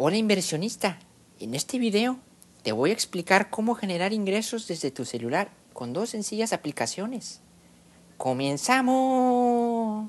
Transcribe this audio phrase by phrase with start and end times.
[0.00, 1.00] Hola inversionista,
[1.40, 2.20] en este video
[2.62, 7.40] te voy a explicar cómo generar ingresos desde tu celular con dos sencillas aplicaciones.
[8.16, 10.06] ¡Comenzamos!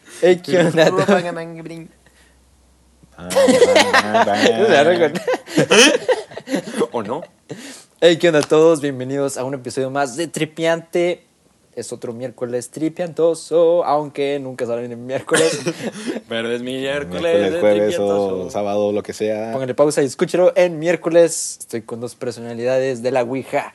[0.22, 0.92] Ey, ¿qué onda?
[6.92, 7.22] ¿O no?
[8.00, 8.80] Hey, ¿qué onda a todos?
[8.80, 11.29] Bienvenidos a un episodio más de Tripiante.
[11.80, 15.60] Es otro miércoles tripiantoso, aunque nunca salen en miércoles.
[16.28, 18.40] Pero es miércoles, Miércoles, de jueves tripiantoso.
[18.46, 19.52] o sábado, lo que sea.
[19.52, 21.56] Pónganle pausa y escúchelo en miércoles.
[21.60, 23.72] Estoy con dos personalidades de la Ouija.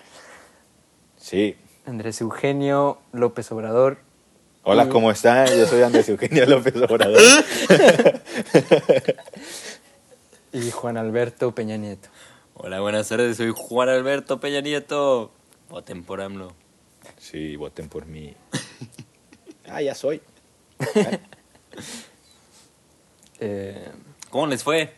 [1.18, 1.56] Sí.
[1.86, 3.98] Andrés Eugenio López Obrador.
[4.64, 5.48] Hola, Y- ¿cómo están?
[5.48, 7.22] Yo soy Andrés Eugenio López Obrador.
[10.54, 12.10] y Juan Alberto Peña Nieto.
[12.56, 15.32] Hola, buenas tardes, soy Juan Alberto Peña Nieto.
[15.70, 16.54] Voten por AMLO.
[17.32, 18.36] Sí, voten por mí.
[19.68, 20.22] Ah, ya soy.
[23.40, 23.92] Eh,
[24.30, 24.94] ¿Cómo les fue?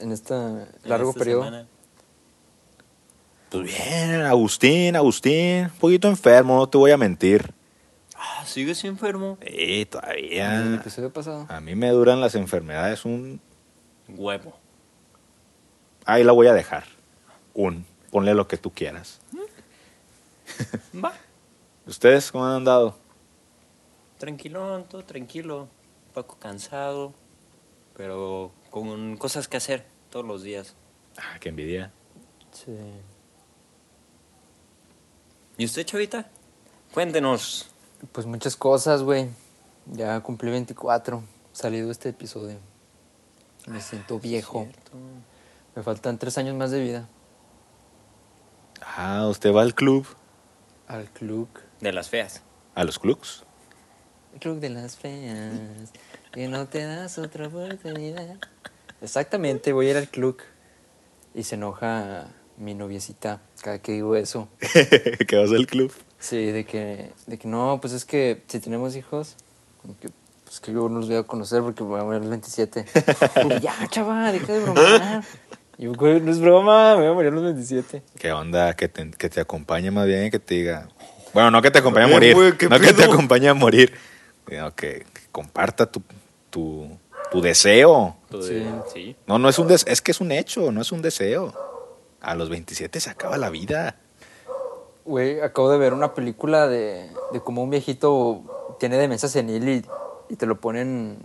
[0.00, 1.44] en este en largo esta periodo.
[1.44, 1.66] semana?
[3.50, 5.64] Pues bien, Agustín, Agustín.
[5.66, 7.52] Un poquito enfermo, no te voy a mentir.
[8.16, 9.38] Ah, ¿sigues enfermo?
[9.46, 10.74] Sí, el todavía.
[10.76, 11.46] episodio pasado.
[11.48, 13.40] A mí me duran las enfermedades un...
[14.08, 14.58] Huevo.
[16.06, 16.84] Ahí la voy a dejar.
[17.54, 17.84] Un.
[18.10, 19.20] Ponle lo que tú quieras.
[20.92, 21.12] Va.
[21.86, 22.96] ¿Ustedes cómo han andado?
[24.18, 25.62] Tranquilón, todo tranquilo.
[26.08, 27.14] Un poco cansado.
[27.96, 30.74] Pero con cosas que hacer todos los días.
[31.18, 31.92] Ah, qué envidia.
[32.52, 32.76] Sí.
[35.56, 36.30] ¿Y usted, chavita?
[36.92, 37.70] Cuéntenos.
[38.12, 39.28] Pues muchas cosas, güey.
[39.86, 41.22] Ya cumplí 24.
[41.52, 42.58] Salido este episodio.
[43.66, 44.68] Me siento viejo.
[45.74, 47.08] Me faltan tres años más de vida.
[48.80, 50.06] Ah, ¿usted va al club?
[50.88, 51.48] Al club.
[51.80, 52.42] De las feas.
[52.74, 53.44] ¿A los clubs?
[54.38, 55.52] Club de las feas.
[56.32, 58.36] Que no te das otra oportunidad.
[59.00, 60.38] Exactamente, voy a ir al club.
[61.34, 64.48] Y se enoja mi noviecita cada que digo eso.
[65.26, 65.92] ¿Que vas al club?
[66.18, 69.36] Sí, de que, de que no, pues es que si tenemos hijos,
[69.80, 70.10] como que,
[70.44, 72.30] pues que yo no los voy a conocer porque me voy a morir a los
[72.30, 72.84] 27.
[73.46, 75.24] Y ya, chava, deja de bromear.
[75.78, 78.02] Y no es broma, me voy a morir a los 27.
[78.18, 78.76] ¿Qué onda?
[78.76, 80.88] Que te, que te acompañe más bien, que te diga.
[81.32, 82.34] Bueno, no que te acompañe a morir.
[82.34, 83.92] güey, ¿qué no que te acompañe a morir.
[84.48, 86.02] Sino que, que comparta tu,
[86.50, 86.88] tu,
[87.30, 88.16] tu deseo.
[88.92, 89.16] Sí.
[89.26, 91.54] No, no es un des- es que es un hecho, no es un deseo.
[92.20, 93.96] A los 27 se acaba la vida.
[95.04, 99.84] Güey, acabo de ver una película de, de cómo un viejito tiene demencia senil y,
[100.28, 101.18] y te lo ponen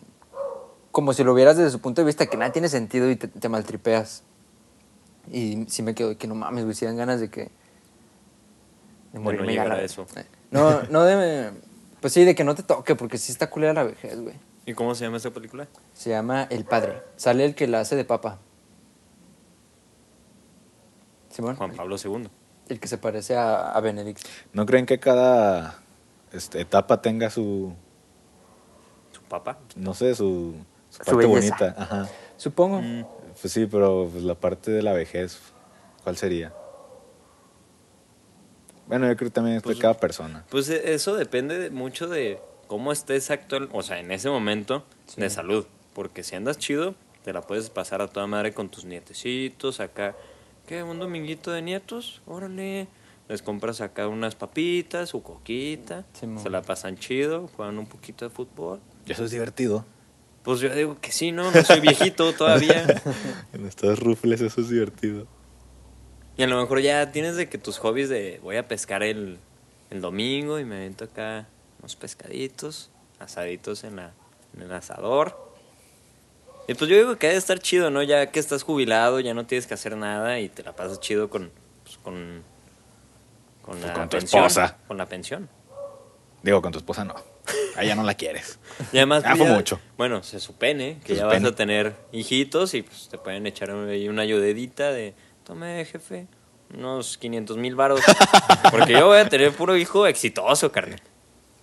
[0.91, 3.27] como si lo vieras desde su punto de vista, que nada tiene sentido y te,
[3.27, 4.23] te maltripeas.
[5.31, 7.49] Y sí me quedo de que no mames, güey, si dan ganas de que...
[9.19, 10.05] De no ya llegar la- a eso.
[10.51, 11.51] No, no de...
[12.01, 14.35] Pues sí, de que no te toque, porque sí está culera la vejez, güey.
[14.65, 15.67] ¿Y cómo se llama esta película?
[15.93, 17.01] Se llama El Padre.
[17.15, 18.39] Sale el que la hace de papa.
[21.29, 21.55] Simón.
[21.55, 22.29] Juan Pablo II.
[22.69, 24.19] El que se parece a, a Benedict.
[24.53, 25.79] ¿No creen que cada
[26.31, 27.73] este, etapa tenga su,
[29.11, 29.59] Su papá.
[29.75, 30.55] no sé, su,
[30.89, 31.55] su Su parte belleza.
[31.57, 31.75] bonita?
[31.81, 32.09] Ajá.
[32.37, 32.81] Supongo.
[32.81, 33.05] Mm,
[33.39, 35.39] Pues sí, pero pues, la parte de la vejez,
[36.03, 36.53] ¿cuál sería?
[38.87, 40.45] Bueno, yo creo que también es Pues- de cada persona.
[40.49, 44.83] Pues e- eso depende de- mucho de cómo estés actual, o sea, en ese momento
[45.07, 45.21] Sí.
[45.21, 45.65] de salud.
[45.93, 46.93] Porque si andas chido,
[47.23, 50.15] te la puedes pasar a toda madre con tus nietecitos acá.
[50.67, 50.83] ¿Qué?
[50.83, 52.21] ¿Un dominguito de nietos?
[52.25, 52.87] Órale.
[53.27, 56.05] Les compras acá unas papitas, su coquita.
[56.13, 56.43] Simón.
[56.43, 58.79] se la pasan chido, juegan un poquito de fútbol.
[59.07, 59.83] Y eso es divertido.
[60.43, 61.49] Pues yo digo que sí, ¿no?
[61.51, 62.85] No soy viejito todavía.
[63.53, 65.25] En estos rufles eso es divertido.
[66.37, 69.37] Y a lo mejor ya tienes de que tus hobbies de voy a pescar el,
[69.89, 71.47] el domingo y me avento acá
[71.79, 74.11] unos pescaditos, asaditos en, la,
[74.55, 75.43] en el asador.
[76.67, 78.01] Y pues yo digo que debe estar chido, ¿no?
[78.03, 81.29] Ya que estás jubilado, ya no tienes que hacer nada y te la pasas chido
[81.29, 81.51] con,
[81.83, 82.43] pues, con,
[83.61, 84.41] con la Con tu pensión.
[84.45, 84.77] esposa.
[84.87, 85.47] Con la pensión.
[86.43, 87.15] Digo, con tu esposa no.
[87.77, 88.59] A ella no la quieres.
[88.91, 89.79] Y además, Ah, pues, fue ya- mucho.
[89.97, 91.39] Bueno, se supone que Se ya supone.
[91.43, 95.13] vas a tener hijitos y pues te pueden echar ahí una ayudedita de,
[95.45, 96.27] tome jefe,
[96.73, 98.01] unos 500 mil baros.
[98.71, 101.01] Porque yo voy a tener puro hijo exitoso, carnal.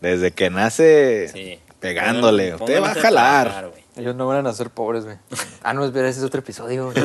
[0.01, 1.59] Desde que nace Sí.
[1.81, 2.55] pegándole.
[2.55, 3.49] Usted va a jalar.
[3.49, 3.83] trabajar.
[3.97, 5.17] Ellos no van a nacer pobres, güey.
[5.63, 6.93] Ah, no, espera, ese es otro episodio.
[6.95, 7.05] no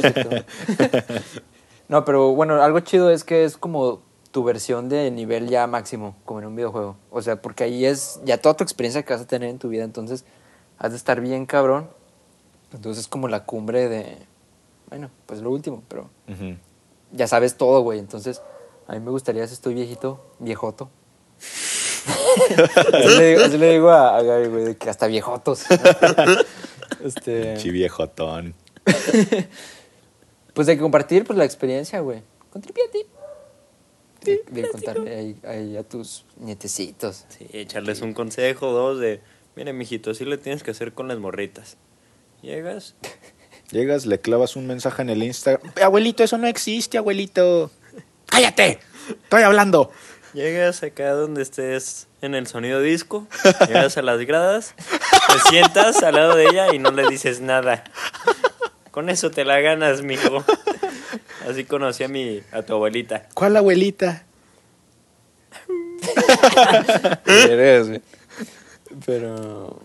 [2.00, 4.02] es pero bueno, algo chido es que es como
[4.32, 6.98] tu versión de nivel ya máximo, como en un videojuego.
[7.12, 9.70] O sea, porque ahí es ya toda tu experiencia que vas a tener en tu
[9.70, 10.26] vida, entonces
[10.80, 11.90] has de estar bien cabrón.
[12.74, 14.18] Entonces es como la cumbre de,
[14.90, 16.58] bueno, pues lo último, pero Ujú.
[17.12, 18.00] Ya sabes todo, güey.
[18.00, 18.42] Entonces
[18.88, 20.90] a mí me gustaría, si estoy viejito, viejoto,
[22.94, 25.66] Así le digo, así le digo a, a Gaby, güey, de que hasta viejotos.
[27.04, 28.56] este, Chiviejotón.
[30.54, 32.22] pues de que compartir pues, la experiencia, güey.
[32.52, 33.06] Con Tripiati.
[34.24, 37.26] De, de contarle ahí, ahí a tus nietecitos.
[37.30, 39.22] Sí, echarles un consejo, dos, de,
[39.56, 41.78] mire, mijito, así le tienes que hacer con las morritas.
[42.42, 42.96] Llegas,
[43.72, 45.74] Llegas, le clavas un mensaje en el Instagram.
[45.82, 47.70] Abuelito, eso no existe, abuelito.
[48.28, 48.80] ¡Cállate!
[49.10, 49.92] Estoy hablando.
[50.34, 53.28] llegas acá donde estés en el sonido disco,
[53.68, 57.84] llegas a las gradas, te sientas al lado de ella y no le dices nada.
[58.92, 60.44] Con eso te la ganas, mijo.
[61.48, 63.28] Así conocí a mi, a tu abuelita.
[63.34, 64.26] ¿Cuál abuelita?
[69.06, 69.80] Pero,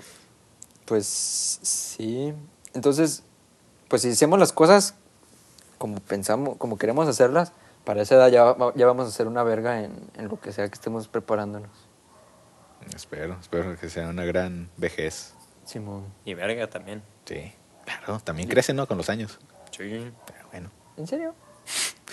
[0.85, 2.33] pues sí.
[2.75, 3.23] Entonces,
[3.93, 4.95] pues si hacemos las cosas
[5.77, 7.53] como pensamos, como queremos hacerlas,
[7.85, 10.51] para esa edad ya, va- ya vamos a hacer una verga en, en lo que
[10.51, 11.69] sea que estemos preparándonos.
[12.97, 15.35] Espero, espero que sea una gran vejez.
[15.67, 16.07] Simón.
[16.25, 17.03] Y verga también.
[17.27, 17.53] Sí,
[17.85, 18.89] claro, también crece, ¿no?
[18.89, 19.39] Con los años.
[19.73, 20.11] Sí.
[20.27, 20.71] Pero bueno.
[20.97, 21.35] ¿En serio?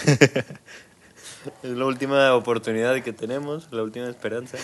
[1.63, 4.57] Es la última oportunidad que tenemos, la última esperanza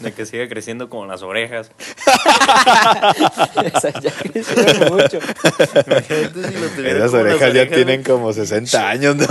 [0.00, 1.70] de que siga creciendo como las orejas.
[3.64, 5.18] Esa ya crecieron mucho.
[5.86, 9.26] Imagínate si lo tuviera Esas como las orejas ya orejas, tienen como 60 años, ¿no?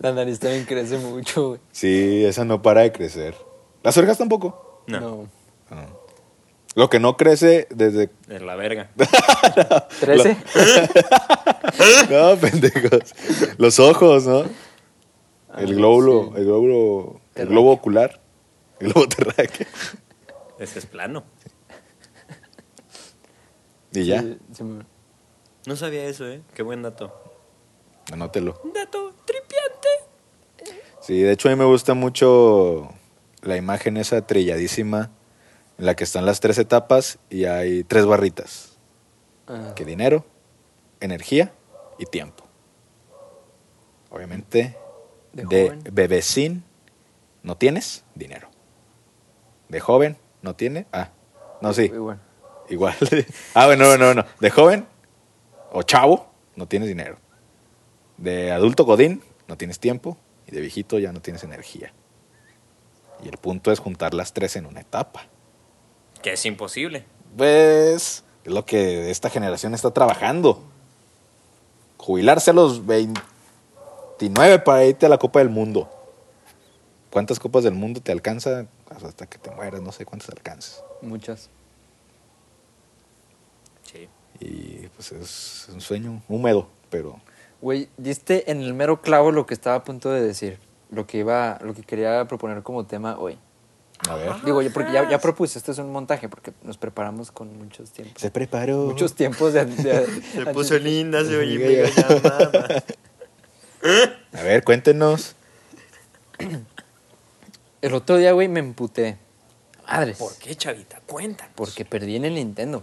[0.00, 1.60] La nariz también crece mucho, güey.
[1.72, 3.34] sí, esa no para de crecer.
[3.82, 4.84] Las orejas tampoco.
[4.86, 5.28] No.
[6.76, 8.10] Lo que no crece desde...
[8.28, 8.90] es la verga.
[10.00, 10.36] ¿Trece?
[12.10, 13.14] No, pendejos.
[13.58, 14.44] Los ojos, ¿no?
[15.52, 16.38] Ah, El glóbulo, sí.
[16.40, 18.20] el glóbulo, el globo ocular,
[18.80, 19.66] el globo terráqueo.
[20.58, 21.24] Ese es plano.
[23.92, 24.22] Y ya,
[24.52, 24.64] Sí.
[25.66, 26.42] No sabía eso, ¿eh?
[26.54, 27.12] Qué buen dato.
[28.12, 28.60] anótelo.
[28.74, 30.76] Dato tripiante.
[31.00, 32.88] Sí, de hecho a mí me gusta mucho
[33.42, 35.10] la imagen esa trilladísima
[35.80, 38.76] en la que están las tres etapas y hay tres barritas.
[39.48, 40.26] Ah, Que dinero,
[41.00, 41.54] energía
[41.98, 42.44] y tiempo.
[44.10, 44.76] Obviamente,
[45.32, 46.64] De de, bebecín
[47.42, 48.50] no tienes dinero.
[49.70, 51.12] De joven no tiene, ah,
[51.62, 52.20] no sí, bueno.
[52.68, 52.94] igual.
[53.54, 54.26] ah, bueno, no, no, no.
[54.38, 54.86] De joven
[55.72, 57.16] o chavo no tienes dinero.
[58.18, 61.94] De adulto godín no tienes tiempo y de viejito ya no tienes energía.
[63.24, 65.26] Y el punto es juntar las tres en una etapa.
[66.22, 67.04] Que es imposible.
[67.36, 70.62] Pues es lo que esta generación está trabajando.
[71.98, 75.88] Jubilarse a los 29 para irte a la Copa del Mundo.
[77.10, 78.66] ¿Cuántas copas del mundo te alcanza?
[78.88, 80.84] Hasta que te mueras, no sé cuántas alcanzas.
[81.02, 81.50] Muchas.
[83.82, 84.08] Sí.
[84.38, 87.18] Y pues es un sueño húmedo, pero
[87.60, 90.58] Güey, diste en el mero clavo lo que estaba a punto de decir.
[90.90, 93.38] Lo que iba, lo que quería proponer como tema hoy.
[94.08, 94.32] A ver.
[94.44, 97.90] Digo, yo porque ya, ya propuse, esto es un montaje, porque nos preparamos con muchos
[97.90, 98.20] tiempos.
[98.20, 98.86] Se preparó.
[98.86, 99.64] Muchos tiempos de...
[99.66, 102.08] de- Se antes- puso linda, se oye mega ya.
[102.08, 102.84] llamada.
[104.38, 105.34] A ver, cuéntenos.
[107.82, 109.16] El otro día, güey, me emputé.
[109.86, 110.18] Madres.
[110.18, 111.00] ¿Por qué, chavita?
[111.06, 111.52] Cuéntanos.
[111.56, 112.82] Porque perdí en el Nintendo.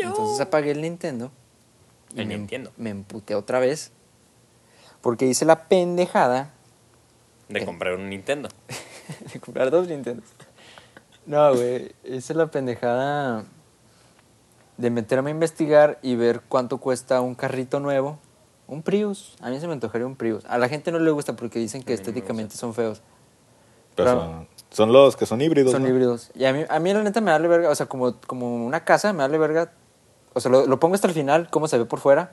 [0.00, 1.30] Entonces apagué el Nintendo.
[2.16, 2.72] El me, Nintendo.
[2.76, 3.92] Me emputé otra vez.
[5.00, 6.52] Porque hice la pendejada
[7.48, 8.48] De comprar un Nintendo.
[9.32, 10.28] de comprar dos Nintendos.
[11.26, 11.92] No, güey.
[12.04, 13.44] Hice la pendejada
[14.76, 18.18] de meterme a investigar y ver cuánto cuesta un carrito nuevo.
[18.66, 19.36] Un Prius.
[19.40, 20.44] A mí se me antojaría un Prius.
[20.46, 23.02] A la gente no le gusta porque dicen que estéticamente son feos.
[23.94, 25.72] Pero Pero- son, son los que son híbridos.
[25.72, 25.88] Son ¿no?
[25.88, 26.30] híbridos.
[26.34, 28.84] Y a mí, a mí la neta me vale verga, o sea, como, como una
[28.84, 29.72] casa me vale verga.
[30.32, 32.32] O sea, lo, lo pongo hasta el final, cómo se ve por fuera,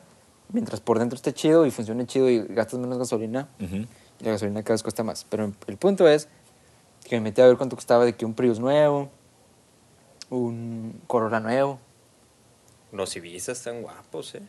[0.54, 3.50] mientras por dentro esté chido y funcione chido y gastas menos gasolina.
[3.60, 5.26] Y la gasolina cada vez cuesta más.
[5.30, 6.30] Pero el punto es
[7.10, 9.10] que me metí a ver cuánto costaba de que un Prius nuevo,
[10.30, 11.80] un Corolla nuevo.
[12.92, 14.44] Los Ibiza están guapos, ¿eh?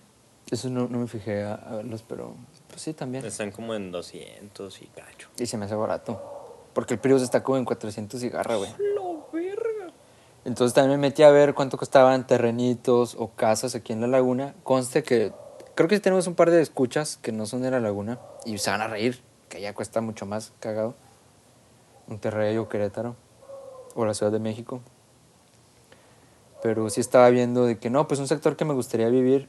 [0.50, 2.34] Eso no, no me fijé a, a verlos, pero
[2.68, 3.24] pues sí, también.
[3.24, 5.28] Están como en 200 y cacho.
[5.38, 6.68] Y se me hace barato.
[6.74, 8.70] Porque el Prius está como en 400 y garra, güey.
[8.94, 9.92] ¡Lo verga!
[10.44, 14.54] Entonces también me metí a ver cuánto costaban terrenitos o casas aquí en la laguna.
[14.64, 15.32] Conste que
[15.74, 18.70] creo que tenemos un par de escuchas que no son de la laguna y se
[18.70, 20.94] van a reír, que ya cuesta mucho más cagado.
[22.10, 23.16] Monterrey o Querétaro
[23.94, 24.80] o la Ciudad de México.
[26.62, 29.48] Pero sí estaba viendo de que no, pues un sector que me gustaría vivir,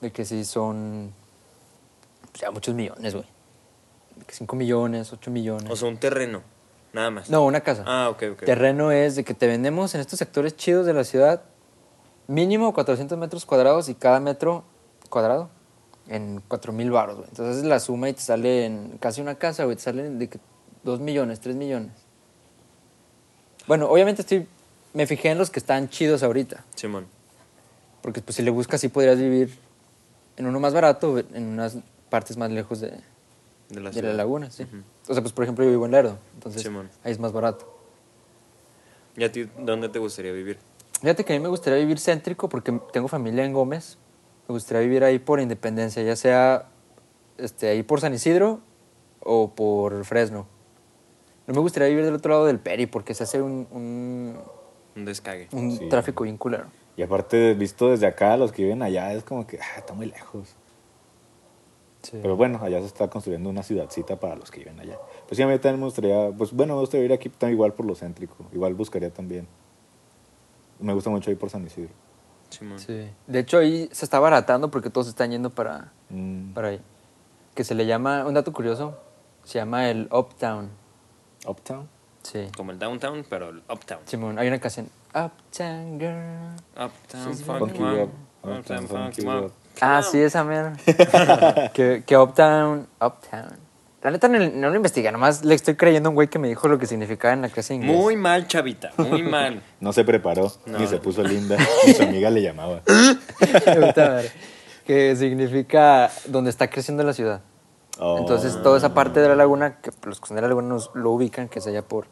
[0.00, 1.12] de que sí son
[2.30, 3.26] pues, ya muchos millones, güey.
[4.16, 5.70] De que 5 millones, 8 millones.
[5.70, 6.42] O sea, un terreno.
[6.92, 7.30] Nada más.
[7.30, 7.84] no, una casa.
[7.86, 8.44] Ah, ok, ok.
[8.44, 11.42] Terreno es de que te vendemos en estos sectores chidos de la ciudad
[12.26, 14.64] mínimo 400 metros cuadrados y cada metro
[15.08, 15.48] cuadrado
[16.08, 17.28] en 4 mil baros, güey.
[17.30, 19.76] Entonces haces la suma y te sale en casi una casa, güey.
[19.76, 20.38] Te sale de que
[20.84, 21.92] 2 millones, 3 millones.
[23.66, 24.46] Bueno, obviamente estoy,
[24.92, 26.64] me fijé en los que están chidos ahorita.
[26.74, 27.06] Simón.
[28.02, 29.56] Porque pues si le buscas, sí podrías vivir
[30.36, 31.76] en uno más barato, en unas
[32.10, 32.94] partes más lejos de, De
[33.70, 34.14] la, de la ciudad.
[34.16, 34.66] laguna, sí.
[35.08, 36.90] O sea, pues por ejemplo yo vivo en Lerdo, entonces Simón.
[37.04, 37.68] ahí es más barato.
[39.16, 40.58] ¿Y a ti dónde te gustaría vivir?
[41.00, 43.98] Fíjate que a mí me gustaría vivir céntrico porque tengo familia en Gómez.
[44.48, 46.68] Me gustaría vivir ahí por Independencia, ya sea
[47.38, 48.60] este, ahí por San Isidro
[49.20, 50.46] o por Fresno.
[51.46, 54.36] No me gustaría vivir del otro lado del Peri porque se hace un, un,
[54.96, 55.48] Un descague.
[55.52, 55.88] un Sí.
[55.88, 56.66] tráfico bien culero.
[56.96, 60.06] Y aparte, visto desde acá, los que viven allá, es como que ah, está muy
[60.06, 60.54] lejos.
[62.10, 64.98] Pero bueno, allá se está construyendo una ciudadcita para los que viven allá.
[65.28, 67.74] Pues sí, a mí también me gustaría, pues bueno, me gustaría vivir aquí también igual
[67.74, 68.34] por lo céntrico.
[68.52, 69.46] Igual buscaría también.
[70.80, 71.90] Me gusta mucho ir por San Isidro.
[72.50, 72.78] Simón.
[72.80, 73.08] Sí.
[73.28, 76.80] De hecho, ahí se está baratando porque todos están yendo para, Mm, para ahí.
[77.54, 78.98] Que se le llama, un dato curioso,
[79.44, 80.70] se llama el Uptown.
[81.46, 81.88] Uptown.
[82.22, 82.48] Sí.
[82.56, 84.00] Como el downtown, pero el uptown.
[84.04, 84.88] Simón, hay una canción.
[85.14, 86.54] Uptown Girl.
[86.86, 88.10] Uptown, Sí, funky rock.
[88.44, 89.52] Uptown, funky rock.
[89.80, 90.74] Ah, sí, esa mera.
[91.74, 93.58] que, que Uptown, Uptown.
[94.02, 96.48] La neta no, no lo investigué, nomás le estoy creyendo a un güey que me
[96.48, 97.96] dijo lo que significaba en la clase de inglés.
[97.96, 98.90] Muy mal, chavita.
[98.96, 99.62] Muy mal.
[99.80, 100.78] No se preparó, No.
[100.78, 101.56] ni se puso linda,
[101.86, 102.82] ni su amiga le llamaba.
[104.86, 107.40] Que significa donde está creciendo la ciudad.
[108.04, 108.18] Oh.
[108.18, 110.90] Entonces, toda esa parte de la laguna, que los que son de la laguna nos
[110.94, 112.06] lo ubican, que es allá por.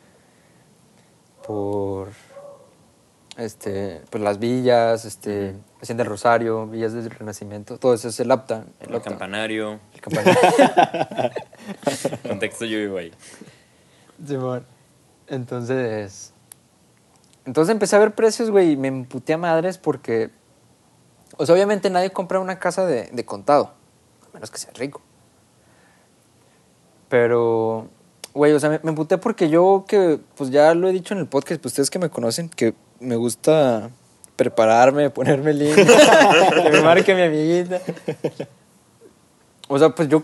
[1.44, 2.10] por.
[3.36, 4.00] este.
[4.08, 5.56] pues las villas, este.
[5.82, 8.66] Hacienda del Rosario, villas del Renacimiento, todo eso es el Uptown.
[8.78, 9.80] El, campanario.
[9.92, 10.40] El campanario.
[12.28, 13.12] Contexto, yo vivo ahí.
[14.24, 14.64] Simón.
[15.26, 16.32] Entonces.
[17.46, 20.30] Entonces empecé a ver precios, güey, y me emputé a madres porque.
[21.36, 23.72] O sea, obviamente nadie compra una casa de, de contado,
[24.28, 25.00] a menos que sea rico.
[27.10, 27.88] Pero,
[28.32, 31.20] güey, o sea, me, me emputé porque yo que, pues ya lo he dicho en
[31.20, 33.90] el podcast, pues ustedes que me conocen, que me gusta
[34.36, 35.82] prepararme, ponerme lindo,
[36.62, 37.82] que me marque mi amiguita.
[39.68, 40.22] O sea, pues yo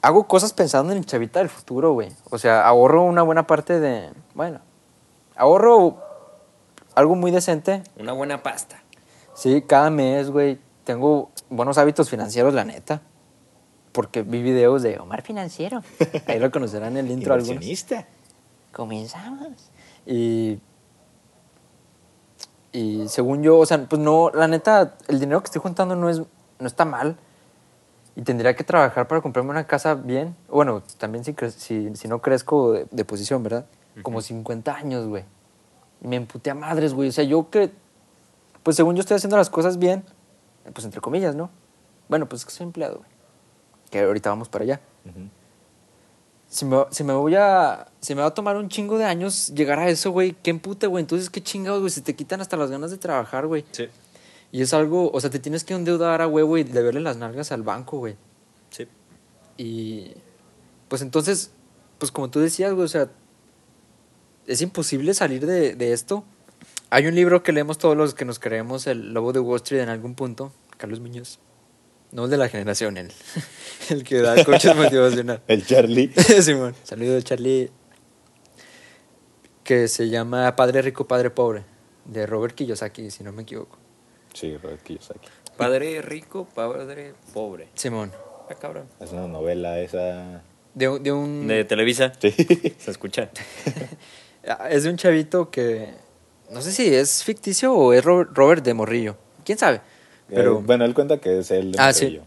[0.00, 2.10] hago cosas pensando en el chavita del futuro, güey.
[2.30, 4.10] O sea, ahorro una buena parte de.
[4.34, 4.60] Bueno,
[5.34, 5.96] ahorro
[6.94, 7.82] algo muy decente.
[7.98, 8.82] Una buena pasta.
[9.34, 10.60] Sí, cada mes, güey.
[10.84, 13.02] Tengo buenos hábitos financieros, la neta.
[13.92, 15.82] Porque vi videos de Omar Financiero.
[16.26, 17.34] Ahí lo conocerán en el intro.
[17.34, 18.06] Inversionista.
[18.72, 19.70] Comenzamos.
[20.06, 20.58] Y.
[22.72, 26.08] Y según yo, o sea, pues no, la neta, el dinero que estoy juntando no,
[26.08, 26.20] es,
[26.58, 27.16] no está mal.
[28.16, 30.34] Y tendría que trabajar para comprarme una casa bien.
[30.48, 33.66] Bueno, también si, si, si no crezco de, de posición, ¿verdad?
[34.02, 35.24] Como 50 años, güey.
[36.00, 37.10] Y me emputé a madres, güey.
[37.10, 37.70] O sea, yo que.
[38.62, 40.04] Pues según yo estoy haciendo las cosas bien,
[40.72, 41.50] pues entre comillas, ¿no?
[42.08, 43.11] Bueno, pues es que soy empleado, güey.
[43.92, 45.28] Que ahorita vamos para allá Ujú.
[46.48, 47.86] si me, si me voy a.
[48.00, 50.86] Si me va a tomar un chingo de años llegar a eso, güey, qué empute,
[50.88, 51.02] güey.
[51.02, 51.90] Entonces, qué chingados, güey.
[51.90, 53.64] Se te quitan hasta las ganas de trabajar, güey.
[53.70, 53.88] Sí.
[54.50, 55.10] Y es algo.
[55.12, 58.16] O sea, te tienes que endeudar a huevo y deberle las nalgas al banco, güey.
[58.70, 58.88] Sí.
[59.56, 60.12] Y.
[60.88, 61.52] Pues entonces,
[61.98, 63.10] pues como tú decías, güey, o sea.
[64.46, 66.24] Es imposible salir de, de esto.
[66.90, 69.82] Hay un libro que leemos todos los que nos creemos el lobo de Wall Street
[69.82, 71.38] en algún punto, Carlos Muñoz.
[72.12, 73.10] No el de la generación, el,
[73.90, 75.42] el que da coches motivacional.
[75.48, 76.12] El Charlie.
[76.42, 76.74] Simón.
[76.84, 77.70] Saludo de Charlie.
[79.64, 81.64] Que se llama Padre Rico, Padre Pobre.
[82.04, 83.78] De Robert Kiyosaki, si no me equivoco.
[84.34, 85.28] Sí, Robert Kiyosaki.
[85.56, 87.68] Padre rico, padre pobre.
[87.74, 88.10] Simón.
[88.50, 88.88] Ah, cabrón.
[88.98, 90.42] Es una novela esa.
[90.74, 91.46] De, un- de un.
[91.46, 92.12] De Televisa.
[92.18, 92.30] Sí.
[92.78, 93.30] Se escucha.
[94.48, 95.90] Ah, Es de un chavito que.
[96.50, 99.16] No sé si es ficticio o es Ro- Robert de Morrillo.
[99.44, 99.80] ¿Quién sabe?
[100.34, 100.58] Pero.
[100.58, 102.20] Eh, bueno, él cuenta que es él Ah, sí.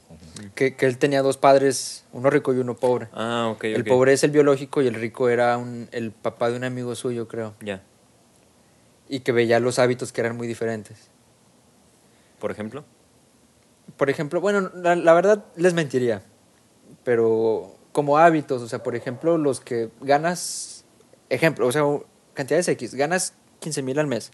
[0.54, 3.08] Que, que él tenía dos padres, uno rico y uno pobre.
[3.14, 6.58] Ah, ok, El pobre es el biológico y el rico era un, el papá de
[6.58, 7.56] un amigo suyo, creo.
[7.62, 7.84] Ya.
[9.10, 11.10] Y que veía los hábitos que eran muy diferentes.
[12.40, 12.86] Por ejemplo.
[13.98, 16.24] Por ejemplo, bueno, la, la verdad les mentiría,
[17.04, 20.86] pero como hábitos, o sea, por ejemplo, los que ganas,
[21.30, 21.84] ejemplo, o sea,
[22.34, 24.32] cantidades X, ganas 15 mil al mes,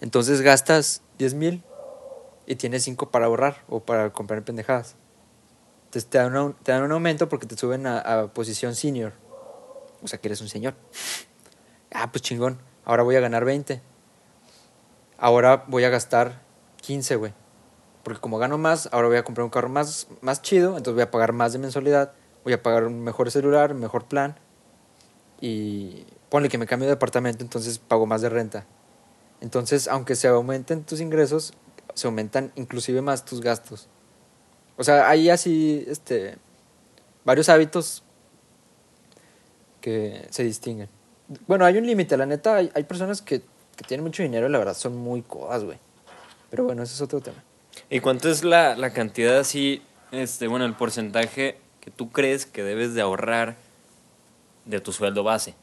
[0.00, 1.62] entonces gastas 10 mil
[2.48, 4.96] y tienes 5 para ahorrar o para comprar pendejadas.
[5.84, 9.12] Entonces te dan, un, te dan un aumento porque te suben a, a posición senior,
[10.02, 10.74] o sea, que eres un señor.
[11.92, 13.82] Ah, pues chingón, ahora voy a ganar 20.
[15.18, 16.40] Ahora voy a gastar
[16.80, 17.34] 15, güey.
[18.02, 21.02] Porque como gano más, ahora voy a comprar un carro más, más chido, entonces voy
[21.02, 22.14] a pagar más de mensualidad,
[22.44, 24.38] voy a pagar un mejor celular, un mejor plan.
[25.38, 28.64] Y ponle que me cambio de departamento, entonces pago más de renta.
[29.42, 31.52] Entonces, aunque se aumenten tus ingresos,
[31.98, 33.88] se aumentan inclusive más tus gastos.
[34.76, 36.36] O sea, hay así este,
[37.24, 38.04] varios hábitos
[39.80, 40.88] que se distinguen.
[41.46, 43.42] Bueno, hay un límite, la neta, hay, hay personas que,
[43.76, 45.78] que tienen mucho dinero y la verdad son muy codas, güey.
[46.50, 47.42] Pero bueno, ese es otro tema.
[47.90, 52.62] ¿Y cuánto es la, la cantidad así, este, bueno, el porcentaje que tú crees que
[52.62, 53.56] debes de ahorrar
[54.64, 55.54] de tu sueldo base?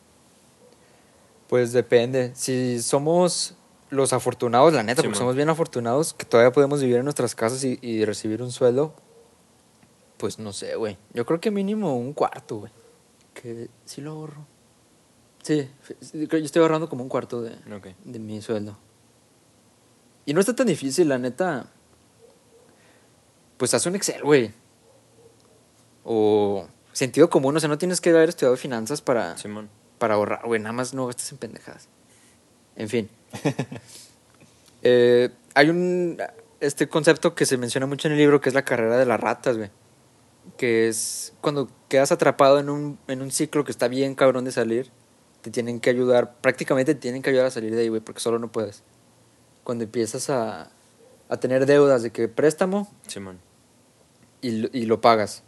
[1.47, 2.31] Pues depende.
[2.35, 3.55] Si somos
[3.89, 5.19] los afortunados, la neta, Sí, porque man.
[5.19, 8.93] somos bien afortunados, que todavía podemos vivir en nuestras casas y, y recibir un sueldo,
[10.17, 10.97] pues no sé, güey.
[11.13, 12.71] Yo creo que mínimo un cuarto, güey.
[13.33, 14.47] Que sí lo ahorro.
[15.43, 15.69] Sí,
[16.13, 17.55] yo estoy ahorrando como un cuarto de,
[18.03, 18.77] de mi sueldo.
[20.25, 21.67] Y no está tan difícil, la neta.
[23.57, 24.51] Pues haz un Excel, güey.
[26.03, 29.35] O sentido común, o sea, no tienes que haber estudiado finanzas para,
[29.99, 30.59] para ahorrar, güey.
[30.59, 31.89] Nada más no gastes en pendejadas.
[32.75, 33.09] En fin.
[34.87, 36.17] Eh, hay un
[36.59, 39.19] este concepto que se menciona mucho en el libro que es la carrera de las
[39.19, 39.71] ratas, güey.
[40.57, 44.51] Que es cuando quedas atrapado en un, en un ciclo que está bien cabrón de
[44.51, 44.91] salir,
[45.41, 48.19] te tienen que ayudar, prácticamente te tienen que ayudar a salir de ahí, güey, porque
[48.21, 48.83] solo no puedes.
[49.63, 50.69] Cuando empiezas a,
[51.29, 53.39] a tener deudas de que préstamo Simón.
[54.41, 55.41] y, lo- y lo pagas.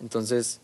[0.00, 0.60] Entonces,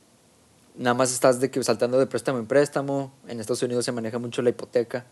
[0.75, 3.13] nada más estás de que saltando de préstamo en préstamo.
[3.29, 5.07] En Estados Unidos se maneja mucho la hipoteca.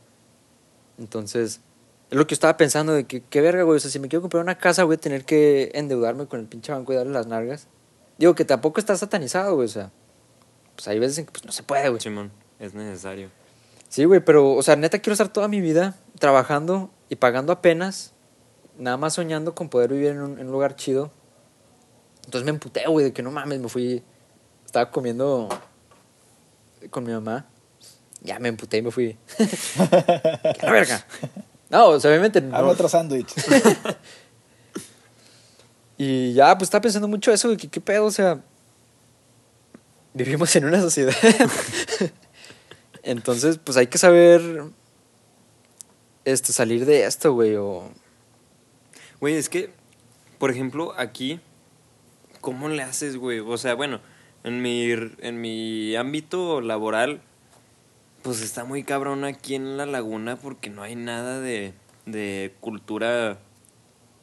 [0.99, 1.61] Entonces,
[2.11, 3.77] es lo que estaba pensando de que, qué verga, güey.
[3.77, 6.47] O sea, si me quiero comprar una casa, voy a tener que endeudarme con el
[6.47, 7.69] pinche banco y darle las nargas.
[8.19, 9.67] Digo que tampoco está satanizado, güey.
[9.67, 9.91] O sea,
[10.77, 12.01] pues hay veces en que pues, no se puede, güey.
[12.01, 12.31] Simón.
[12.59, 13.31] Es necesario.
[13.89, 18.13] Sí, güey, pero, o sea, neta quiero estar toda mi vida trabajando y pagando apenas,
[18.79, 21.13] nada más soñando con poder vivir en un, en un lugar chido.
[22.25, 24.03] Entonces me emputé, güey, de que no mames, me fui,
[24.65, 25.49] estaba comiendo
[26.91, 27.47] con mi mamá.
[28.25, 29.17] Ya me emputé y me fui.
[29.37, 29.47] ¡Qué
[30.63, 31.07] la verga!
[31.71, 32.57] No, o sea, obviamente no.
[32.57, 33.33] Hago otro sándwich.
[35.97, 38.43] Y ya, pues estaba pensando mucho eso, de que qué pedo, o sea,
[40.13, 41.15] vivimos en una sociedad.
[43.03, 44.65] Entonces, pues hay que saber
[46.25, 47.91] este, salir de esto, güey, o...
[49.21, 49.71] Güey, es que,
[50.39, 51.41] por ejemplo, aquí,
[52.41, 53.39] ¿cómo le haces, güey?
[53.39, 54.01] O sea, bueno,
[54.43, 57.23] en mi, en mi ámbito laboral,
[58.25, 61.75] pues está muy cabrón aquí en la laguna porque no hay nada de,
[62.07, 63.39] de cultura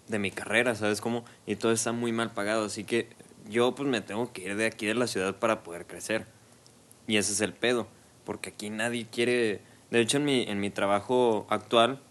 [0.08, 1.24] de mi carrera, ¿sabes cómo?
[1.46, 3.10] Y todo está muy mal pagado, así que
[3.48, 6.26] yo pues me tengo que ir de aquí de la ciudad para poder crecer.
[7.06, 7.88] Y ese es el pedo,
[8.26, 9.62] porque aquí nadie quiere...
[9.92, 12.02] De hecho, en mi, en mi trabajo actual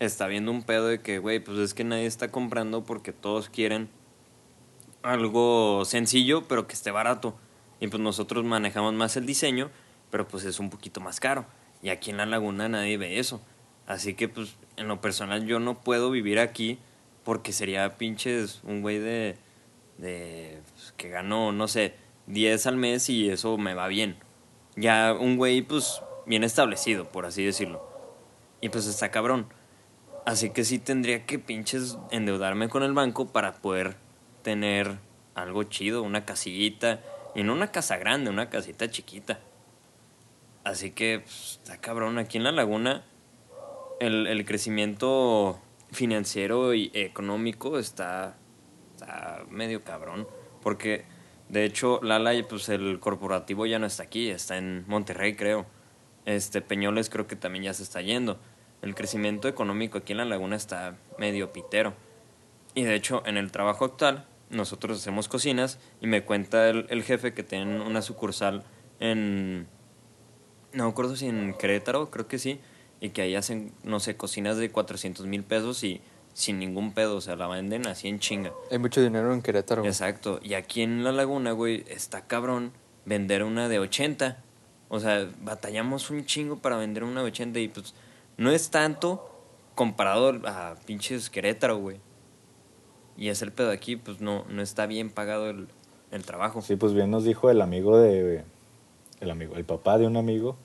[0.00, 3.48] está viendo un pedo de que, güey, pues es que nadie está comprando porque todos
[3.48, 3.88] quieren
[5.02, 7.34] algo sencillo, pero que esté barato.
[7.80, 9.70] Y pues nosotros manejamos más el diseño,
[10.14, 11.44] pero pues es un poquito más caro.
[11.82, 13.40] Y aquí en la laguna nadie ve eso.
[13.84, 16.78] Así que pues en lo personal yo no puedo vivir aquí
[17.24, 19.36] porque sería pinches un güey de,
[19.98, 21.96] de pues, que gano, no sé,
[22.28, 24.16] 10 al mes y eso me va bien.
[24.76, 27.84] Ya un güey pues bien establecido, por así decirlo.
[28.60, 29.48] Y pues está cabrón.
[30.26, 33.96] Así que sí tendría que pinches endeudarme con el banco para poder
[34.42, 34.96] tener
[35.34, 37.00] algo chido, una casillita.
[37.34, 39.40] Y no una casa grande, una casita chiquita.
[40.64, 42.18] Así que pues, está cabrón.
[42.18, 43.04] Aquí en la laguna
[44.00, 45.60] el, el crecimiento
[45.92, 48.36] financiero y económico está,
[48.94, 50.26] está medio cabrón.
[50.62, 51.04] Porque
[51.48, 55.66] de hecho Lala, pues el corporativo ya no está aquí, está en Monterrey creo.
[56.24, 58.38] Este Peñoles creo que también ya se está yendo.
[58.80, 61.94] El crecimiento económico aquí en la laguna está medio pitero.
[62.74, 67.02] Y de hecho, en el trabajo actual, nosotros hacemos cocinas y me cuenta el, el
[67.02, 68.64] jefe que tienen una sucursal
[69.00, 69.68] en.
[70.74, 72.60] No me acuerdo si en Querétaro, creo que sí.
[73.00, 76.00] Y que ahí hacen, no sé, cocinas de 400 mil pesos y
[76.32, 77.16] sin ningún pedo.
[77.16, 78.52] O sea, la venden así en chinga.
[78.70, 79.82] Hay mucho dinero en Querétaro.
[79.82, 79.90] güey.
[79.90, 80.40] Exacto.
[80.42, 82.72] Y aquí en la laguna, güey, está cabrón
[83.04, 84.42] vender una de 80.
[84.88, 87.94] O sea, batallamos un chingo para vender una de 80 y pues
[88.36, 89.30] no es tanto
[89.74, 91.98] comparado a pinches Querétaro, güey.
[93.16, 95.68] Y es el pedo aquí, pues no, no está bien pagado el,
[96.10, 96.62] el trabajo.
[96.62, 98.44] Sí, pues bien nos dijo el amigo de.
[99.24, 100.56] El amigo, el papá de un amigo,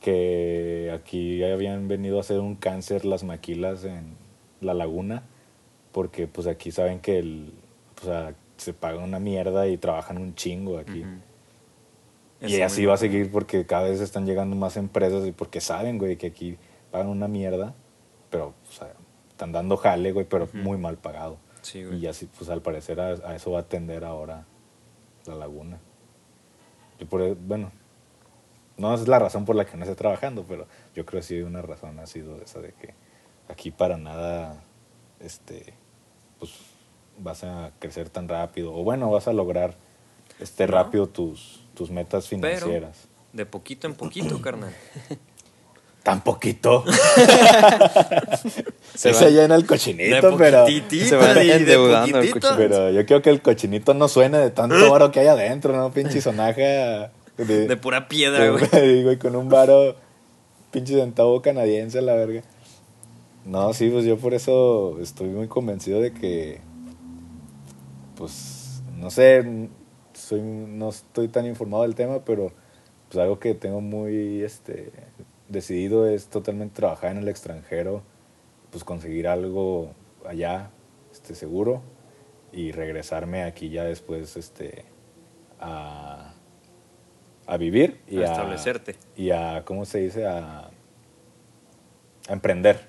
[0.00, 4.16] que aquí habían venido a hacer un cáncer las maquilas en
[4.60, 5.24] la laguna,
[5.90, 7.52] porque pues aquí saben que el,
[8.00, 11.04] o sea, se paga una mierda y trabajan un chingo aquí.
[12.40, 15.98] Y así va a seguir porque cada vez están llegando más empresas y porque saben,
[15.98, 16.58] güey, que aquí
[16.92, 17.74] pagan una mierda,
[18.30, 18.92] pero o sea,
[19.28, 21.38] están dando jale, güey, pero muy mal pagado.
[21.62, 21.98] Sí, güey.
[21.98, 24.46] Y así, pues al parecer a, a eso va a tender ahora
[25.26, 25.80] la laguna.
[26.98, 27.70] Y por, e- bueno,
[28.76, 31.40] no es la razón por la que no esté trabajando, pero yo creo que sí
[31.42, 32.94] una razón ha sido esa de que
[33.48, 34.62] aquí para nada,
[35.20, 35.74] este,
[36.38, 36.52] pues
[37.18, 39.74] vas a crecer tan rápido, o bueno, vas a lograr
[40.38, 40.72] este No.
[40.74, 43.08] rápido tus, tus metas Pero, financieras.
[43.32, 44.74] De poquito en poquito, carnal.
[46.06, 46.84] Tan poquito.
[48.94, 50.64] Se Se, llena el De cochinito, pero.
[50.68, 52.54] se va endeudando el poquitito.
[52.56, 55.90] Pero yo quiero que el cochinito no suene de tanto varo que hay adentro, ¿no?
[55.90, 57.10] Pinche sonaje.
[57.36, 59.02] De, De pura piedra, güey.
[59.02, 59.96] Güey, con un varo.
[60.70, 62.42] Pinche centavo canadiense, a la verga.
[63.44, 66.60] No, sí, pues yo por eso estoy muy convencido de que.
[68.14, 68.80] Pues.
[68.96, 69.68] No sé.
[70.14, 72.52] Soy, no estoy tan informado del tema, pero.
[73.08, 74.44] Pues algo que tengo muy.
[74.44, 74.92] Este.
[75.48, 78.02] Decidido es totalmente trabajar en el extranjero.
[78.70, 79.92] Pues conseguir algo
[80.26, 80.70] allá.
[81.12, 81.82] Este, seguro.
[82.52, 84.36] Y regresarme aquí ya después.
[84.36, 84.84] Este.
[85.60, 86.34] A.
[87.46, 88.00] A vivir.
[88.08, 88.96] Y A establecerte.
[89.16, 90.26] y a, ¿cómo se dice?
[90.26, 90.70] A,
[92.28, 92.88] a emprender.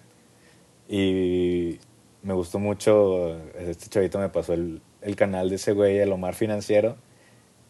[0.90, 1.80] Y
[2.24, 6.34] me gustó mucho, este chavito me pasó el, el canal de ese güey, el Omar
[6.34, 6.98] Financiero,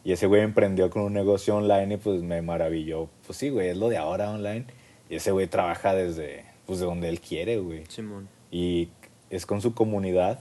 [0.08, 3.10] y ese güey emprendió con un negocio online y pues me maravilló.
[3.26, 4.64] Pues sí, güey, es lo de ahora online.
[5.10, 7.84] Y ese güey trabaja desde, pues de donde él quiere, güey.
[7.90, 8.30] Simón.
[8.50, 8.88] Y
[9.30, 10.40] es con su comunidad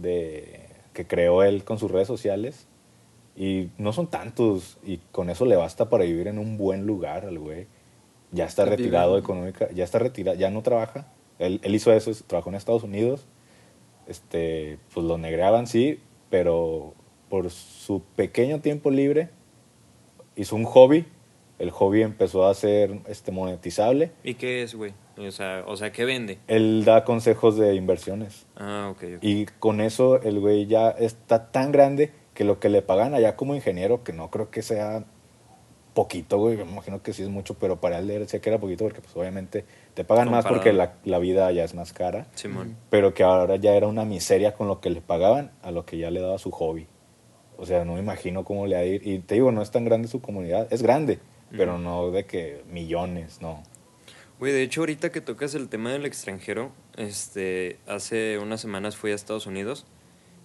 [0.00, 2.66] de, que creó él con sus redes sociales.
[3.36, 4.78] Y no son tantos.
[4.82, 7.66] Y con eso le basta para vivir en un buen lugar al güey.
[8.30, 11.12] Ya está retirado económica, ya está retirado, ya no trabaja.
[11.38, 13.26] Él, él hizo eso, trabajó en Estados Unidos.
[14.06, 16.94] Este, pues lo negreaban, sí, pero
[17.32, 19.30] por su pequeño tiempo libre
[20.36, 21.06] hizo un hobby.
[21.58, 24.10] El hobby empezó a ser este, monetizable.
[24.22, 24.92] ¿Y qué es, güey?
[25.16, 26.40] O sea, o sea, ¿qué vende?
[26.46, 28.44] Él da consejos de inversiones.
[28.54, 29.18] Ah, ok, ok.
[29.22, 33.34] Y con eso el güey ya está tan grande que lo que le pagan allá
[33.34, 35.06] como ingeniero, que no creo que sea
[35.94, 38.84] poquito, güey, me imagino que sí es mucho, pero para él decía que era poquito
[38.84, 39.64] porque pues obviamente
[39.94, 40.56] te pagan más Comparado.
[40.56, 42.76] porque la, la vida ya es más cara, Simón.
[42.90, 45.96] pero que ahora ya era una miseria con lo que le pagaban a lo que
[45.96, 46.88] ya le daba su hobby.
[47.56, 49.06] O sea, no me imagino cómo le ha ir.
[49.06, 51.18] Y te digo, no es tan grande su comunidad, es grande,
[51.50, 53.62] pero no de que millones, no.
[54.38, 59.12] Güey, de hecho, ahorita que tocas el tema del extranjero, este, hace unas semanas fui
[59.12, 59.86] a Estados Unidos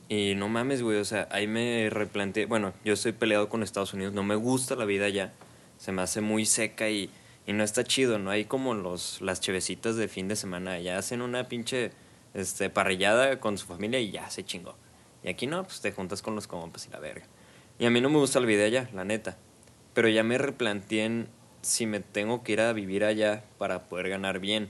[0.09, 3.93] y no mames, güey, o sea, ahí me replanteé, bueno, yo estoy peleado con Estados
[3.93, 5.33] Unidos, no me gusta la vida allá,
[5.77, 7.09] se me hace muy seca y,
[7.45, 10.97] y no está chido, no hay como los, las chevecitas de fin de semana, allá
[10.97, 11.91] hacen una pinche
[12.33, 14.75] este, parrillada con su familia y ya se chingó.
[15.23, 17.25] Y aquí no, pues te juntas con los compas y la verga.
[17.79, 19.37] Y a mí no me gusta la vida allá, la neta.
[19.93, 21.27] Pero ya me replanteé en
[21.61, 24.69] si me tengo que ir a vivir allá para poder ganar bien.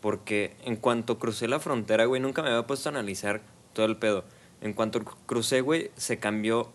[0.00, 3.42] Porque en cuanto crucé la frontera, güey, nunca me había puesto a analizar
[3.74, 4.24] todo el pedo.
[4.62, 6.70] En cuanto cru- crucé, güey, se cambió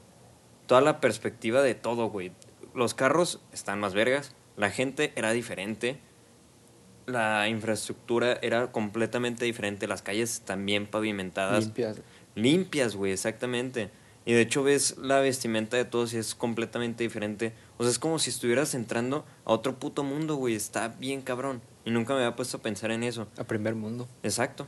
[0.68, 2.32] toda la perspectiva de todo, güey.
[2.74, 6.00] Los carros están más vergas, la gente era diferente,
[7.06, 12.02] la infraestructura era completamente diferente, las calles también pavimentadas Limpias.
[12.36, 13.90] Limpias, güey, exactamente.
[14.28, 17.54] Y de hecho ves la vestimenta de todos y es completamente diferente.
[17.78, 20.56] O sea, es como si estuvieras entrando a otro puto mundo, güey.
[20.56, 21.62] Está bien cabrón.
[21.86, 23.28] Y nunca me había puesto a pensar en eso.
[23.38, 24.08] A primer mundo.
[24.24, 24.66] Exacto.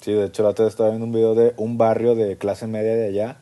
[0.00, 2.66] Sí, de hecho, la otra vez estaba viendo un video de un barrio de clase
[2.68, 3.38] media de allá,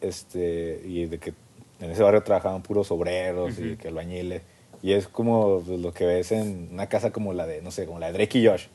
[0.00, 1.34] este, y de que
[1.80, 4.42] en ese barrio trabajaban puros obreros y que albañiles.
[4.82, 7.86] Y es como pues, lo que ves en una casa como la de, no sé,
[7.86, 8.66] como la de Drake y Josh.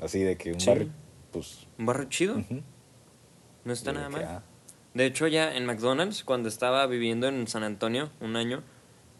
[0.00, 0.68] Así de que un Sí.
[0.68, 0.88] barrio,
[1.32, 1.66] pues...
[1.78, 2.36] Un barrio chido.
[2.36, 2.60] ujú,
[3.64, 4.24] No está nada mal.
[4.24, 4.42] ah,
[4.94, 8.62] De hecho, ya en McDonald's, cuando estaba viviendo en San Antonio un año,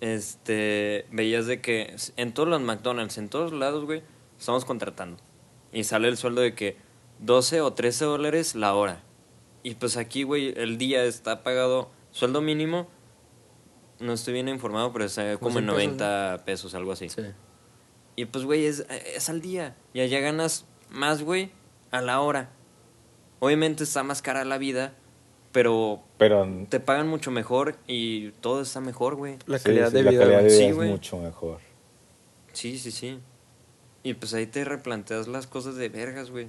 [0.01, 4.03] este, veías de que en todos los McDonald's, en todos lados, güey,
[4.39, 5.19] estamos contratando.
[5.73, 6.77] Y sale el sueldo de que
[7.21, 9.03] 12 o 13 dólares la hora.
[9.63, 12.89] Y pues aquí, güey, el día está pagado sueldo mínimo.
[14.01, 17.09] No estoy bien informado, pero está Como en 100 pesos, 90 pesos, algo así.
[17.09, 17.23] Sí.
[18.15, 19.77] Y pues, güey, es, es al día.
[19.93, 21.51] Y allá ganas más, güey,
[21.91, 22.51] a la hora.
[23.41, 24.95] Obviamente está más cara la vida,
[25.53, 29.39] pero Pero te pagan mucho mejor y todo está mejor, güey.
[29.47, 30.21] La sí, calidad sí, de la vida.
[30.23, 30.57] calidad de güey.
[30.57, 30.91] vida Sí, es güey.
[30.91, 31.59] mucho mejor.
[32.53, 33.21] Sí, sí, sí.
[34.03, 36.49] Y pues ahí te replanteas las cosas de vergas, güey.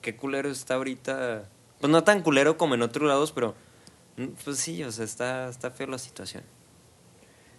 [0.00, 1.48] Qué culero está ahorita.
[1.80, 3.54] Pues no tan culero como en otros lados, pero.
[4.16, 6.42] mm, Pues sí, o sea, está, está feo la situación.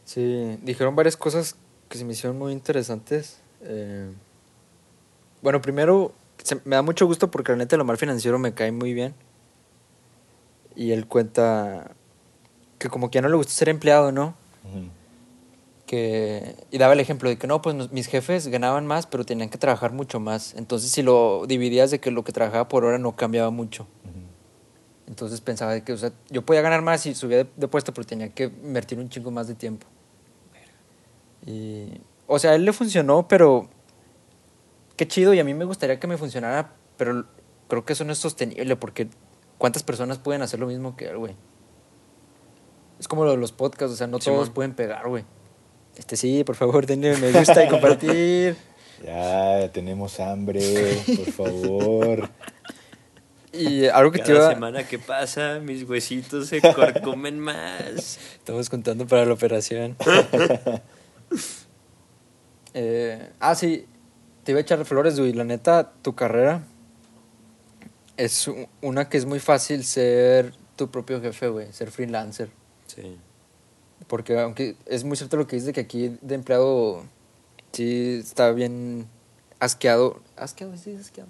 [0.04, 1.56] Sí, dijeron varias cosas
[1.90, 3.40] que se me hicieron muy interesantes.
[3.62, 4.12] Eh,
[5.42, 8.72] bueno, primero, se- me da mucho gusto porque la neta el Omar Financiero me cae
[8.72, 9.14] muy bien.
[10.76, 11.92] Y él cuenta
[12.80, 14.36] que como que ya no le gusta ser empleado, ¿no?
[15.86, 19.50] Que y daba el ejemplo de que no, pues mis jefes ganaban más, pero tenían
[19.50, 20.54] que trabajar mucho más.
[20.56, 23.88] Entonces, si lo dividías de que lo que trabajaba por hora no cambiaba mucho.
[25.08, 27.94] Entonces pensaba de que, o sea, yo podía ganar más y subía de, de puesto,
[27.94, 29.86] pero tenía que invertir un chingo más de tiempo.
[31.46, 31.86] Y,
[32.26, 33.70] o sea, a él le funcionó, pero
[34.96, 37.26] qué chido y a mí me gustaría que me funcionara, pero
[37.68, 39.08] creo que eso no es sostenible porque
[39.58, 41.36] ¿cuántas personas pueden hacer lo mismo que él, güey?
[43.00, 45.26] Es como lo de los podcasts, o sea, no todos pueden pegar, güey.
[45.98, 48.56] Este sí, por favor, denle me gusta y compartir.
[49.04, 52.30] Ya tenemos hambre, por favor.
[53.58, 54.54] Y algo que te Cada iba...
[54.54, 58.20] semana que pasa, mis huesitos se corcomen más.
[58.36, 59.96] Estamos contando para la operación.
[62.74, 63.86] Eh, ah, sí.
[64.46, 65.34] Te iba a echar flores, güey.
[65.34, 66.64] La neta, tu carrera
[68.16, 68.50] es
[68.82, 71.74] una que es muy fácil ser tu propio jefe, güey.
[71.74, 72.50] Ser freelancer.
[72.88, 73.18] Sí.
[74.08, 77.04] Porque aunque es muy cierto lo que dices de que aquí de empleado
[77.72, 79.08] sí está bien
[79.60, 80.22] asqueado.
[80.38, 80.78] ¿Asqueado?
[80.78, 81.30] Sí, asqueado.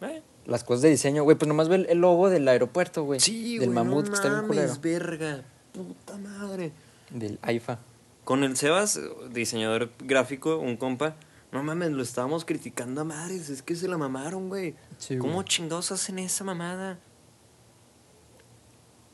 [0.00, 1.36] Eh, Las cosas de diseño, güey.
[1.36, 3.20] Pues nomás ve el, logo del aeropuerto, güey.
[3.20, 4.72] Sí, Del güey, mamut no que está bien culero.
[4.80, 5.42] verga.
[5.72, 6.72] Puta madre.
[7.10, 7.80] Del AIFA.
[8.22, 9.00] Con el Sebas,
[9.32, 11.16] diseñador gráfico, un compa,
[11.54, 14.74] no mames, lo estábamos criticando a madres, es que se la mamaron, güey.
[14.98, 15.46] Sí, ¿Cómo güey.
[15.46, 16.98] chingados hacen esa mamada?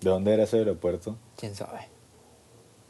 [0.01, 1.17] ¿De dónde era ese aeropuerto?
[1.37, 1.89] ¿Quién sabe?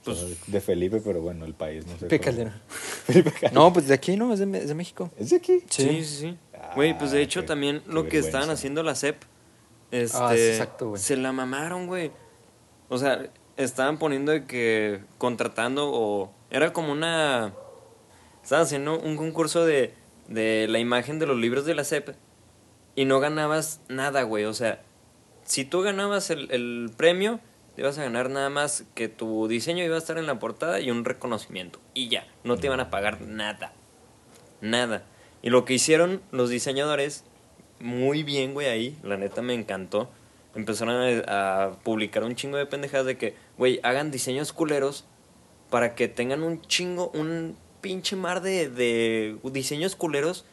[0.05, 1.99] Pues- de Felipe, pero bueno, el país, no sé.
[2.07, 2.21] Felipe.
[2.21, 2.55] Calderón.
[3.05, 3.55] Felipe Calderón.
[3.55, 5.11] No, pues de aquí no, es de, Me- es de México.
[5.19, 5.61] ¿Es de aquí?
[5.69, 6.39] Sí, sí, sí.
[6.55, 9.23] Ah, Güey, pues de hecho qué- también qué lo que estaban haciendo la CEP,
[9.91, 11.03] este, Ah, sí, exacto, güey.
[11.03, 12.13] se la mamaron, güey.
[12.89, 17.53] O sea, estaban poniendo de que contratando o era como una
[18.51, 19.95] estaban haciendo un concurso de
[20.31, 22.15] de la imagen de los libros de la CEP
[22.95, 24.45] y no ganabas nada, güey.
[24.45, 24.81] O sea,
[25.45, 27.41] si tú ganabas el, el premio,
[27.75, 30.81] te ibas a ganar nada más que tu diseño iba a estar en la portada
[30.81, 31.81] y un reconocimiento.
[31.95, 33.73] Y ya, no te iban a pagar nada.
[34.61, 35.05] Nada.
[35.43, 37.25] Y lo que hicieron los diseñadores,
[37.81, 40.11] muy bien, güey, ahí, la neta me encantó.
[40.55, 45.07] Empezaron a, a publicar un chingo de pendejadas de que, güey, hagan diseños culeros
[45.71, 50.45] para que tengan un chingo, un pinche mar de, de diseños culeros.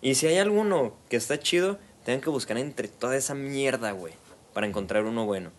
[0.00, 4.14] Y si hay alguno que está chido, tengan que buscar entre toda esa mierda, güey,
[4.52, 5.50] para encontrar uno bueno.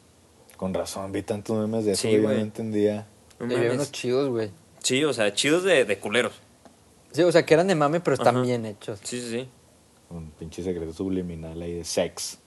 [0.57, 3.07] Con razón, vi tantos memes de eso, Sí, güey, yo no entendía.
[3.39, 4.51] No había unos chidos, güey.
[4.79, 6.33] Sí, o sea, chidos de, de culeros.
[7.11, 8.45] Sí, o sea, que eran de mame, pero están Ajá.
[8.45, 8.99] bien hechos.
[9.03, 9.49] Sí, sí, sí.
[10.09, 12.39] Un pinche secreto subliminal ahí de sex.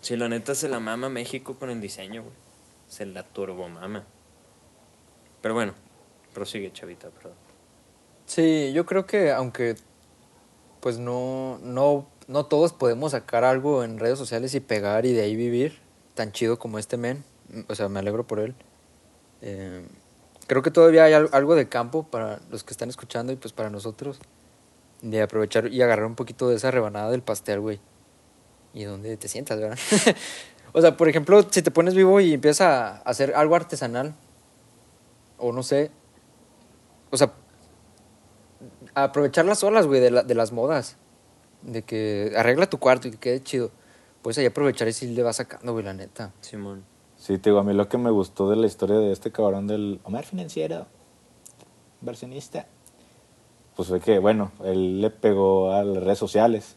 [0.00, 2.34] Sí, la neta se la mama México con el diseño, güey.
[2.88, 4.04] Se la turbo mama.
[5.40, 5.74] Pero bueno,
[6.34, 7.34] prosigue, chavita, perdón.
[8.28, 9.74] Sí, yo creo que aunque
[10.80, 15.22] pues no, no, no todos podemos sacar algo en redes sociales y pegar y de
[15.22, 15.80] ahí vivir,
[16.14, 17.24] tan chido como este men,
[17.68, 18.54] o sea, me alegro por él.
[19.42, 19.86] Eh,
[20.46, 23.52] creo que todavía hay al- algo de campo para los que están escuchando y pues
[23.54, 24.20] para nosotros,
[25.02, 27.80] de aprovechar y agarrar un poquito de esa rebanada del pastel, güey.
[28.74, 29.78] Y donde te sientas, ¿verdad?
[30.72, 34.14] o sea, por ejemplo, si te pones vivo y empiezas a hacer algo artesanal,
[35.38, 35.90] o no sé,
[37.10, 37.32] o sea,
[39.04, 40.96] aprovechar las olas, güey, de, la- de las modas.
[41.62, 43.70] De que arregla tu cuarto y que quede chido.
[44.22, 46.32] Pues ahí aprovechar y si le vas sacando, güey, la neta.
[46.40, 46.84] Simón.
[47.16, 49.66] Sí, te digo, a mí lo que me gustó de la historia de este cabrón
[49.66, 50.86] del Omar Financiero,
[52.00, 52.66] inversionista,
[53.76, 56.76] pues fue que, bueno, él le pegó a las redes sociales,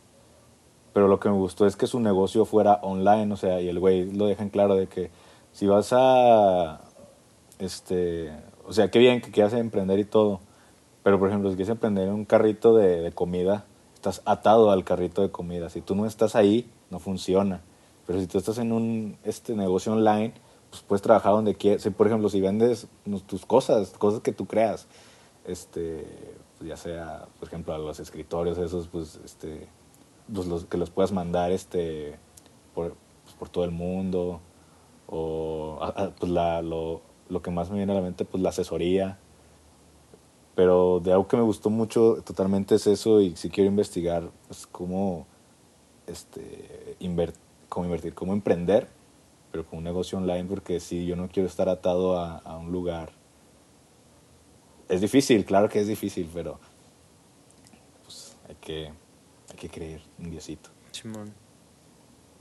[0.93, 3.79] pero lo que me gustó es que su negocio fuera online, o sea, y el
[3.79, 5.11] güey lo deja en claro de que
[5.51, 6.81] si vas a,
[7.59, 8.31] este,
[8.65, 10.41] o sea, qué bien que quieras emprender y todo,
[11.03, 15.21] pero por ejemplo, si quieres emprender un carrito de, de comida, estás atado al carrito
[15.21, 17.61] de comida, si tú no estás ahí, no funciona.
[18.07, 20.33] Pero si tú estás en un este negocio online,
[20.69, 21.83] pues puedes trabajar donde quieras.
[21.83, 22.87] Si, por ejemplo, si vendes
[23.27, 24.87] tus cosas, cosas que tú creas,
[25.45, 26.05] este,
[26.57, 29.67] pues ya sea, por ejemplo, a los escritorios esos, pues, este,
[30.33, 32.15] pues los, que los puedas mandar, este,
[32.73, 34.39] por, pues, por todo el mundo,
[35.07, 38.41] o a- a- pues la, lo, lo que más me viene a la mente, pues
[38.41, 39.19] la asesoría.
[40.55, 44.67] Pero de algo que me gustó mucho totalmente es eso y si quiero investigar, pues
[44.67, 45.25] cómo
[46.07, 46.97] este,
[47.69, 48.87] cómo invertir, cómo emprender,
[49.51, 53.11] pero con un negocio online, porque si yo no quiero estar atado a, un lugar.
[54.89, 56.59] Es difícil, claro que es difícil, pero
[58.03, 58.87] pues, hay, que,
[59.49, 60.69] hay que creer un diosito.
[60.91, 61.33] Simón.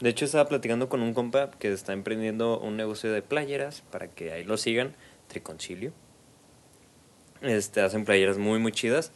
[0.00, 4.08] De hecho, estaba platicando con un compa que está emprendiendo un negocio de playeras para
[4.08, 4.96] que ahí lo sigan,
[5.28, 5.92] Triconcilio.
[7.42, 9.12] Este, hacen playeras muy, muy chidas.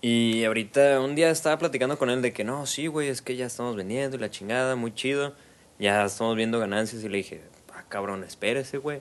[0.00, 3.36] Y ahorita un día estaba platicando con él de que no, sí, güey, es que
[3.36, 5.34] ya estamos vendiendo la chingada, muy chido.
[5.78, 7.42] Ya estamos viendo ganancias y le dije,
[7.74, 9.00] ah, cabrón, espérese, güey.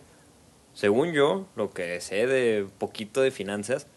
[0.73, 3.88] Según yo, lo que sé de poquito de finanzas,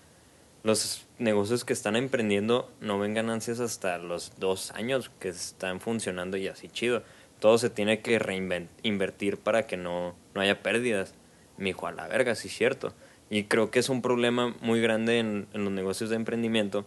[0.63, 6.37] los negocios que están emprendiendo no ven ganancias hasta los dos años que están funcionando
[6.37, 7.03] y así chido.
[7.41, 11.15] Todo se tiene que reinvertir para que no, no haya pérdidas.
[11.57, 12.93] Me dijo, a la verga, sí es cierto.
[13.31, 16.87] Y creo que es un problema muy grande en, en los negocios de emprendimiento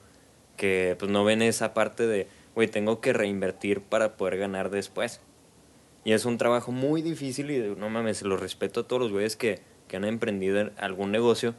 [0.57, 5.21] que pues no ven esa parte de, güey, tengo que reinvertir para poder ganar después.
[6.03, 9.35] Y es un trabajo muy difícil y no mames, lo respeto a todos los güeyes
[9.35, 11.53] que, que han emprendido en algún negocio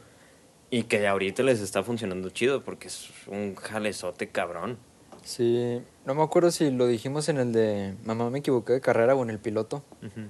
[0.69, 4.77] Y que ahorita les está funcionando chido porque es un jalezote cabrón.
[5.23, 9.15] Sí, no me acuerdo si lo dijimos en el de Mamá me equivoqué de carrera
[9.15, 9.83] o en el piloto.
[10.01, 10.27] Ujú.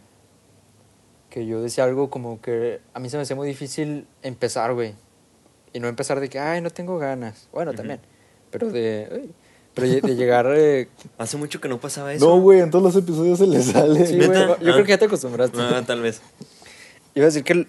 [1.33, 4.93] Que yo decía algo como que a mí se me hacía muy difícil empezar, güey.
[5.73, 7.47] Y no empezar de que, ay, no tengo ganas.
[7.51, 7.99] Bueno, también.
[8.51, 9.31] Pero de, ay,
[9.73, 10.45] pero de llegar...
[10.55, 12.23] eh, Hace mucho que no pasaba eso.
[12.27, 14.05] No, güey, en todos los episodios se le sale.
[14.05, 14.57] sí, güey, yo Ah.
[14.59, 15.57] creo que ya te acostumbraste.
[15.59, 16.21] Ah, tal vez.
[17.15, 17.67] Iba a decir que el-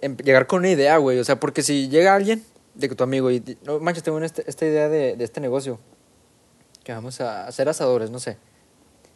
[0.00, 1.18] em- llegar con una idea, güey.
[1.18, 2.42] O sea, porque si llega alguien,
[2.74, 5.78] de que tu amigo, y no manches, tengo este- esta idea de, de este negocio,
[6.82, 8.38] que vamos a hacer asadores, no sé.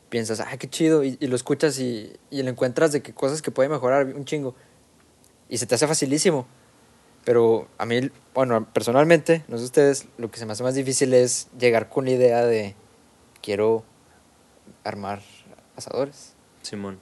[0.09, 3.43] Piensas, ah, qué chido, y, y lo escuchas y, y le encuentras de que cosas
[3.43, 4.55] que puede mejorar un chingo.
[5.49, 6.47] Y se te hace facilísimo.
[7.25, 11.13] Pero a mí, bueno, personalmente, no sé ustedes, lo que se me hace más difícil
[11.13, 12.75] es llegar con la idea de
[13.43, 13.85] quiero
[14.83, 15.21] armar
[15.77, 16.33] asadores.
[16.63, 16.99] Simón.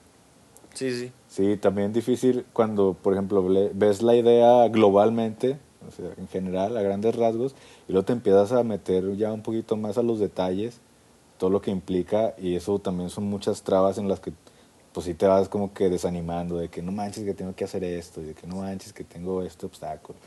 [0.74, 1.12] Sí, sí.
[1.28, 6.82] Sí, también difícil cuando, por ejemplo, ves la idea globalmente, o sea, en general, a
[6.82, 7.54] grandes rasgos,
[7.88, 10.80] y luego te empiezas a meter ya un poquito más a los detalles,
[11.38, 14.32] todo lo que implica, y eso también son muchas trabas en las que,
[14.92, 17.84] pues sí te vas como que desanimando, de que no manches que tengo que hacer
[17.84, 20.18] esto, y de que no manches que tengo este obstáculo.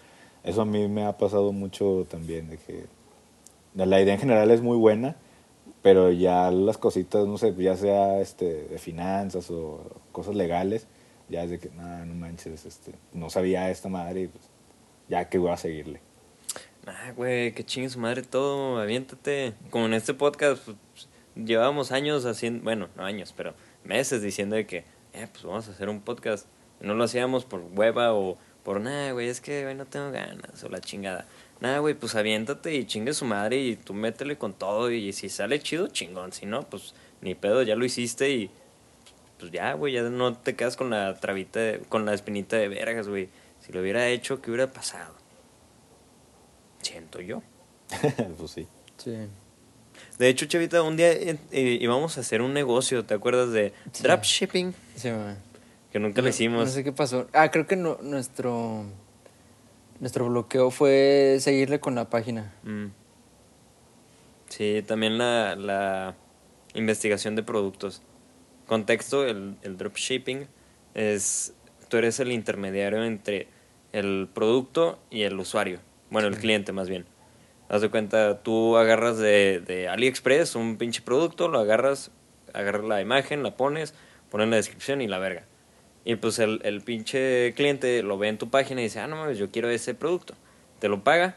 [0.43, 2.85] Eso a mí me ha pasado mucho también, de que
[3.75, 5.15] la idea en general es muy buena,
[5.81, 10.87] pero ya las cositas, no sé, ya sea este, de finanzas o cosas legales,
[11.29, 11.83] ya es de que, no,
[12.15, 14.43] manches, este, no sabía esta madre y pues
[15.07, 16.01] ya que voy a seguirle.
[16.87, 19.53] Ah, güey, que chingue su madre todo, aviéntate.
[19.69, 20.77] Como en este podcast, pues,
[21.35, 24.77] llevábamos años haciendo, bueno, no años, pero meses diciendo de que,
[25.13, 26.47] eh, pues vamos a hacer un podcast.
[26.79, 30.63] No lo hacíamos por hueva o por nada, güey, es que hoy no tengo ganas
[30.63, 31.27] o la chingada.
[31.59, 35.27] Nada, güey, pues aviéntate y chingue su madre y tú métele con todo y si
[35.29, 36.31] sale chido, chingón.
[36.31, 38.49] Si no, pues ni pedo, ya lo hiciste y
[39.37, 42.69] pues ya, güey, ya no te quedas con la trabita, de- con la espinita de
[42.69, 43.29] vergas, güey.
[43.59, 45.13] Si lo hubiera hecho, ¿qué hubiera pasado?
[46.81, 47.41] Siento yo.
[48.37, 48.67] pues sí.
[48.97, 49.15] Sí.
[50.17, 53.73] De hecho, Chavita, un día eh, eh, íbamos a hacer un negocio, ¿te acuerdas de
[53.91, 54.03] Sí.
[54.03, 54.73] dropshipping?
[54.95, 55.35] Sí, güey.
[55.91, 56.65] Que nunca lo hicimos.
[56.65, 57.27] No sé qué pasó.
[57.33, 58.85] Ah, creo que no, nuestro
[59.99, 62.53] nuestro bloqueo fue seguirle con la página.
[62.63, 62.85] Mm.
[64.49, 66.15] Sí, también la, la
[66.73, 68.01] investigación de productos.
[68.67, 70.47] Contexto, el, el dropshipping
[70.93, 71.53] es,
[71.89, 73.47] tú eres el intermediario entre
[73.91, 75.79] el producto y el usuario.
[76.09, 77.05] Bueno, el cliente más bien.
[77.69, 82.11] Haz de cuenta, tú agarras de, de AliExpress un pinche producto, lo agarras,
[82.53, 83.93] agarras la imagen, la pones,
[84.31, 85.43] pones la descripción y la verga.
[86.03, 89.15] Y pues el, el pinche cliente lo ve en tu página y dice, ah, no
[89.15, 90.33] mames, yo quiero ese producto.
[90.79, 91.35] Te lo paga,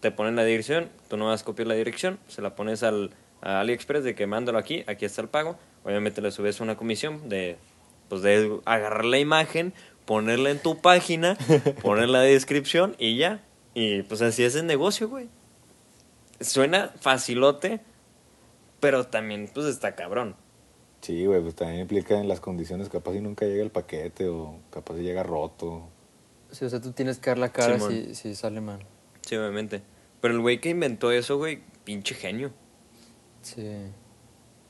[0.00, 3.10] te ponen la dirección, tú no vas a copiar la dirección, se la pones al
[3.42, 5.58] a AliExpress de que mándalo aquí, aquí está el pago.
[5.84, 7.56] Obviamente le subes una comisión de
[8.08, 9.72] pues de agarrar la imagen,
[10.04, 11.36] ponerla en tu página,
[11.82, 13.40] poner la descripción y ya.
[13.74, 15.28] Y pues así es el negocio, güey.
[16.40, 17.80] Suena facilote,
[18.80, 20.36] pero también pues está cabrón.
[21.00, 24.58] Sí, güey, pues también implica en las condiciones, capaz si nunca llega el paquete o
[24.70, 25.88] capaz si llega roto.
[26.50, 27.90] Sí, o sea, tú tienes que dar la cara Simón.
[27.90, 28.84] si, si sale mal.
[29.22, 29.82] Sí, obviamente.
[30.20, 32.52] Pero el güey que inventó eso, güey, pinche genio.
[33.42, 33.66] Sí.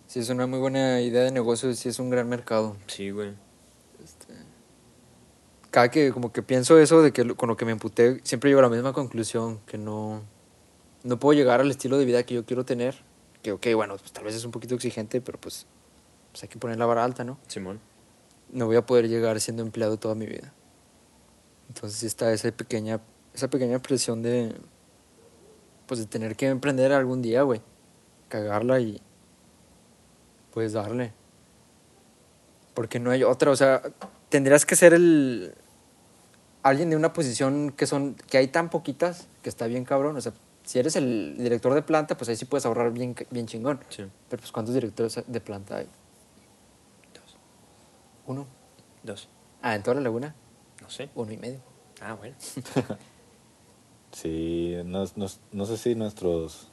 [0.06, 2.76] Sí, es una muy buena idea de negocio, sí es un gran mercado.
[2.86, 3.32] Sí, güey.
[5.70, 8.58] Cada que como que pienso eso de que con lo que me emputé, siempre llego
[8.58, 10.22] a la misma conclusión, que no,
[11.04, 12.96] no puedo llegar al estilo de vida que yo quiero tener.
[13.42, 15.66] Que, ok, bueno, pues tal vez es un poquito exigente, pero pues,
[16.32, 17.38] pues hay que poner la vara alta, ¿no?
[17.46, 17.80] Simón.
[18.50, 20.52] no voy a poder llegar siendo empleado toda mi vida.
[21.68, 23.00] Entonces está esa pequeña,
[23.32, 24.52] esa pequeña presión de,
[25.86, 27.62] pues de tener que emprender algún día, güey.
[28.28, 29.00] Cagarla y,
[30.52, 31.12] pues darle.
[32.74, 33.82] Porque no hay otra, o sea,
[34.28, 35.54] tendrías que ser el,
[36.62, 40.16] alguien de una posición que son, que hay tan poquitas, que está bien cabrón.
[40.16, 40.32] O sea,
[40.64, 43.80] si eres el director de planta, pues ahí sí puedes ahorrar bien, bien chingón.
[43.88, 44.04] Sí.
[44.28, 45.86] Pero pues ¿cuántos directores de planta hay?
[47.14, 47.36] Dos.
[48.26, 48.46] Uno.
[49.02, 49.28] Dos.
[49.62, 50.34] Ah, en toda la laguna,
[50.80, 51.10] No sé.
[51.14, 51.60] uno y medio.
[52.00, 52.36] Ah, bueno.
[54.12, 56.68] Sí, no, no, no sé si nuestros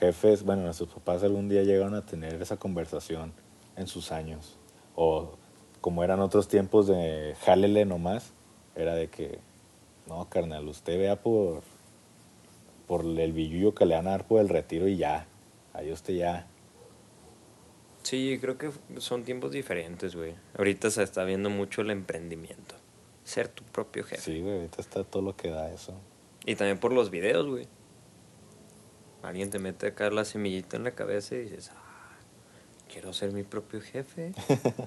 [0.00, 3.32] jefes, bueno, nuestros papás algún día llegaron a tener esa conversación
[3.76, 4.58] en sus años.
[4.96, 5.38] O
[5.80, 8.32] como eran otros tiempos de jálele nomás,
[8.76, 9.38] era de que,
[10.06, 11.62] no, carnal, usted vea por,
[12.86, 15.26] por el billullo que le van a dar por el retiro y ya.
[15.72, 16.46] Ahí usted ya.
[18.02, 20.34] Sí, creo que son tiempos diferentes, güey.
[20.56, 22.76] Ahorita se está viendo mucho el emprendimiento.
[23.24, 24.22] Ser tu propio jefe.
[24.22, 25.94] Sí, güey, ahorita está todo lo que da eso.
[26.44, 27.66] Y también por los videos, güey.
[29.22, 32.16] Alguien te mete acá la semillita en la cabeza y dices, ah,
[32.88, 34.32] quiero ser mi propio jefe.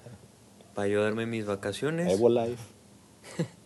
[0.74, 2.14] Para ayudarme en mis vacaciones.
[2.14, 2.64] Evo Life.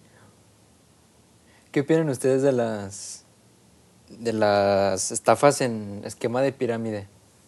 [1.73, 3.25] ¿Qué opinan ustedes de las
[4.07, 7.07] de las estafas en esquema de pirámide?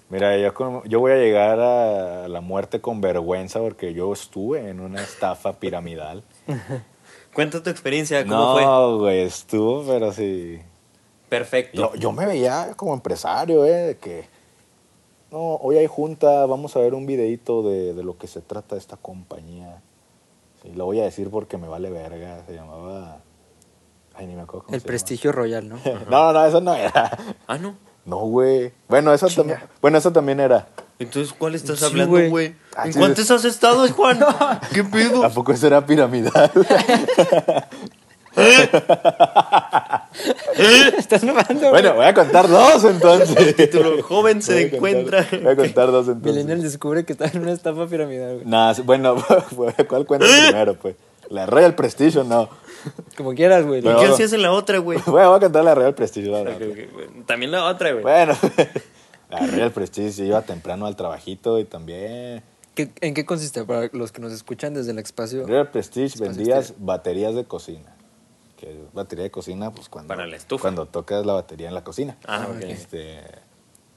[0.09, 4.79] Mira, yo, yo voy a llegar a la muerte con vergüenza porque yo estuve en
[4.79, 6.23] una estafa piramidal.
[7.35, 8.63] Cuenta tu experiencia, ¿cómo fue?
[8.63, 10.59] No, güey, estuvo, pero sí.
[11.29, 11.93] Perfecto.
[11.93, 13.73] Yo, yo me veía como empresario, ¿eh?
[13.73, 14.25] De que,
[15.29, 18.75] no, hoy hay junta, vamos a ver un videito de, de lo que se trata
[18.75, 19.83] esta compañía.
[20.63, 22.43] Sí, lo voy a decir porque me vale verga.
[22.47, 23.19] Se llamaba...
[24.17, 25.77] Ay, ni me acuerdo cómo El se prestigio royal, ¿no?
[26.09, 27.17] No, no, eso no era.
[27.47, 27.75] Ah, no.
[28.05, 28.71] No, güey.
[28.87, 30.67] Bueno, eso también, bueno, eso también era.
[30.99, 32.55] Entonces, ¿cuál estás Sí, hablando, güey.
[32.75, 34.19] Ah, ¿En sí, cuántos has estado, Juan?
[34.73, 35.21] ¿Qué pedo?
[35.21, 36.51] Tampoco eso era piramidal.
[40.97, 43.55] Estás mamando, bueno, voy a contar dos entonces.
[43.55, 44.75] Título, joven se Voy a contar-
[45.21, 45.27] encuentra.
[45.41, 46.33] Voy a contar dos entonces.
[46.33, 48.45] Millennial descubre que está en una estafa piramidal, güey.
[48.47, 49.15] Nah, bueno,
[49.87, 50.95] ¿cuál cuenta primero, pues?
[51.29, 52.49] La Royal Prestige o no.
[53.17, 53.79] Como quieras, güey.
[53.79, 54.99] ¿Y qué hacías en la otra, güey?
[55.07, 56.27] Bueno, voy a contar la Royal Prestige.
[56.29, 56.55] la verdad.
[56.67, 57.23] Ok, ok, güey.
[57.25, 58.03] También la otra, güey.
[58.03, 58.33] Bueno,
[59.29, 62.43] la Royal Prestige iba temprano al trabajito y también.
[62.75, 63.63] ¿Qué- ¿En qué consiste?
[63.63, 65.45] Para los que nos escuchan desde el espacio.
[65.47, 66.85] Royal Prestige Espacio vendías exterior.
[66.85, 67.95] baterías de cocina.
[68.57, 70.61] Que es batería de cocina, pues cuando, Para la estufa.
[70.61, 72.17] cuando tocas la batería en la cocina.
[72.25, 72.61] Ah, ok.
[72.63, 73.19] Este,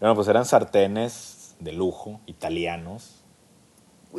[0.01, 3.18] bueno, pues eran sartenes de lujo, italianos.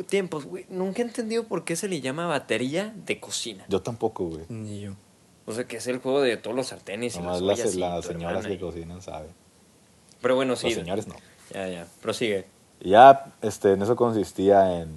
[0.06, 0.66] Tiempos, güey.
[0.70, 3.64] Nunca he entendido por qué se le llama batería de cocina.
[3.68, 4.44] Yo tampoco, güey.
[4.48, 4.92] Ni yo.
[5.46, 8.04] O sea, que es el juego de todos los sartenes y Nomás las las, las
[8.04, 9.30] señoras que y- cocinan saben.
[10.22, 10.66] Pero bueno, sí.
[10.68, 11.16] Los señores no.
[11.52, 11.86] Ya, ya.
[12.00, 12.46] Prosigue.
[12.80, 14.96] Y ya este, en eso consistía en,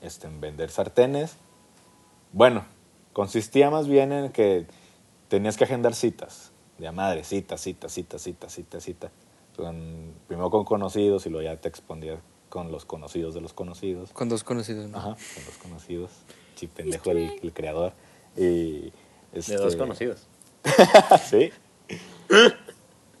[0.00, 1.36] este, en vender sartenes.
[2.32, 2.64] Bueno,
[3.12, 4.66] consistía más bien en que
[5.28, 6.50] tenías que agendar citas.
[6.78, 9.10] De a madre, cita, cita, cita, cita, cita, cita.
[9.56, 12.18] Con- primero con conocidos y luego ya te expondías
[12.48, 14.12] con los conocidos de los conocidos.
[14.12, 14.98] Con dos conocidos, ¿no?
[14.98, 16.10] Ajá, con los conocidos.
[16.54, 17.92] Sí, pendejo el, el creador.
[18.36, 18.92] Y, De
[19.32, 20.26] este, dos conocidos.
[21.28, 21.50] sí.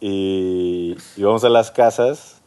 [0.00, 2.40] Y íbamos a las casas.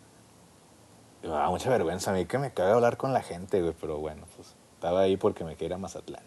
[1.24, 3.74] Y me daba mucha vergüenza a mí que me caga hablar con la gente, güey.
[3.80, 6.24] Pero bueno, pues estaba ahí porque me quería ir a Mazatlán.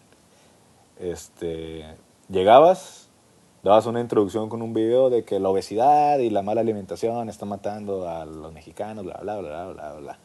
[0.99, 1.85] Este,
[2.29, 3.09] llegabas,
[3.63, 7.45] dabas una introducción con un video de que la obesidad y la mala alimentación está
[7.45, 10.19] matando a los mexicanos, bla, bla, bla, bla, bla, bla.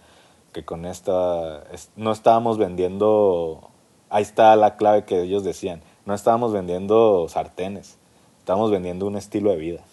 [0.64, 3.70] Con esta, es- no estábamos vendiendo,
[4.10, 7.98] ahí está la clave que ellos decían, no estábamos vendiendo sartenes,
[8.38, 9.84] estábamos vendiendo un estilo de vida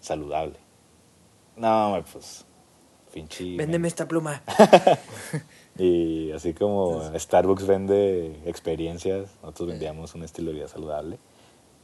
[0.00, 0.56] saludable.
[1.56, 2.44] No, pues,
[3.12, 3.56] pinche...
[3.56, 4.42] Véndeme esta pluma.
[5.80, 11.20] Y así como Starbucks vende experiencias, nosotros vendíamos un estilo de vida saludable.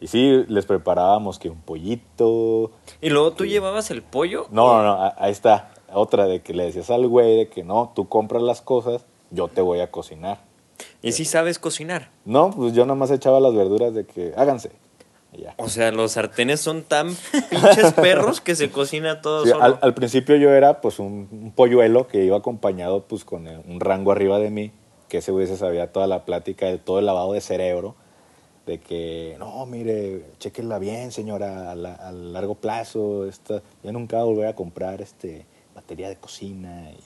[0.00, 2.72] Y sí, les preparábamos que un pollito.
[3.00, 4.48] Y luego tú llevabas el pollo.
[4.50, 5.70] No, no, no, ahí está.
[5.94, 9.48] Otra de que le decías al güey de que no, tú compras las cosas, yo
[9.48, 10.40] te voy a cocinar.
[11.02, 12.10] Y sí sabes cocinar.
[12.24, 14.70] No, pues yo nomás echaba las verduras de que háganse.
[15.36, 15.52] Ya.
[15.58, 17.08] O sea, los sartenes son tan
[17.50, 19.64] pinches perros que se cocina todo Sí, solo.
[19.64, 23.80] al, al principio yo era pues un, un polluelo que iba acompañado pues con un
[23.80, 24.70] rango arriba de mí,
[25.08, 27.96] que ese güey se sabía toda la plática de todo el lavado de cerebro,
[28.66, 34.22] de que, no, mire, chequenla bien señora, a, la- a largo plazo, esta, ya nunca
[34.22, 35.46] voy a comprar este
[35.84, 36.98] batería de cocina y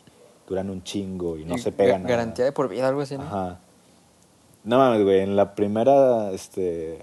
[0.49, 2.09] duran un chingo y no Y se pega ga- nada.
[2.09, 3.25] Garantía de por vida, algo así, ¿no?
[3.25, 3.61] Ajá.
[4.65, 6.99] No mames, güey, en la primera, este,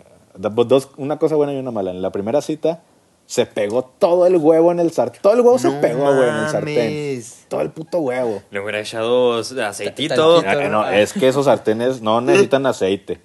[0.55, 1.91] pues, dos, una cosa buena y una mala.
[1.91, 2.81] En la primera cita
[3.25, 5.21] se pegó todo el huevo en el sartén.
[5.21, 7.23] Todo el huevo se pegó, güey, en el sartén.
[7.49, 8.41] Todo el puto huevo.
[8.51, 10.43] Le hubiera echado aceitito.
[10.45, 13.19] Ah, no, es que esos sartenes no necesitan aceite.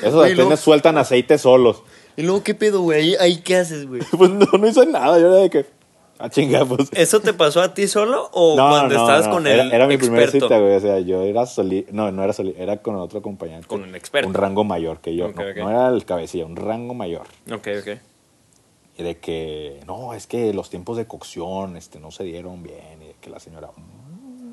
[0.00, 1.82] Esos Güey, sartenes sueltan aceite solos.
[2.16, 3.00] Y luego, ¿qué pedo, güey?
[3.00, 4.00] ¿Ahí, ahí qué haces, güey?
[4.16, 5.18] Pues no, no hice nada.
[5.18, 5.66] Yo era de que,
[6.20, 6.88] ah, chinga, pues.
[6.92, 9.32] ¿Eso te pasó a ti solo o No, cuando no, estabas no.
[9.32, 10.46] con era, el era mi primera experto?
[10.46, 10.74] cita, güey.
[10.76, 11.86] O sea, yo era soli...
[11.90, 12.54] No, no era soli...
[12.58, 13.66] Era con otro acompañante.
[13.66, 14.28] Con un experto.
[14.28, 15.28] Un rango mayor que yo.
[15.32, 17.26] No, era el cabecilla, un rango mayor.
[17.52, 17.98] Ok, ok.
[18.98, 23.02] Y de que, no, es que los tiempos de cocción este, no se dieron bien.
[23.02, 24.52] Y de que la señora, "Mm,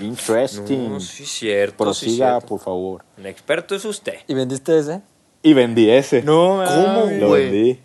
[0.00, 0.88] interesting.
[0.90, 1.72] No, sí cierto.
[1.72, 2.46] sí Prosiga, cierto.
[2.48, 3.04] por favor.
[3.16, 4.14] El experto es usted.
[4.26, 5.02] ¿Y vendiste ese?
[5.42, 6.22] Y vendí ese.
[6.22, 7.20] No, ¿Cómo, mames.
[7.20, 7.44] Lo güey?
[7.50, 7.80] vendí.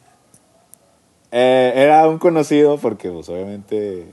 [1.37, 4.05] Eh, era un conocido porque, pues, obviamente,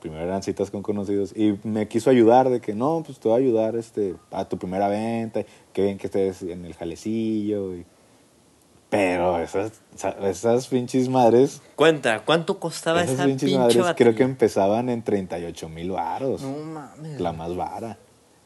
[0.00, 3.36] primero eran citas con conocidos y me quiso ayudar de que, no, pues te voy
[3.40, 7.74] a ayudar este, a tu primera venta, que bien que estés en el jalecillo.
[7.74, 7.84] y-
[8.90, 9.72] Pero esas,
[10.22, 13.94] esas pinches madres, Cuenta, ¿cuánto costaba esas esa pinches pinche madres batería?
[13.96, 16.42] creo que empezaban en 38 mil varos.
[16.42, 17.20] No mames.
[17.20, 17.98] La más vara.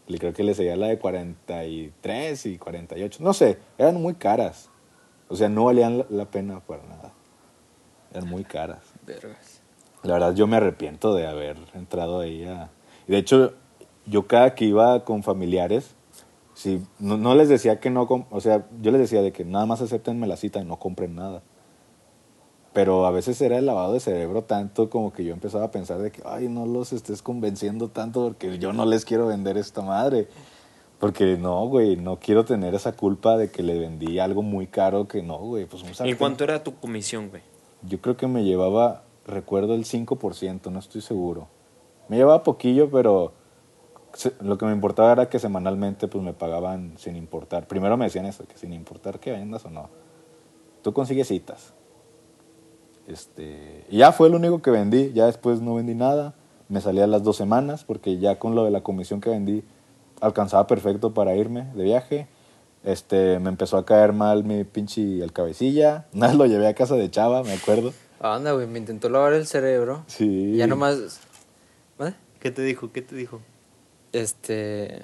[0.06, 3.18] Le creo que le seguía la de 43 y 48.
[3.22, 4.68] No sé, eran muy caras.
[5.28, 7.12] O sea, no valían la, la pena para nada.
[8.14, 8.78] Eran muy caras.
[9.04, 9.60] Vergas.
[10.04, 12.70] La verdad, yo me arrepiento de haber entrado ahí a...
[13.08, 13.54] De hecho,
[14.06, 15.94] yo cada que iba con familiares,
[16.54, 19.66] si no, no les decía que no, o sea, yo les decía de que nada
[19.66, 21.42] más acéptenme la cita y no compren nada.
[22.72, 25.98] Pero a veces era el lavado de cerebro tanto como que yo empezaba a pensar
[25.98, 29.82] de que, ay, no los estés convenciendo tanto porque yo no les quiero vender esta
[29.82, 30.28] madre.
[30.98, 35.06] Porque no, güey, no quiero tener esa culpa de que le vendí algo muy caro
[35.06, 35.66] que no, güey.
[35.66, 37.42] Pues un ¿Y cuánto era tu comisión, güey?
[37.86, 41.48] Yo creo que me llevaba, recuerdo el 5%, no estoy seguro.
[42.08, 43.32] Me llevaba poquillo, pero
[44.40, 47.66] lo que me importaba era que semanalmente pues me pagaban sin importar.
[47.66, 49.88] Primero me decían eso, que sin importar que vendas o no.
[50.82, 51.72] Tú consigues citas.
[53.06, 56.34] Este, ya fue lo único que vendí, ya después no vendí nada.
[56.68, 59.64] Me salí a las dos semanas porque ya con lo de la comisión que vendí
[60.20, 62.28] alcanzaba perfecto para irme de viaje.
[62.84, 66.06] Este, me empezó a caer mal mi pinche el cabecilla.
[66.12, 67.92] Una vez lo llevé a casa de Chava, me acuerdo.
[68.20, 70.04] Anda, güey, me intentó lavar el cerebro.
[70.06, 70.56] Sí.
[70.56, 71.20] Ya nomás.
[71.98, 72.14] ¿Vale?
[72.40, 72.90] ¿Qué te dijo?
[72.92, 73.40] ¿Qué te dijo?
[74.12, 75.02] Este.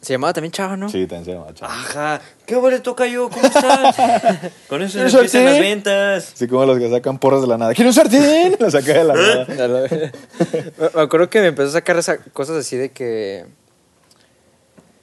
[0.00, 0.88] Se llamaba también Chava, ¿no?
[0.88, 1.72] Sí, también se llama Chava.
[1.72, 3.28] Ajá, ¿qué le toca yo?
[3.28, 3.96] ¿Cómo estás?
[4.68, 6.32] Con eso ¿Un se empiezan las ventas.
[6.34, 7.74] Así como los que sacan porras de la nada.
[7.74, 8.56] ¿Quiere un sartén?
[8.60, 9.46] Lo saca de la nada.
[9.48, 13.46] Me- me acuerdo que me empezó a sacar esa- cosas así de que.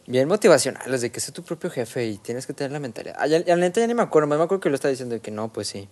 [0.07, 3.15] Bien motivacionales, de que sé tu propio jefe y tienes que tener la mentalidad.
[3.17, 5.21] Ah, ya, la neta ya ni me acuerdo, me acuerdo que lo estaba diciendo de
[5.21, 5.89] que no, pues sí.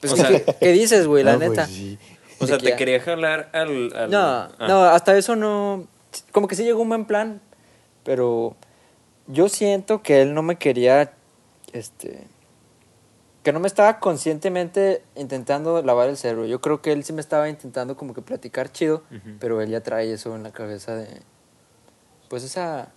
[0.00, 1.24] Pues, O ¿qué, sea- qué dices, güey?
[1.24, 1.66] La No, pues neta.
[1.66, 1.98] sí.
[2.38, 3.92] O sea, que te ya- quería jalar al...
[3.96, 4.50] al- No, ah.
[4.68, 5.88] no, hasta eso no.
[6.30, 7.40] Como que sí llegó un buen plan,
[8.04, 8.54] pero
[9.26, 11.12] yo siento que él no me quería.
[11.72, 12.26] Este.
[13.42, 16.46] Que no me estaba conscientemente intentando lavar el cerebro.
[16.46, 19.02] Yo creo que él sí me estaba intentando como que platicar chido,
[19.40, 21.08] pero él ya trae eso en la cabeza de.
[22.28, 22.92] Pues esa.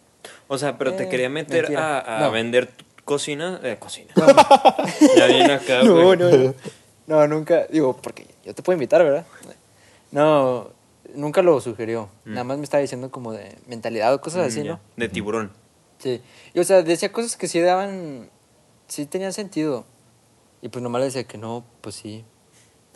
[0.48, 2.00] O sea, pero te Eh, quería meter mentira.
[2.00, 2.32] a, a No.
[2.32, 2.72] vender
[3.06, 3.60] cocina.
[3.64, 4.14] Eh, cocina.
[5.18, 6.18] ya viene acá, No, güey.
[6.18, 6.54] no, no.
[7.08, 7.66] No, nunca.
[7.68, 9.26] Digo, porque yo te puedo invitar, ¿verdad?
[10.12, 10.70] No,
[11.16, 12.10] nunca lo sugirió.
[12.26, 12.30] Mm.
[12.34, 14.72] Nada más me estaba diciendo como de mentalidad o cosas Mm, así, ya.
[14.72, 14.80] ¿no?
[14.96, 15.52] De tiburón.
[16.00, 16.22] Sí.
[16.54, 18.30] Y o sea, decía cosas que sí daban.
[18.88, 19.86] Sí tenían sentido.
[20.62, 22.26] Y pues nomás le decía que no, pues sí.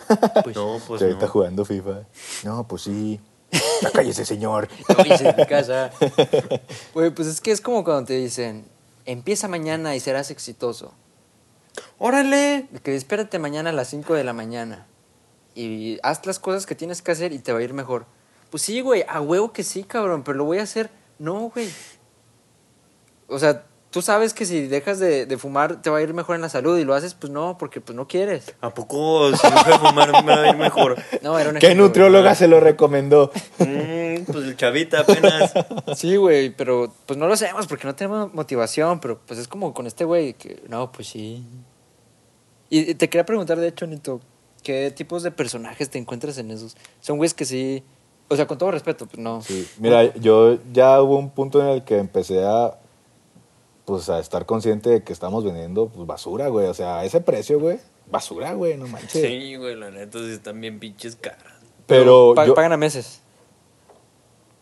[0.43, 1.31] Pues No, pues Que ahorita no.
[1.31, 2.03] jugando FIFA.
[2.43, 3.19] No, pues sí.
[3.81, 4.69] Ya cállese, señor.
[4.97, 5.91] no hice en mi casa.
[6.93, 8.65] Güey, pues es que es como cuando te dicen,
[9.05, 10.93] empieza mañana y serás exitoso.
[11.97, 12.67] ¡Órale!
[12.83, 14.87] Que espérate mañana a las 5 de la mañana.
[15.55, 18.05] Y haz las cosas que tienes que hacer y te va a ir mejor.
[18.49, 20.89] Pues sí, güey, a huevo que sí, cabrón, pero lo voy a hacer.
[21.19, 21.69] No, güey.
[23.27, 26.35] O sea, tú sabes que si dejas de, de fumar te va a ir mejor
[26.35, 28.55] en la salud y lo haces, pues no, porque pues no quieres.
[28.61, 30.97] ¿A poco si dejo de fumar me va a ir mejor?
[31.21, 31.89] No, era un ¿Qué ejemplo, güey.
[31.89, 33.31] nutrióloga se lo recomendó?
[33.59, 35.53] Mm, pues el chavita apenas.
[35.95, 39.73] Sí, güey, pero pues no lo hacemos porque no tenemos motivación, pero pues es como
[39.73, 41.45] con este güey que, no, pues sí.
[42.69, 44.21] Y y te quería preguntar, de hecho, Nito,
[44.63, 46.77] ¿qué tipos de personajes te encuentras en esos?
[47.01, 47.83] Son güeyes que sí,
[48.29, 49.41] o sea, con todo respeto, pues no.
[49.41, 49.67] Sí.
[49.77, 52.77] Mira, yo ya hubo un punto en el que empecé a
[53.85, 56.67] pues a estar consciente de que estamos vendiendo pues basura, güey.
[56.67, 57.79] O sea, a ese precio, güey.
[58.09, 59.11] Basura, güey, no manches.
[59.21, 61.43] Sí, güey, la neta sí están bien pinches caras.
[61.87, 62.53] Pero yo...
[62.53, 63.21] pagan a meses.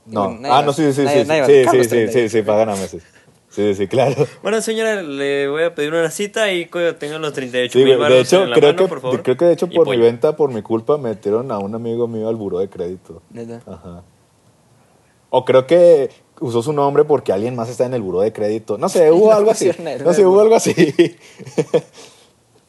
[0.05, 0.39] No.
[0.45, 1.27] Ah, no, sí, sí, nadie- sí.
[1.27, 3.03] nadie Sí, sí, sí, 30 sí, pagan a meses.
[3.49, 4.27] Sí, sí, claro.
[4.43, 7.97] Bueno, señora, le voy a pedir una cita y cuando tengan los 38 Sí, mil
[7.99, 9.23] de hecho, en la creo mano, que, por favor.
[9.23, 10.03] creo que de hecho Y por mi pollo.
[10.03, 13.21] venta, por mi culpa, metieron a un amigo mío al buró de crédito.
[13.31, 13.61] Neta.
[13.65, 14.03] Ajá.
[15.31, 16.09] O creo que
[16.39, 18.77] usó su nombre porque alguien más está en el buró de crédito.
[18.77, 19.71] No sé, hubo algo así.
[20.03, 20.93] No sé, hubo algo así.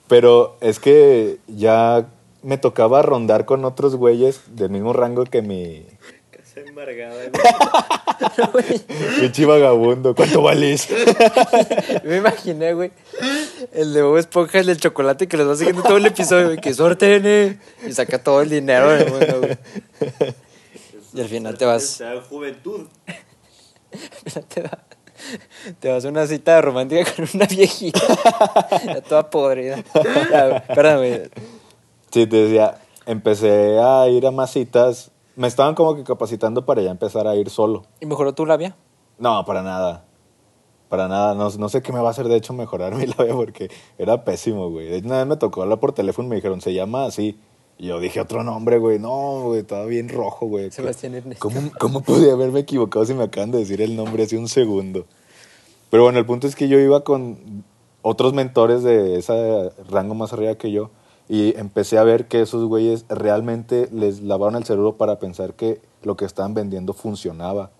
[0.08, 2.08] Pero es que ya
[2.42, 5.86] me tocaba rondar con otros güeyes del mismo rango que mi,
[6.30, 7.30] Casa embargada,
[9.20, 10.14] pinche vagabundo.
[10.16, 10.88] ¿Cuánto vales?
[12.02, 12.90] Me imaginé, güey,
[13.72, 16.60] el de Bob Esponja, el del chocolate que les va siguiendo todo el episodio, güey,
[16.60, 17.60] que suerte, nene.
[17.86, 19.58] Y saca todo el dinero del mundo, güey.
[21.12, 22.02] Y al final te vas.
[22.28, 22.86] Juventud.
[24.48, 24.78] te, va-
[25.78, 28.00] te vas a una cita romántica con una viejita.
[28.86, 29.82] ya toda podrida.
[30.30, 31.30] Ya, Espérame.
[32.10, 35.10] Sí, te decía, empecé a ir a más citas.
[35.36, 37.84] Me estaban como que capacitando para ya empezar a ir solo.
[38.00, 38.76] ¿Y mejoró tu labia?
[39.18, 40.04] No, para nada.
[40.88, 41.34] Para nada.
[41.34, 44.24] No, no sé qué me va a hacer, de hecho, mejorar mi labia porque era
[44.24, 44.88] pésimo, güey.
[44.88, 47.38] De hecho, una vez me tocó hablar por teléfono y me dijeron, se llama así.
[47.80, 48.98] Y yo dije otro nombre, güey.
[48.98, 50.70] No, güey, estaba bien rojo, güey.
[50.70, 51.48] Sebastián Ernesto.
[51.48, 55.06] ¿Cómo, ¿Cómo pude haberme equivocado si me acaban de decir el nombre hace un segundo?
[55.88, 57.64] Pero bueno, el punto es que yo iba con
[58.02, 60.90] otros mentores de ese rango más arriba que yo
[61.26, 65.80] y empecé a ver que esos güeyes realmente les lavaron el cerebro para pensar que
[66.02, 67.70] lo que estaban vendiendo funcionaba.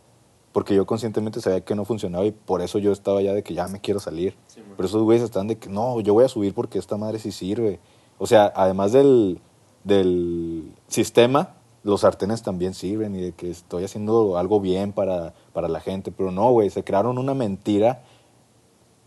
[0.53, 3.53] Porque yo conscientemente sabía que no funcionaba y por eso yo estaba ya de que
[3.53, 4.34] ya me quiero salir.
[4.78, 7.32] Pero esos güeyes están de que no, yo voy a subir porque esta madre sí
[7.32, 7.80] sirve.
[8.16, 9.40] O sea, además del,
[9.85, 15.68] del sistema, los sartenes también sirven y de que estoy haciendo algo bien para, para
[15.68, 18.03] la gente, pero no, güey, se crearon una mentira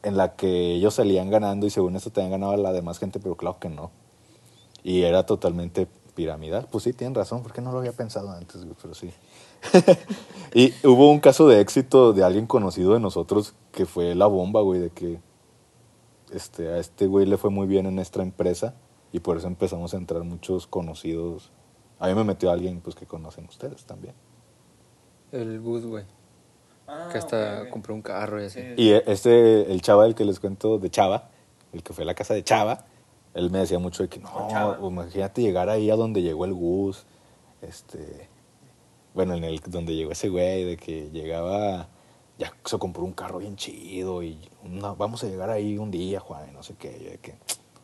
[0.02, 3.20] en la que ellos salían ganando y según eso tenían ganado a la demás gente,
[3.20, 3.92] pero claro que no.
[4.84, 6.68] Y era totalmente piramidal.
[6.70, 9.12] Pues sí, tienen razón, porque no lo había pensado antes, güey, pero sí.
[10.54, 14.62] y hubo un caso de éxito de alguien conocido de nosotros que fue la bomba,
[14.62, 15.22] güey, de que
[16.34, 18.76] este, a este güey le fue muy bien en nuestra empresa
[19.14, 21.52] y por eso empezamos a entrar muchos conocidos.
[22.00, 24.14] A mí me metió alguien pues que conocen ustedes también.
[25.32, 26.04] El Gus, güey.
[27.12, 28.60] que hasta compró un carro y así.
[28.76, 31.30] Y este, el chava del que les cuento, de Chava,
[31.72, 32.86] el que fue a la casa de Chava,
[33.34, 34.78] él me decía mucho de que no, Chava.
[34.86, 37.06] imagínate llegar ahí a donde llegó el Gus,
[37.62, 38.28] este,
[39.14, 41.88] bueno, en el donde llegó ese güey, de que llegaba,
[42.38, 46.20] ya se compró un carro bien chido y una- vamos a llegar ahí un día,
[46.20, 47.36] Juan, y no sé qué, yo de que,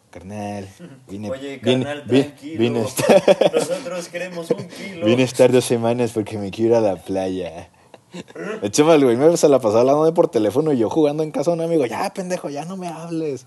[0.10, 0.68] carnal,
[1.08, 2.80] vine, Oye, carnal, vine, tranquilo.
[3.54, 5.06] Nosotros queremos un kilo.
[5.06, 7.70] Vine a estar dos semanas porque me quiero ir a la playa.
[8.62, 11.52] Echeme el güey, me se la pasaba hablando por teléfono y yo jugando en casa
[11.52, 11.86] a un amigo.
[11.86, 13.46] Ya, pendejo, ya no me hables.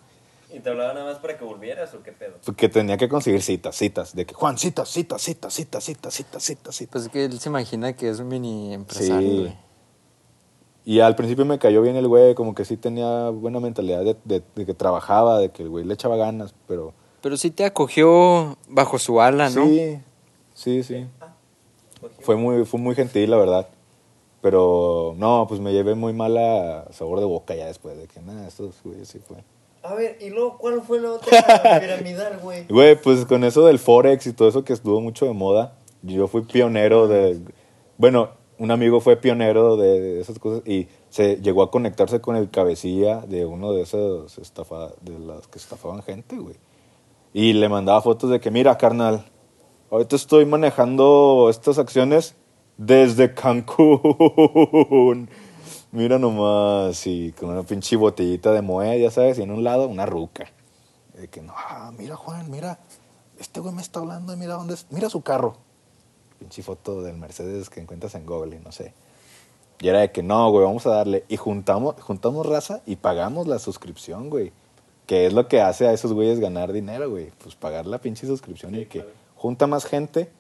[0.54, 2.32] ¿Y te hablaba nada más para que volvieras o qué pedo?
[2.32, 4.14] Pues porque tenía que conseguir citas, citas.
[4.14, 6.88] De que, Juan, citas, citas, citas, citas, citas, citas, citas.
[6.90, 9.56] Pues es que él se imagina que es un mini empresario, güey.
[10.84, 14.16] Y al principio me cayó bien el güey, como que sí tenía buena mentalidad de,
[14.24, 16.92] de- de que trabajaba, de que el güey le echaba ganas, pero...
[17.20, 19.64] Pero sí te acogió bajo su ala, ¿no?
[19.66, 19.98] Sí,
[20.54, 21.06] sí, sí.
[22.20, 23.68] Fue muy, fue muy gentil, la verdad.
[24.40, 28.48] Pero no, pues me llevé muy mala sabor de boca ya después de que nada,
[28.48, 29.36] estos güeyes sí fue.
[29.84, 32.64] A ver, ¿y luego cuál fue la otra piramidal, güey?
[32.66, 36.26] Güey, pues con eso del Forex y todo eso que estuvo mucho de moda, yo
[36.26, 37.40] fui pionero de...
[37.98, 38.30] Bueno,
[38.62, 43.16] un amigo fue pionero de, esas cosas y se llegó a conectarse con el cabecilla
[43.22, 46.54] de uno de esos estafa, de las que estafaban gente, güey.
[47.32, 49.24] Y le mandaba fotos de que, mira, carnal,
[49.90, 52.36] ahorita estoy manejando estas acciones
[52.76, 55.28] desde Cancún.
[55.90, 59.88] Mira nomás, y con una pinche botellita de Moed, ya sabes, y en un lado
[59.88, 60.46] una ruca.
[61.14, 61.52] De que, no,
[61.98, 62.78] mira Juan, mira,
[63.38, 65.58] este güey me está hablando, mira dónde es, mira su carro.
[66.43, 68.95] Pinche foto del Mercedes que encuentras en Google, no sé.
[69.80, 71.24] Y era de que, no, güey, vamos a darle.
[71.28, 74.53] Y juntamos, juntamos raza y pagamos la suscripción, güey.
[75.07, 77.30] Que es lo que hace a esos güeyes ganar dinero, güey.
[77.40, 80.32] Pues pagar la pinche suscripción y que junta más gente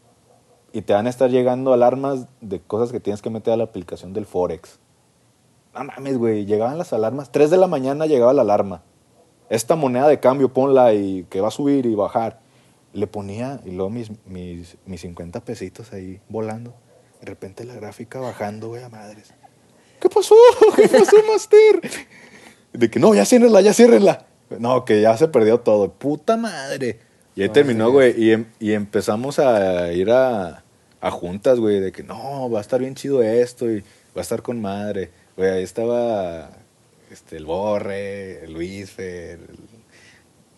[0.72, 3.64] y te van a estar llegando alarmas de cosas que tienes que meter a la
[3.64, 4.80] aplicación del Forex.
[5.72, 6.46] No mames, güey.
[6.46, 7.30] Llegaban las alarmas.
[7.30, 8.82] 3 de la mañana llegaba la alarma.
[9.50, 12.41] Esta moneda de cambio, ponla y que va a subir y bajar.
[12.92, 16.74] Le ponía, y luego mis, mis, mis 50 pesitos ahí volando.
[17.20, 19.32] De repente la gráfica bajando, güey, a madres.
[20.00, 20.34] ¿Qué pasó?
[20.76, 21.80] ¿Qué pasó, Master?
[22.72, 24.26] De que no, ya ciérrenla, ya ciérrenla.
[24.58, 25.92] No, que ya se perdió todo.
[25.92, 26.98] Puta madre.
[27.34, 27.92] Y ahí No, terminó, sí.
[27.92, 28.22] güey.
[28.22, 30.64] Y, em- y empezamos a ir a,
[31.00, 34.20] a juntas, güey, de que no, va a estar bien chido esto y va a
[34.20, 35.10] estar con madre.
[35.36, 36.50] Güey, ahí estaba
[37.10, 39.38] este, el Borre, el Luis el-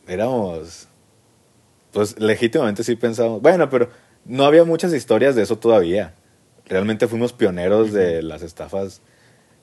[0.08, 0.88] Éramos.
[1.94, 3.40] Pues legítimamente sí pensábamos.
[3.40, 3.88] Bueno, pero
[4.24, 6.12] no había muchas historias de eso todavía.
[6.66, 9.00] Realmente fuimos pioneros de las estafas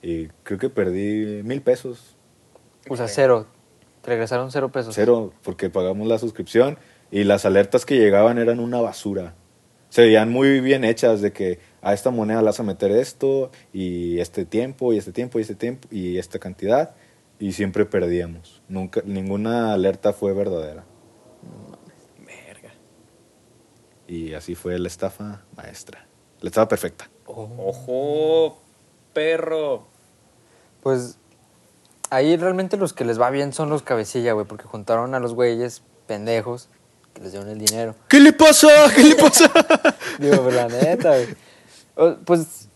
[0.01, 2.15] y creo que perdí mil pesos.
[2.87, 3.47] O sea, cero.
[4.01, 4.95] Te regresaron cero pesos.
[4.95, 6.79] Cero, porque pagamos la suscripción
[7.11, 9.35] y las alertas que llegaban eran una basura.
[9.89, 13.51] Se veían muy bien hechas de que a esta moneda le vas a meter esto
[13.73, 16.95] y este tiempo y este tiempo y este tiempo y esta cantidad
[17.39, 18.61] y siempre perdíamos.
[18.69, 20.85] Nunca, ninguna alerta fue verdadera.
[24.11, 26.05] Y así fue la estafa maestra.
[26.41, 27.09] La estafa perfecta.
[27.27, 27.47] Oh.
[27.59, 28.61] Ojo,
[29.13, 29.87] perro.
[30.83, 31.17] Pues
[32.09, 35.33] ahí realmente los que les va bien son los cabecilla, güey, porque juntaron a los
[35.33, 36.67] güeyes pendejos
[37.13, 37.95] que les dieron el dinero.
[38.09, 38.67] ¿Qué le pasa?
[38.93, 39.49] ¿Qué le pasa?
[40.19, 41.15] Digo, pues la neta,
[41.95, 42.17] güey.
[42.25, 42.67] Pues,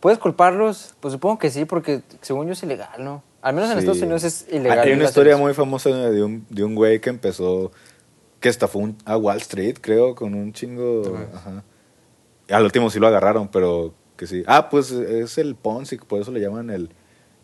[0.00, 0.94] ¿puedes culparlos?
[1.00, 3.22] Pues supongo que sí, porque según yo es ilegal, ¿no?
[3.40, 3.80] Al menos en Sí.
[3.80, 4.80] Estados Unidos es ilegal.
[4.80, 7.72] Hay una historia muy famosa de un, de un güey que empezó,
[8.44, 11.16] que estafó un- a Wall Street, creo, con un chingo.
[11.32, 11.64] Ajá.
[12.50, 14.42] Al último sí lo agarraron, pero que sí.
[14.46, 16.90] Ah, pues es el Ponzi, por eso le llaman el,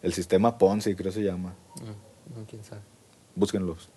[0.03, 1.55] el sistema Ponzi, creo se llama.
[1.80, 2.82] No, no, quién sabe.
[3.34, 3.88] Búsquenlos.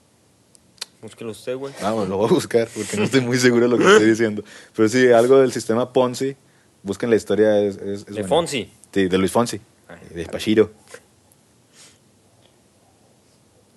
[1.01, 1.73] Búsquelo usted, güey.
[1.81, 4.09] Ah, bueno, lo voy a buscar porque no estoy muy seguro de lo que estoy
[4.09, 4.41] diciendo.
[4.73, 6.37] Pero sí, algo del sistema Ponzi.
[6.83, 7.59] Busquen la historia.
[7.59, 8.27] Es, es- es De buena.
[8.29, 8.71] Fonsi.
[8.93, 9.59] Sí, de Luis Fonsi.
[9.89, 10.71] Ay, De Pachiro.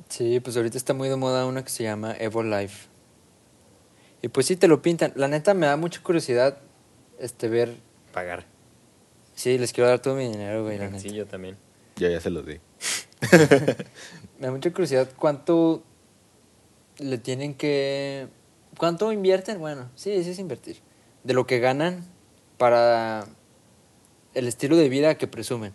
[0.08, 2.86] Sí, pues ahorita está muy de moda una que se llama Evo Life.
[4.26, 5.12] Y pues sí te lo pintan.
[5.14, 6.58] La neta me da mucha curiosidad
[7.20, 7.76] este ver.
[8.12, 8.44] Pagar.
[9.36, 10.98] Sí, les quiero dar todo mi dinero, güey, la neta.
[10.98, 11.56] Sí, yo también.
[11.94, 12.58] Ya, ya se los di.
[14.40, 15.84] Me da mucha curiosidad cuánto
[16.98, 18.26] le tienen que...
[18.76, 19.60] ¿Cuánto invierten?
[19.60, 20.78] Bueno, sí, sí es invertir.
[21.22, 22.04] De lo que ganan
[22.58, 23.28] para
[24.34, 25.72] el estilo de vida que presumen.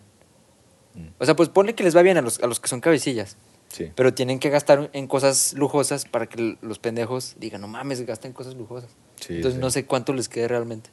[0.92, 1.06] Mm.
[1.18, 3.38] O sea, pues ponle que les va bien a los, a los que son cabecillas.
[3.72, 3.90] Sí.
[3.94, 8.32] Pero tienen que gastar en cosas lujosas para que los pendejos digan, no mames, gasten
[8.32, 8.90] cosas lujosas.
[9.18, 9.60] Sí, Entonces sí.
[9.60, 10.90] no sé cuánto les quede realmente.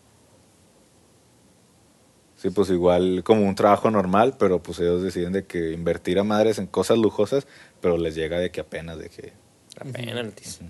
[2.37, 6.23] Sí, pues igual como un trabajo normal, pero pues ellos deciden de que invertir a
[6.23, 7.47] madres en cosas lujosas,
[7.81, 9.33] pero les llega de que apenas de que
[9.79, 10.61] Apenas.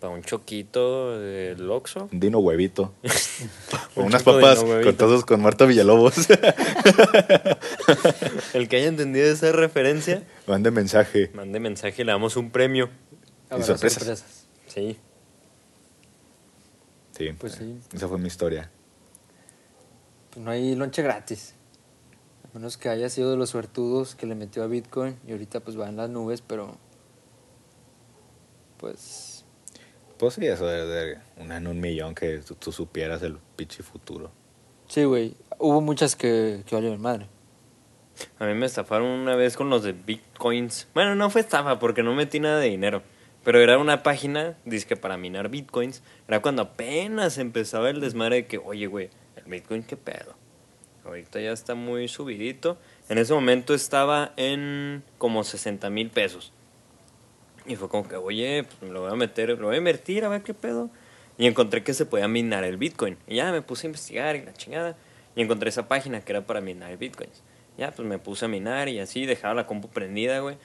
[0.00, 2.08] Para un choquito del Oxxo.
[2.12, 2.92] un dino huevito.
[3.94, 4.82] o Un unas papas huevito.
[4.90, 6.14] con todos con Marta Villalobos.
[8.54, 11.30] El que haya entendido esa referencia, Mande mensaje.
[11.34, 12.90] mande mensaje y le damos un premio.
[13.50, 14.24] Habrá sorpresas.
[14.66, 14.98] Sí.
[17.16, 17.78] Sí, Pues sí.
[17.94, 18.70] esa fue mi historia.
[20.30, 21.54] Pues no hay lonche gratis.
[22.44, 25.60] A menos que haya sido de los suertudos que le metió a Bitcoin y ahorita
[25.60, 26.76] pues va en las nubes, pero
[28.76, 29.25] pues
[30.18, 33.82] Pues sí, eso de, de una en un millón que tú, tú supieras el pinche
[33.82, 34.30] futuro.
[34.88, 35.34] sí, güey.
[35.58, 37.26] Hubo muchas que, que valieron madre.
[38.38, 40.88] A mí me estafaron una vez con los de Bitcoins.
[40.94, 43.02] Bueno, no fue estafa porque no metí nada de dinero.
[43.44, 44.56] Pero era una página,
[44.88, 46.02] que para minar Bitcoins.
[46.26, 50.34] Era cuando apenas empezaba el desmadre de que, oye, güey, el Bitcoin, ¿qué pedo?
[51.04, 52.76] Ahorita ya está muy subidito.
[53.08, 56.52] En ese momento estaba en como 60 mil pesos.
[57.66, 60.24] Y fue como que, oye, pues me lo voy a meter, lo voy a invertir
[60.24, 60.90] a ver qué pedo.
[61.38, 63.16] Y encontré que se podía minar el Bitcoin.
[63.26, 64.96] Y ya me puse a investigar y la chingada.
[65.34, 67.42] Y encontré esa página que era para minar Bitcoins.
[67.76, 70.56] Ya, pues me puse a minar y así, dejaba la compu prendida, güey.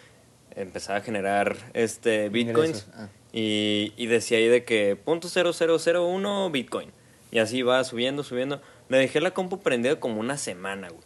[0.55, 2.87] Empezaba a generar este Bitcoins.
[2.93, 3.09] Ah.
[3.33, 6.91] Y, y decía ahí de que punto .0001 Bitcoin.
[7.31, 8.61] Y así iba subiendo, subiendo.
[8.89, 11.03] Le dejé la compu prendida como una semana, güey.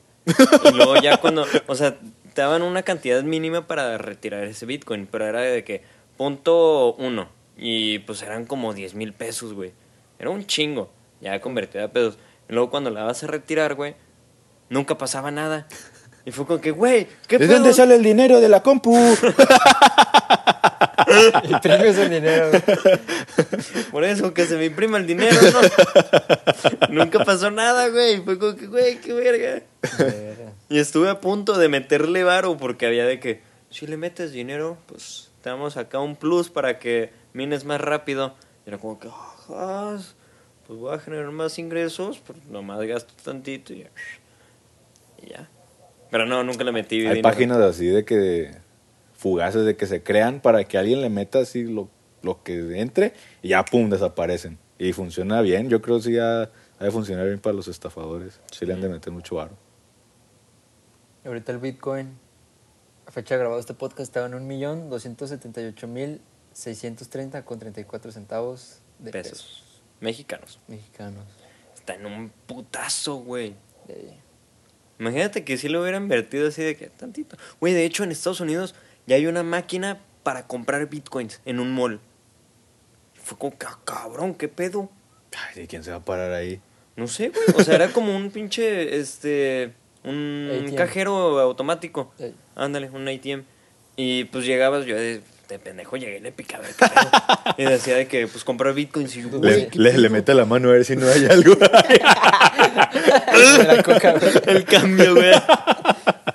[0.73, 1.97] Y luego ya cuando, o sea,
[2.35, 5.81] te daban una cantidad mínima para retirar ese Bitcoin, pero era de que
[6.17, 7.29] punto uno.
[7.57, 9.71] Y pues eran como 10 mil pesos, güey.
[10.19, 12.17] Era un chingo, ya convertido a pesos.
[12.49, 13.95] Y luego cuando la vas a retirar, güey,
[14.69, 15.65] nunca pasaba nada.
[16.25, 17.59] Y fue como que, güey, ¿qué ¿De pedo?
[17.59, 18.93] dónde sale el dinero de la compu?
[21.49, 22.49] Imprime ese dinero.
[22.49, 22.61] güey.
[23.91, 26.87] Por eso, que se me imprima el dinero, ¿no?
[26.89, 28.21] Nunca pasó nada, güey.
[28.21, 29.63] Fue como que, güey, qué verga.
[30.69, 34.77] Y estuve a punto de meterle varo porque había de que, si le metes dinero,
[34.87, 38.35] pues te damos acá un plus para que mines más rápido.
[38.65, 39.97] Y era como que, "Ajá,
[40.65, 43.89] pues voy a generar más ingresos, pues nomás gasto tantito y ya.
[45.23, 45.49] Y ya.
[46.09, 47.21] Pero no, nunca le metí Hay dinero.
[47.21, 48.55] páginas así de que
[49.25, 51.89] fugaces de que se crean para que alguien le meta así lo,
[52.21, 54.59] lo que entre y ya pum desaparecen.
[54.77, 58.39] Y funciona bien, yo creo que sí ya ha de funcionar bien para los estafadores.
[58.51, 59.49] Sí le han de meter mucho.
[61.23, 62.19] Y ahorita el Bitcoin,
[63.07, 66.21] a fecha de grabado este podcast, estaba en un millón doscientos setenta y ocho mil
[66.53, 69.31] seiscientos treinta con treinta y cuatro centavos de pesos.
[69.31, 69.81] pesos.
[70.01, 70.59] Mexicanos.
[70.67, 71.25] mexicanos.
[71.73, 73.55] Está en un putazo, güey.
[74.99, 77.37] Imagínate que si lo hubieran invertido así de que tantito.
[77.59, 78.75] Güey, de hecho en Estados Unidos
[79.07, 81.99] ya hay una máquina para comprar bitcoins en un mall.
[83.23, 84.89] Fue como, "Ca- cabrón, ¿qué pedo?
[85.49, 86.59] Ay, ¿de quién se va a parar ahí?
[86.95, 87.43] No sé, güey.
[87.59, 90.75] O sea, era como un pinche, este, un ATM.
[90.75, 92.13] cajero automático.
[92.55, 93.43] Ándale, un ATM.
[93.97, 96.91] Y pues llegabas, yo de, de pendejo llegué y le picaba el pedo.
[97.57, 99.15] y decía de que, pues, comprar bitcoins.
[99.17, 101.55] Y yo, Le- Le, ¿qué le, mete la mano a ver si no hay algo.
[104.47, 105.31] El cambio, güey.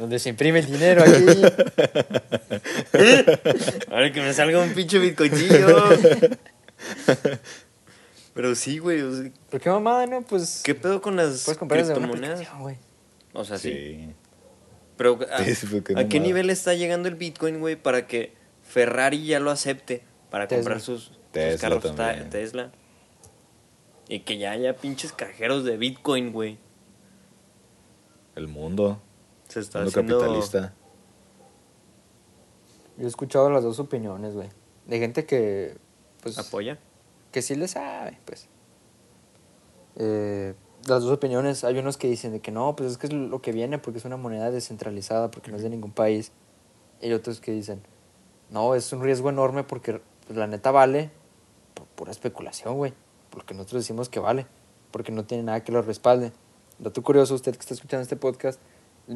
[0.00, 1.12] Donde se imprime el dinero aquí.
[3.90, 5.66] Ahora que me salga un pinche bitcoincillo.
[8.34, 9.02] Pero sí, güey.
[9.02, 10.22] o sea, ¿Por qué mamada, no?
[10.22, 10.62] Pues.
[10.64, 12.48] ¿Qué pedo con las criptomonedas?
[12.58, 12.76] güey.
[13.34, 13.72] O sea, sí.
[13.72, 14.08] Sí.
[14.96, 18.32] Pero ¿a, Sí, porque ¿a qué nivel está llegando el Bitcoin, güey, para que
[18.62, 20.62] Ferrari ya lo acepte para Tesla.
[20.62, 21.12] comprar sus,
[21.60, 22.24] carros ta-.
[22.30, 22.72] Tesla?
[24.08, 26.56] Y que ya haya pinches cajeros de Bitcoin, güey.
[28.34, 29.02] El mundo.
[29.50, 30.18] Se está haciendo...
[30.18, 30.72] capitalista.
[32.96, 34.48] Yo he escuchado las dos opiniones, güey.
[34.86, 35.76] De gente que.
[36.22, 36.38] Pues.
[36.38, 36.78] ¿Apoya?
[37.30, 38.48] que sí le sabe, pues.
[39.96, 40.54] Eh,
[40.86, 43.42] las dos opiniones, hay unos que dicen de que no, pues es que es lo
[43.42, 46.32] que viene porque es una moneda descentralizada, porque no es de ningún país.
[47.00, 47.82] Y otros que dicen,
[48.50, 51.10] no, es un riesgo enorme porque pues, la neta vale
[51.74, 52.92] por pura especulación, güey.
[53.30, 54.46] Porque nosotros decimos que vale,
[54.90, 56.32] porque no tiene nada que lo respalde.
[56.78, 58.60] Dato curioso, usted que está escuchando este podcast,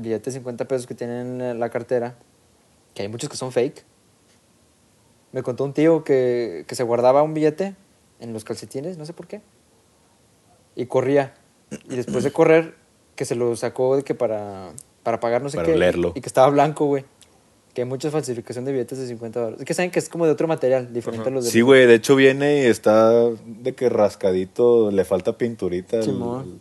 [0.02, 2.16] billete de 50 pesos que tienen en la cartera,
[2.94, 3.84] que hay muchos que son fake.
[5.32, 7.74] Me contó un tío que, que se guardaba un billete
[8.20, 9.40] en los calcetines, no sé por qué.
[10.76, 11.34] Y corría.
[11.90, 12.74] Y después de correr,
[13.16, 14.70] que se lo sacó de que para,
[15.02, 15.74] para pagar no sé Para qué.
[15.74, 16.12] olerlo.
[16.14, 17.04] Y que estaba blanco, güey.
[17.74, 19.60] Que hay mucha falsificación de billetes de 50 dólares.
[19.60, 21.50] Es que saben que es como de otro material, diferente a los de...
[21.50, 23.10] Sí, güey, de hecho viene y está
[23.44, 25.96] de que rascadito, le falta pinturita.
[25.96, 26.60] el- Simón.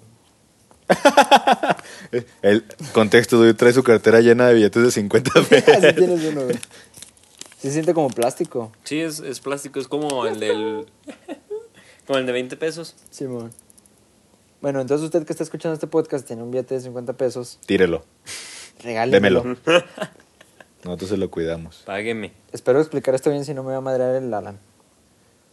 [2.41, 2.63] El
[2.93, 5.75] contexto, güey, trae su cartera llena de billetes de 50 pesos.
[5.75, 6.55] Así tienes uno, güey.
[6.55, 8.71] Sí se siente como plástico.
[8.83, 10.85] Sí, es, es plástico, es como el del.
[12.05, 12.95] como el de 20 pesos.
[13.09, 13.51] Simón.
[14.61, 17.59] Bueno, entonces usted que está escuchando este podcast tiene un billete de 50 pesos.
[17.65, 18.05] Tírelo,
[18.81, 19.41] Regálemelo.
[19.41, 19.57] démelo.
[20.83, 21.83] Nosotros se lo cuidamos.
[21.85, 22.33] Págueme.
[22.51, 24.59] Espero explicar esto bien si no me va a madrear el Alan.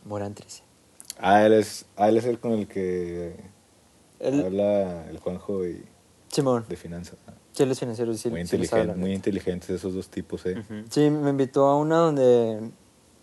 [0.04, 0.34] Morán.
[1.18, 3.34] Ah, él es, ah, él es el con el que
[4.20, 5.82] El- habla el Juanjo y
[6.28, 6.64] Simón.
[6.68, 7.16] de finanzas.
[7.52, 8.14] Sí, él es financiero.
[8.14, 10.62] Sí, muy, sí inteligente, muy inteligentes esos dos tipos, ¿eh?
[10.90, 12.70] Sí, me invitó a una donde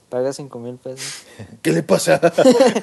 [0.10, 1.24] paga 5 mil pesos.
[1.62, 2.20] ¿Qué le pasa?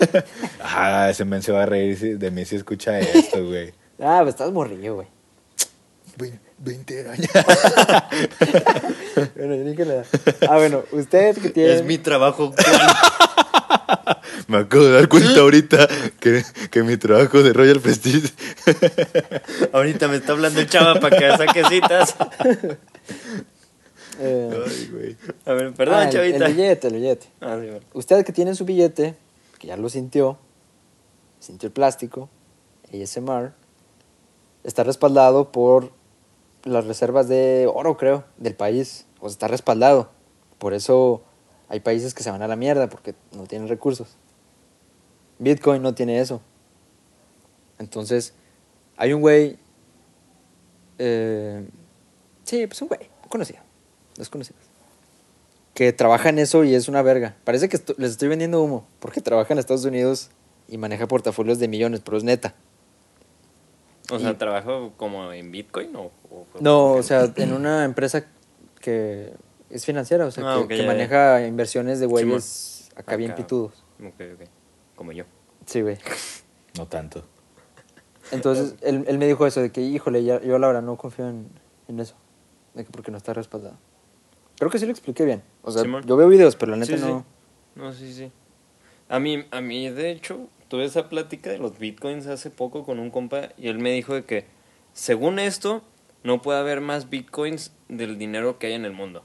[0.62, 3.72] ah, ese men se va a reír de mí si escucha esto, güey.
[4.00, 5.06] Ah, pues estás morrillo, güey.
[6.16, 7.30] Ve- 20 años.
[9.36, 10.04] Bueno, yo ni que le da.
[10.48, 11.74] Ah, bueno, usted que tiene...
[11.74, 12.52] Es mi trabajo.
[14.48, 15.88] Me acabo de dar cuenta ahorita
[16.20, 18.32] que, que mi trabajo de Royal Prestige.
[19.72, 22.14] Ahorita me está hablando el chava para que saque citas.
[24.18, 25.16] eh, Ay, güey.
[25.46, 26.46] A ver, perdón, ah, el- chavita.
[26.46, 27.26] El billete, el billete.
[27.40, 27.80] Ah, sí, bueno.
[27.94, 29.14] Usted que tiene su billete,
[29.58, 30.38] que ya lo sintió,
[31.40, 32.28] sintió el plástico,
[32.92, 33.52] ASMR,
[34.62, 35.92] está respaldado por
[36.64, 39.06] las reservas de oro, creo, del país.
[39.20, 40.10] O sea, está respaldado.
[40.58, 41.22] Por eso
[41.74, 44.16] hay países que se van a la mierda porque no tienen recursos.
[45.40, 46.40] Bitcoin no tiene eso.
[47.78, 48.32] Entonces,
[48.96, 49.58] hay un güey.
[50.98, 51.66] eh,
[52.44, 53.60] sí, pues un güey, conocido,
[54.16, 54.56] desconocido
[55.74, 57.34] que trabaja en eso y es una verga.
[57.42, 60.30] Parece que les estoy vendiendo humo, porque trabaja en Estados Unidos
[60.68, 62.54] y maneja portafolios de millones, pero es neta.
[64.12, 66.12] O sea, ¿trabajo como en Bitcoin o...?
[66.30, 68.24] o- No, o sea, en una empresa
[68.80, 69.32] que
[69.74, 70.86] es financiera, o sea, Ah, que, ya.
[70.86, 73.42] maneja inversiones de güeyes acá bien Acá.
[73.42, 73.84] pitudos.
[74.00, 74.48] Ok, ok.
[74.96, 75.24] Como yo.
[75.66, 75.98] Sí, güey.
[76.78, 77.24] No tanto.
[78.30, 81.28] Entonces, él, él me dijo eso, de que, híjole, ya, yo la verdad no confío
[81.28, 81.48] en,
[81.88, 82.14] en eso,
[82.74, 83.76] de que porque no está respaldado.
[84.58, 85.42] Creo que sí lo expliqué bien.
[85.62, 87.04] O sea, yo veo videos, pero la neta Sí, sí.
[87.08, 87.24] no...
[87.74, 88.30] No, sí, sí.
[89.08, 92.98] A mí, a mí, de hecho, tuve esa plática de los bitcoins hace poco con
[93.00, 94.46] un compa y él me dijo de que,
[94.92, 95.82] según esto,
[96.22, 99.24] no puede haber más bitcoins del dinero que hay en el mundo.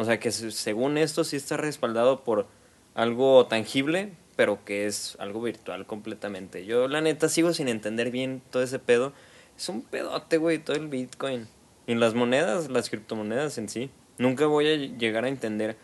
[0.00, 2.46] O sea, que se- según esto sí está respaldado por
[2.94, 6.64] algo tangible, pero que es algo virtual completamente.
[6.64, 9.12] Yo, la neta, sigo sin entender bien todo ese pedo.
[9.58, 11.46] Es un pedote, güey, todo el bitcoin.
[11.86, 13.90] Y las monedas, las criptomonedas en sí.
[14.16, 15.76] Nunca voy a llegar a entender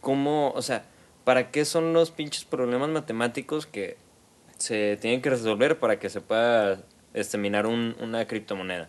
[0.00, 0.86] cómo, o sea,
[1.24, 3.98] para qué son los pinches problemas matemáticos que
[4.56, 8.88] se tienen que resolver para que se pueda este, minar un- una criptomoneda.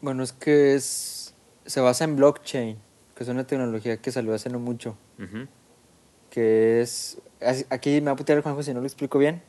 [0.00, 1.34] Bueno, es que es
[1.66, 2.78] se basa en blockchain,
[3.16, 4.96] que es una tecnología que salió hace no mucho.
[6.30, 7.18] Que es...
[7.70, 9.42] Aquí me va a putear el Juanjo si no lo explico bien.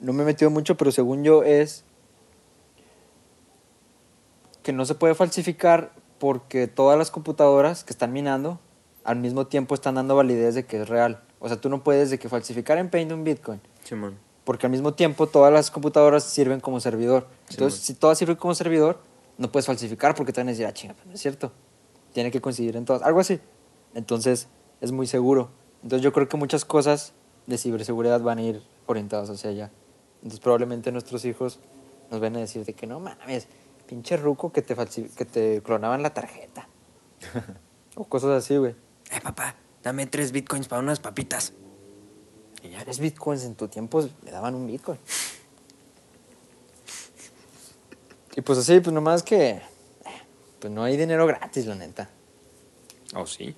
[0.00, 1.84] No me he metido mucho, pero según yo es
[4.62, 8.60] que no se puede falsificar porque todas las computadoras que están minando
[9.04, 11.22] al mismo tiempo están dando validez de que es real.
[11.38, 14.16] O sea, tú no puedes de que falsificar en Paint un Bitcoin, Simón.
[14.44, 17.26] porque al mismo tiempo todas las computadoras sirven como servidor.
[17.48, 17.86] Sí, Entonces, man.
[17.86, 19.00] si todas sirven como servidor,
[19.36, 21.52] no puedes falsificar porque te van a decir, ah, chinga, pero no es cierto.
[22.14, 23.02] Tiene que coincidir en todas.
[23.02, 23.40] Algo así.
[23.92, 24.48] Entonces,
[24.80, 25.50] es muy seguro.
[25.82, 27.12] Entonces, yo creo que muchas cosas
[27.46, 29.70] de ciberseguridad van a ir orientadas hacia allá.
[30.16, 31.60] Entonces, probablemente nuestros hijos
[32.10, 33.48] nos van a decir de que no mames,
[33.86, 36.68] pinche ruco que te, que te clonaban la tarjeta.
[37.96, 38.74] o cosas así, güey.
[39.10, 41.52] Eh, papá, dame tres bitcoins para unas papitas.
[42.62, 42.82] Y ya.
[42.84, 44.98] Tres bitcoins en tu tiempo me daban un bitcoin.
[48.36, 49.62] Y pues así, pues nomás que.
[50.64, 52.08] Pues no hay dinero gratis, la neta.
[53.14, 53.54] Oh, sí.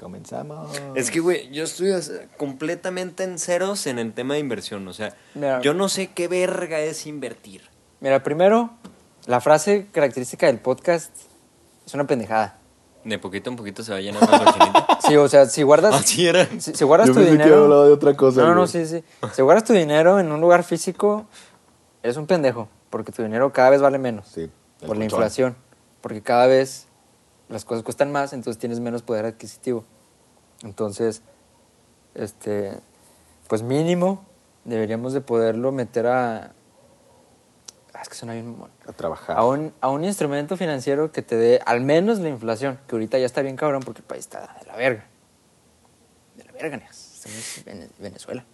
[0.00, 0.70] Comenzamos.
[0.94, 1.92] Es que, güey, yo estoy
[2.38, 4.88] completamente en ceros en el tema de inversión.
[4.88, 5.60] O sea, Mira.
[5.60, 7.68] yo no sé qué verga es invertir.
[8.00, 8.70] Mira, primero,
[9.26, 11.14] la frase característica del podcast
[11.84, 12.56] es una pendejada.
[13.04, 14.86] De poquito en poquito se va llenando la cochinita.
[15.06, 15.94] Sí, o sea, si guardas.
[15.94, 16.48] Así era.
[16.58, 17.64] Si, si guardas Yo tu pensé que dinero.
[17.64, 19.04] hablaba de otra cosa, No, no, sí, sí.
[19.34, 21.26] Si guardas tu dinero en un lugar físico,
[22.02, 22.70] eres un pendejo.
[22.88, 24.26] Porque tu dinero cada vez vale menos.
[24.28, 24.50] Sí,
[24.86, 25.54] por la inflación.
[26.04, 26.84] Porque cada vez
[27.48, 29.84] las cosas cuestan más, entonces tienes menos poder adquisitivo.
[30.62, 31.22] Entonces,
[32.14, 32.74] este,
[33.48, 34.22] pues mínimo
[34.66, 36.52] deberíamos de poderlo meter a...
[37.94, 38.54] Ah, es que suena bien.
[38.86, 39.38] A trabajar.
[39.38, 43.18] A un, a un instrumento financiero que te dé al menos la inflación, que ahorita
[43.18, 45.06] ya está bien cabrón porque el país está de la verga.
[46.36, 46.76] De la verga.
[46.90, 48.44] Estamos en Vene- Venezuela.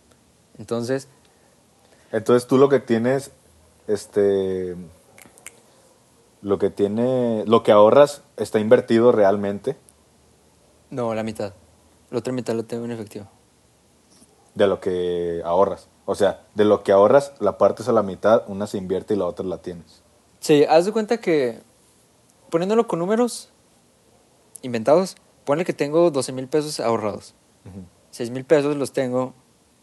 [0.56, 1.08] Entonces,
[2.12, 3.32] Entonces tú lo que tienes,
[3.88, 4.76] este,
[6.42, 9.76] Lo que tiene, lo que ahorras está invertido realmente
[10.90, 11.52] No, la mitad.
[12.10, 13.26] La otra mitad la tengo en efectivo.
[14.54, 15.88] de lo que ahorras.
[16.06, 19.16] O sea, de lo que ahorras, la partes a la mitad, una se invierte y
[19.16, 20.02] la otra la tienes.
[20.40, 21.60] Sí, haz de cuenta que
[22.50, 23.50] poniéndolo con números
[24.62, 27.34] inventados, ponle que tengo 12 mil pesos ahorrados.
[28.10, 29.34] 6 mil pesos los tengo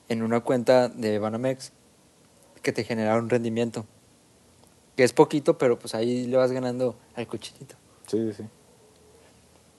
[0.09, 1.71] en una cuenta de Banamex
[2.61, 3.85] que te genera un rendimiento.
[4.97, 7.75] Que es poquito, pero pues ahí le vas ganando al cochinito.
[8.07, 8.43] Sí, sí.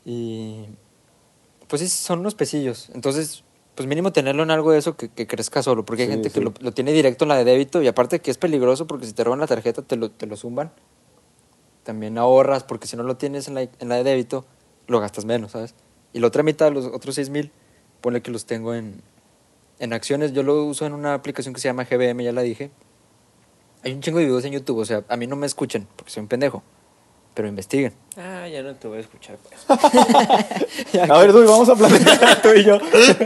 [0.05, 0.65] Y
[1.67, 2.89] pues sí, son unos pesillos.
[2.95, 3.45] Entonces,
[3.75, 5.85] pues mínimo tenerlo en algo de eso que, que crezca solo.
[5.85, 6.35] Porque hay Sí, gente sí.
[6.35, 9.05] que lo, lo tiene directo en la de débito y aparte que es peligroso porque
[9.07, 10.73] si te roban la tarjeta te lo, te lo zumban.
[11.83, 14.45] También ahorras porque si no lo tienes en la, en la de débito,
[14.87, 15.75] lo gastas menos, ¿sabes?
[16.13, 17.51] Y la otra mitad, los otros 6 mil,
[18.01, 19.03] ponle que los tengo en,
[19.79, 20.33] en acciones.
[20.33, 22.71] Yo lo uso en una aplicación que se llama GBM, ya la dije.
[23.89, 26.13] Hay un chingo de videos en YouTube, o sea, a mí no me escuchen porque
[26.13, 26.63] soy un pendejo,
[27.33, 27.95] pero investiguen.
[28.19, 29.65] Ah, ya no te voy a escuchar, pues.
[31.11, 32.79] A ver, Dui, vamos a platicar tú y yo.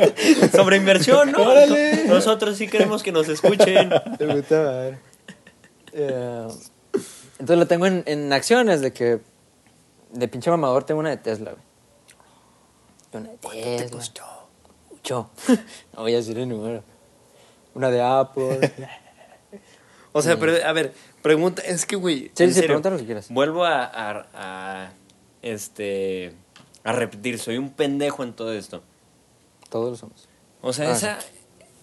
[0.52, 1.42] Sobre inversión, ¿no?
[1.42, 2.04] Órale.
[2.04, 3.90] Nosotros sí queremos que nos escuchen.
[4.18, 4.98] Te gusta madre.
[5.94, 6.46] Eh,
[7.40, 9.18] entonces lo tengo en, en acciones de que
[10.12, 11.54] de pinche mamador tengo una de Tesla,
[13.10, 13.24] güey.
[13.24, 13.98] Una de Tesla.
[14.90, 15.28] Mucho.
[15.96, 16.84] No voy a decir el número.
[17.74, 18.72] Una de Apple.
[20.12, 20.92] O sea, pero a ver,
[21.22, 22.30] pregunta, es que, güey.
[22.34, 23.28] Sí, sí, pregunta lo que quieras.
[23.30, 24.92] Vuelvo a, a, a,
[25.40, 26.34] este,
[26.84, 28.82] a repetir, soy un pendejo en todo esto.
[29.70, 30.28] Todos lo somos.
[30.60, 31.18] O sea, Ah, esa,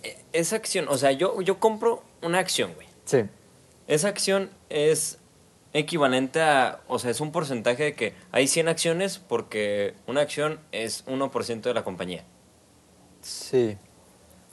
[0.03, 2.87] e- esa acción, o sea, yo, yo compro una acción, güey.
[3.05, 3.23] Sí.
[3.87, 5.17] Esa acción es
[5.73, 10.59] equivalente a, o sea, es un porcentaje de que hay 100 acciones porque una acción
[10.71, 12.23] es 1% de la compañía.
[13.21, 13.77] Sí.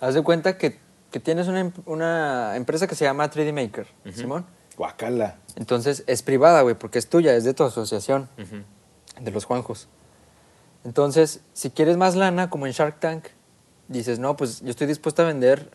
[0.01, 0.79] Haz de cuenta que,
[1.11, 4.47] que tienes una, em- una empresa que se llama 3D Maker, Simón.
[4.77, 5.37] Guacala.
[5.57, 8.29] Entonces es privada, güey, porque es tuya, es de tu asociación.
[8.39, 8.63] Ujú.
[9.25, 9.89] de los Juanjos.
[10.85, 13.25] Entonces, si quieres más lana, como en Shark Tank,
[13.89, 15.71] dices, no, pues yo estoy dispuesto a vender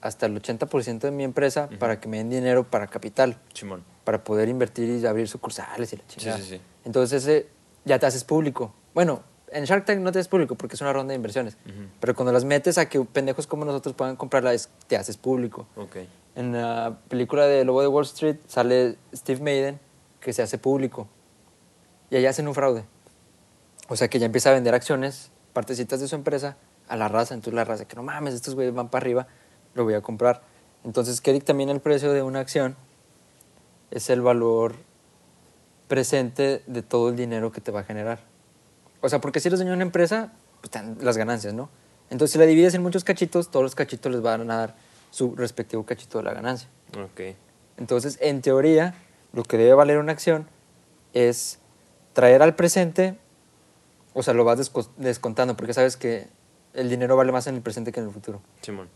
[0.00, 3.84] hasta el 80% de mi empresa para que me den dinero para capital, Simón.
[4.04, 6.38] para poder invertir y abrir sucursales y la chingada.
[6.38, 6.60] sí, sí.
[6.84, 7.48] Entonces, ese
[7.84, 8.72] ya te haces público.
[8.94, 11.56] Bueno, en Shark Tank no te haces público porque es una ronda de inversiones,
[12.00, 15.66] pero cuando las metes a que pendejos como nosotros puedan comprarla, es- te haces público.
[16.36, 19.80] En la película de Lobo de Wall Street sale Steve Maiden,
[20.20, 21.08] que se hace público.
[22.10, 22.84] Y ahí hacen un fraude.
[23.88, 26.56] O sea que ya empieza a vender acciones, partecitas de su empresa,
[26.88, 27.34] a la raza.
[27.34, 29.26] Entonces la raza, que no mames, estos güeyes van para arriba,
[29.74, 30.42] lo voy a comprar.
[30.84, 32.76] Entonces, ¿qué dictamina el precio de una acción?
[33.90, 34.74] Es el valor
[35.88, 38.20] presente de todo el dinero que te va a generar.
[39.00, 41.68] O sea, porque si eres dueño de una empresa, pues están las ganancias, ¿no?
[42.10, 44.76] Entonces, si la divides en muchos cachitos, todos los cachitos les van a dar
[45.10, 46.68] su respectivo cachito de la ganancia.
[46.96, 47.36] Ok.
[47.78, 48.94] Entonces, en teoría,
[49.32, 50.46] lo que debe valer una acción
[51.14, 51.58] es
[52.12, 53.18] traer al presente,
[54.12, 56.26] o sea, lo vas desco- descontando, porque sabes que
[56.74, 58.40] el dinero vale más en el presente que en el futuro.
[58.60, 58.88] Simón.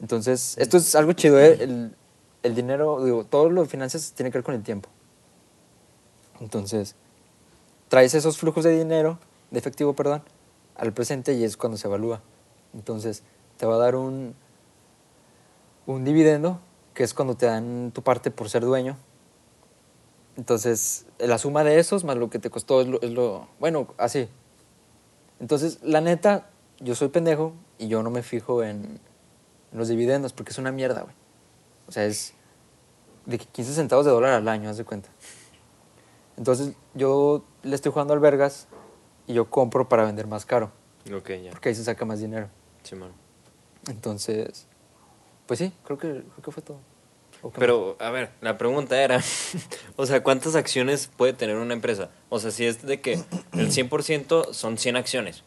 [0.00, 1.56] Entonces, esto es algo chido, ¿eh?
[1.60, 1.96] El,
[2.42, 4.88] el dinero, digo, todo lo de finanzas tiene que ver con el tiempo.
[6.40, 6.94] Entonces,
[7.88, 9.18] traes esos flujos de dinero,
[9.50, 10.22] de efectivo, perdón,
[10.76, 12.20] al presente y es cuando se evalúa.
[12.74, 13.22] Entonces,
[13.56, 14.34] te va a dar un,
[15.86, 16.60] un dividendo,
[16.94, 18.96] que es cuando te dan tu parte por ser dueño.
[20.36, 23.88] Entonces, la suma de esos más lo que te costó es lo, es lo bueno,
[23.98, 24.28] así.
[25.40, 29.00] Entonces, la neta, yo soy pendejo y yo no me fijo en,
[29.72, 31.14] en los dividendos porque es una mierda, güey.
[31.88, 32.34] O sea, es
[33.26, 35.08] de que 15 centavos de dólar al año, haz de cuenta.
[36.36, 38.66] Entonces, yo le estoy jugando al vergas
[39.26, 40.70] y yo compro para vender más caro,
[41.14, 41.50] Ok, ya.
[41.50, 42.48] porque ahí se saca más dinero.
[42.82, 43.12] Simón.
[43.88, 44.66] Entonces,
[45.46, 46.78] pues sí, creo que, creo que fue todo.
[47.42, 49.20] ¿O qué Pero, a ver, la pregunta era,
[49.96, 52.10] o sea, ¿cuántas acciones puede tener una empresa?
[52.28, 53.14] O sea, si es de que
[53.52, 55.44] el 100% son 100 acciones.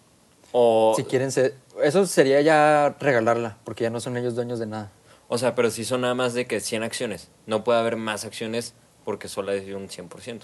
[0.53, 0.93] O?
[0.95, 4.91] Si quieren ser, eso sería ya regalarla, porque ya no son ellos dueños de nada.
[5.27, 7.29] o sea, pero si son nada más de que 100 acciones.
[7.45, 8.73] No puede haber más acciones
[9.05, 10.41] porque solo hay un 100%.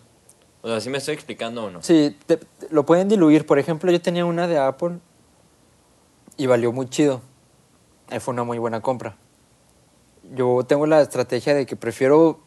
[0.61, 1.81] O sea, ¿sí me estoy explicando o no?
[1.81, 3.45] Sí, te- te- lo pueden diluir.
[3.45, 4.99] Por ejemplo, yo tenía una de Apple
[6.35, 7.21] y valió muy chido.
[8.19, 9.17] Fue una muy buena compra.
[10.33, 12.39] Yo tengo la estrategia de que prefiero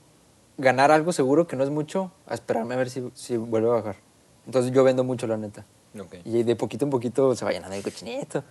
[0.59, 3.73] ganar algo seguro, que no es mucho, a esperarme a ver si, si vuelve a
[3.73, 3.97] bajar.
[4.47, 5.65] Entonces yo vendo mucho, la neta.
[5.99, 6.17] Ok.
[6.25, 8.45] Y de poquito en poquito se va llenando el cochinito.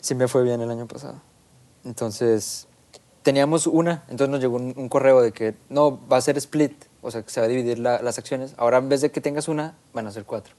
[0.00, 1.20] Sí me fue bien el año pasado.
[1.84, 2.66] Entonces,
[3.22, 6.84] teníamos una, entonces nos llegó un, un correo de que no, va a ser split,
[7.04, 8.54] o sea, que se va a dividir la- las acciones.
[8.56, 10.54] Ahora en vez de que tengas una, van a ser cuatro.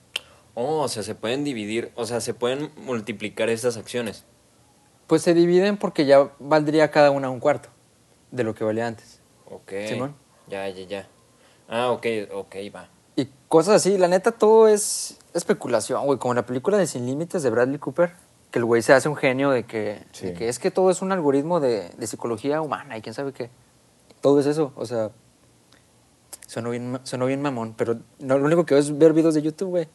[0.54, 4.24] Oh, o sea, se pueden dividir, o sea, se pueden multiplicar estas acciones.
[5.08, 7.70] Pues se dividen porque ya valdría cada una un cuarto
[8.32, 9.20] de lo que valía antes.
[9.52, 9.72] Ok.
[9.88, 10.16] Simón.
[10.48, 11.08] Ya, ya, ya.
[11.68, 12.88] Ah, ok, ok, va.
[13.16, 16.20] Y cosas así, la neta, todo es especulación, güey.
[16.20, 18.14] Como la película de Sin Límites de Bradley Cooper,
[18.52, 20.28] que el güey se hace un genio de que, Sí.
[20.28, 23.34] de que es que todo es un algoritmo de, de psicología humana y quién sabe
[23.34, 23.50] qué.
[24.22, 25.12] Todo es eso, o sea,
[26.56, 29.41] sonó bien, sonó bien mamón, pero no, lo único que veo es ver videos de
[29.41, 29.88] YouTube, güey.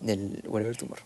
[0.00, 1.04] Del Whatever Tomorrow.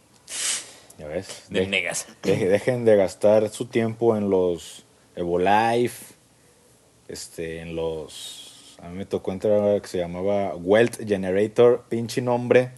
[0.99, 1.45] Ya ves.
[1.49, 2.07] Del De- negas.
[2.23, 4.85] deje- dejen de gastar su tiempo en los
[5.15, 6.15] Evolife,
[7.09, 8.77] este, en los...
[8.83, 12.73] A mí me tocó entrar a que se llamaba Wealth Generator, pinche nombre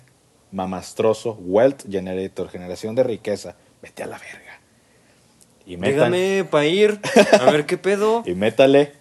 [0.50, 3.56] mamastroso, Wealth Generator, generación de riqueza.
[3.80, 4.60] Vete a la verga.
[5.64, 7.00] Y metan, Dígame para ir,
[7.40, 8.22] a ver qué pedo.
[8.26, 8.92] y métale.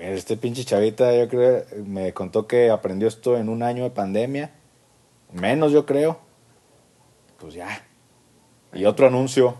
[0.00, 4.50] Este pinche chavita, yo creo, me contó que aprendió esto en un año de pandemia.
[5.30, 6.18] Menos, yo creo.
[7.38, 7.84] Pues ya.
[8.72, 9.56] Y otro anuncio.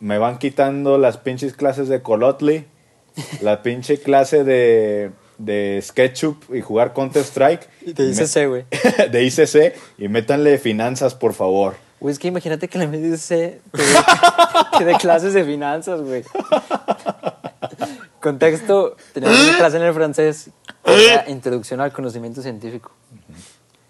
[0.00, 2.66] Me van quitando las pinches clases de Colotli,
[3.40, 7.68] la pinche clase de, de SketchUp y jugar Counter-Strike.
[7.94, 8.64] Dice ese, güey.
[9.10, 11.76] de ICC y métanle finanzas, por favor.
[12.00, 13.82] Güey, es que imagínate que la media C te
[14.78, 16.24] te dé clases de finanzas, güey.
[18.24, 20.50] Contexto, teníamos una clase en el francés,
[20.82, 22.90] que era Introducción al Conocimiento Científico.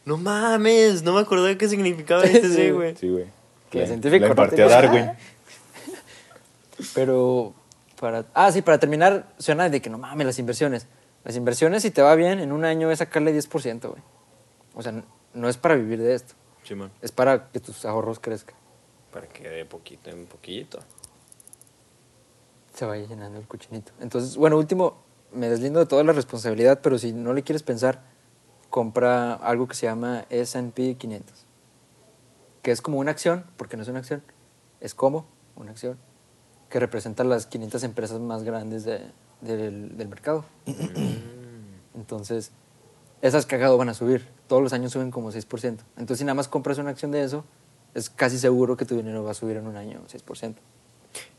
[0.05, 2.97] No mames, no me acordaba qué significaba ese Sí, sí, güey.
[2.97, 3.27] Sí, güey.
[3.71, 5.11] Que Le- científico no impartió tenía- Darwin.
[6.95, 7.55] Pero,
[8.01, 8.27] para...
[8.35, 10.87] Ah, sí, para terminar, suena de que no mames, las inversiones.
[11.25, 14.03] Las inversiones, si te va bien, en un año es sacarle 10%, güey.
[14.75, 14.93] O sea,
[15.33, 16.91] no es para vivir de esto, Simón.
[17.01, 18.57] es para que tus ahorros crezcan.
[19.13, 20.81] Para que de poquito en poquito.
[22.75, 23.93] Se vaya llenando el cochinito.
[24.01, 24.99] Entonces, bueno, último,
[25.33, 28.03] me deslindo de toda la responsabilidad, pero si no le quieres pensar,
[28.71, 31.47] compra algo que se llama S&P 500,
[32.63, 34.23] que es como una acción, porque no es una acción,
[34.81, 35.97] es como una acción,
[36.69, 39.11] que representa las 500 empresas más grandes de-
[39.41, 40.45] del, del mercado.
[41.95, 42.51] Entonces,
[43.23, 44.27] esas cagado van a subir.
[44.49, 45.79] Todos los años suben como 6%.
[45.97, 47.45] Entonces, si nada más compras una acción de eso,
[47.95, 50.57] es casi seguro que tu dinero va a subir en un año 6%.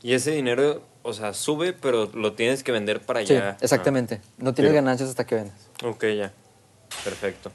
[0.02, 3.56] Y ese dinero, o sea, sube, pero lo tienes que vender para Sí, allá.
[3.60, 4.20] exactamente.
[4.38, 4.76] No tienes Sí.
[4.76, 5.68] ganancias hasta que vendas.
[5.82, 6.32] Ah, ok, ya.
[7.04, 7.50] Perfecto.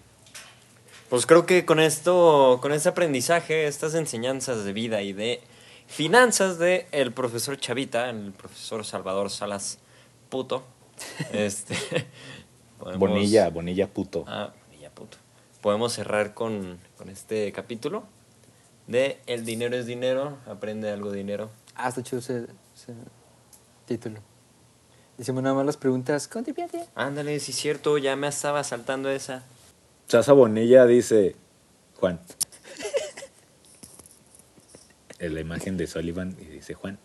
[1.10, 5.42] Pues creo que con esto, con este aprendizaje, estas enseñanzas de vida y de
[5.88, 9.80] finanzas de el profesor Chavita, el profesor Salvador Salas
[10.30, 10.64] Puto,
[11.34, 11.76] este,
[12.80, 14.24] podemos- Bonilla, Bonilla puto.
[14.28, 15.18] Ah, Bonilla Puto.
[15.62, 18.04] Podemos cerrar con, con este capítulo
[18.88, 21.50] de El dinero es dinero, aprende algo de dinero.
[21.84, 22.94] Ah, está chido ese, ese
[23.86, 24.20] título.
[25.18, 26.28] Hicimos nada más las preguntas.
[26.28, 26.86] Contribuye.
[26.96, 29.44] Ándale, sí es cierto, ya me estaba saltando esa.
[30.08, 31.36] Chaza Bonilla dice,
[32.00, 32.20] Juan.
[35.20, 36.98] En la imagen de Sullivan y dice Juan.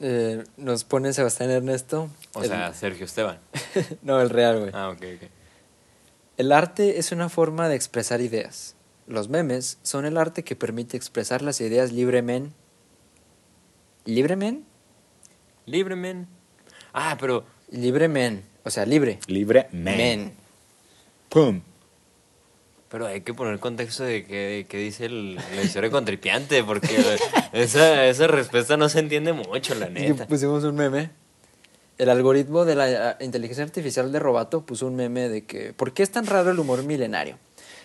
[0.00, 2.08] Eh, nos pone Sebastián Ernesto.
[2.32, 3.38] O El- sea, Sergio Esteban.
[4.02, 4.70] no, el real, güey.
[4.72, 5.28] Ah, ok, ok.
[6.38, 8.76] El arte es una forma de expresar ideas.
[9.06, 12.54] Los memes son el arte que permite expresar las ideas libremente.
[14.08, 14.64] ¿Libremente?
[15.66, 16.26] Libremen.
[16.94, 18.42] Ah, pero Libremente.
[18.64, 19.18] O sea, libre.
[19.26, 19.96] Libre men.
[19.96, 20.32] Men.
[21.28, 21.60] Pum.
[22.88, 26.96] Pero hay que poner contexto de qué qué dice el, la historia contripiante, porque
[27.52, 30.26] esa, esa respuesta no se entiende mucho, la Y neta.
[30.26, 31.10] pusimos un meme.
[31.98, 35.92] El algoritmo de la eh, inteligencia artificial de Robato puso un meme de que ¿por
[35.92, 37.36] qué es tan raro el humor milenario?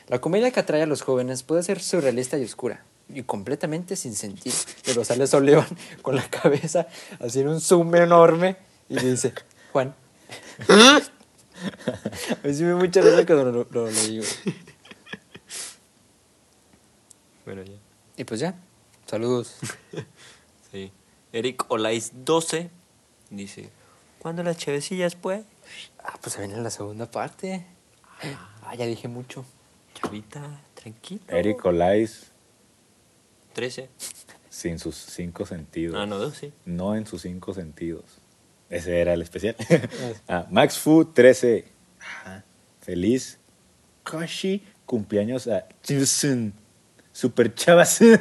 [0.08, 4.16] La comedia que atrae a los jóvenes puede ser surrealista y oscura y completamente sin
[4.16, 4.56] sentido.
[4.86, 5.68] Pero sale Sullivan
[6.02, 6.88] con la cabeza
[7.20, 8.58] en un zoom enorme
[8.90, 9.34] y le dice,
[9.72, 9.96] Juan.
[10.68, 11.00] a
[12.44, 14.22] mí sí me mucha risa cuando lo, lo güey.
[17.46, 17.74] Bueno, ya.
[18.18, 18.56] Y pues ya,
[19.06, 19.56] saludos.
[20.72, 20.92] Sí.
[21.32, 22.72] Eric Olais 12
[23.30, 23.70] dice,
[24.18, 25.46] ¿cuándo las chevecillas, pues?
[26.04, 27.64] Ah, pues se viene la segunda parte.
[28.64, 29.46] Ah, ya dije mucho.
[29.94, 30.42] Chavita,
[30.74, 31.22] tranquilo.
[31.28, 32.33] Eric Olais
[33.54, 33.90] 13.
[34.50, 35.96] sin sus cinco sentidos.
[35.98, 36.52] Ah, no, 12.
[36.66, 38.04] No en sus cinco sentidos.
[38.70, 39.56] Ese era el especial.
[40.28, 41.66] ah, Max Fu 13.
[42.00, 42.44] Ajá.
[42.82, 43.38] Feliz.
[44.04, 44.64] Koshi.
[44.86, 46.54] Cumpleaños a Chusun.
[47.12, 48.20] Super Chavasun.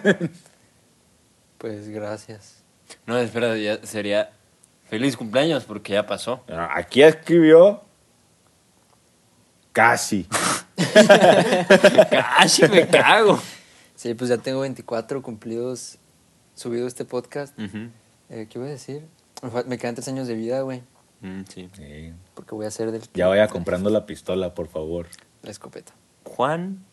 [1.58, 2.62] Pues gracias.
[3.06, 4.32] No, espera, ya sería
[4.88, 6.44] feliz cumpleaños porque ya pasó.
[6.48, 7.82] Ah, Aquí escribió.
[9.72, 10.26] Casi.
[12.10, 13.40] ¡Casi me cago!
[13.94, 15.98] Sí, pues ya tengo 24 cumplidos
[16.54, 17.58] subido este podcast.
[17.58, 19.06] Eh, ¿Qué voy a decir?
[19.66, 20.82] Me, quedan tres años de vida, güey.
[21.20, 21.68] Mm, sí.
[21.74, 22.12] Sí.
[22.34, 23.02] Porque voy a hacer del...
[23.14, 25.06] Ya vaya comprando la pistola, por favor.
[25.42, 25.92] La escopeta.
[26.24, 26.84] Juan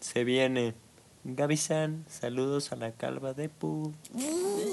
[0.00, 0.74] se viene.
[1.24, 3.92] Gaby-san, saludos a la calva de Pu.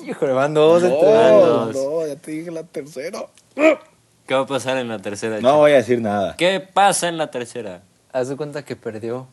[0.06, 0.84] Híjole, van dos.
[0.84, 0.90] No.
[0.90, 1.74] entonces.
[1.74, 1.76] dos.
[1.76, 3.26] no, ya te dije la tercera.
[3.56, 5.42] ¿Qué va a pasar en la tercera?
[5.42, 6.36] No voy a decir nada.
[6.38, 7.84] ¿Qué pasa en la tercera?
[8.14, 9.28] Haz de cuenta que perdió.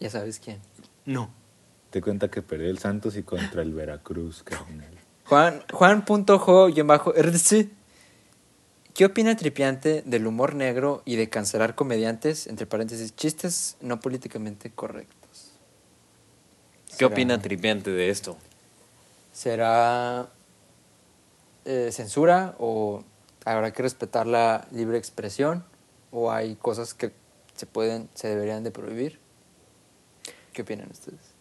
[0.00, 0.60] Ya sabes quién.
[1.04, 1.30] No.
[1.94, 4.98] Te cuenta que perdió el Santos y contra el Veracruz, carnal.
[5.26, 7.68] Juan, Juan.jo-RDC.
[8.94, 14.72] ¿Qué opina Tripiante del humor negro y de cancelar comediantes, entre paréntesis, chistes no políticamente
[14.72, 15.52] correctos?
[16.88, 18.36] ¿Qué ¿Será- opina Tripiante de esto?
[19.32, 20.30] ¿Será
[21.64, 23.04] eh, censura o
[23.44, 25.64] habrá que respetar la libre expresión
[26.10, 27.12] o hay cosas que
[27.54, 29.20] se pueden, se deberían de prohibir?
[30.52, 31.33] ¿Qué opinan ustedes?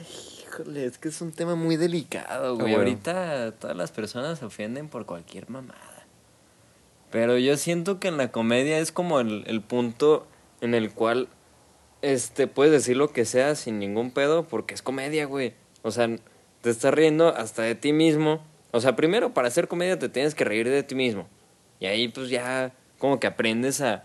[0.00, 2.74] Híjole, es que es un tema muy delicado, güey.
[2.74, 2.78] bueno.
[2.78, 6.06] Ahorita todas las personas se ofenden por cualquier mamada.
[7.10, 10.26] Pero yo siento que en la comedia es como el, el punto
[10.60, 11.28] en el cual
[12.02, 15.54] este, puedes decir lo que sea sin ningún pedo porque es comedia, güey.
[15.82, 16.08] O sea,
[16.60, 18.42] te estás riendo hasta de ti mismo.
[18.70, 21.26] O sea, primero para hacer comedia te tienes que reír de ti mismo.
[21.78, 24.04] Y ahí pues ya como que aprendes a,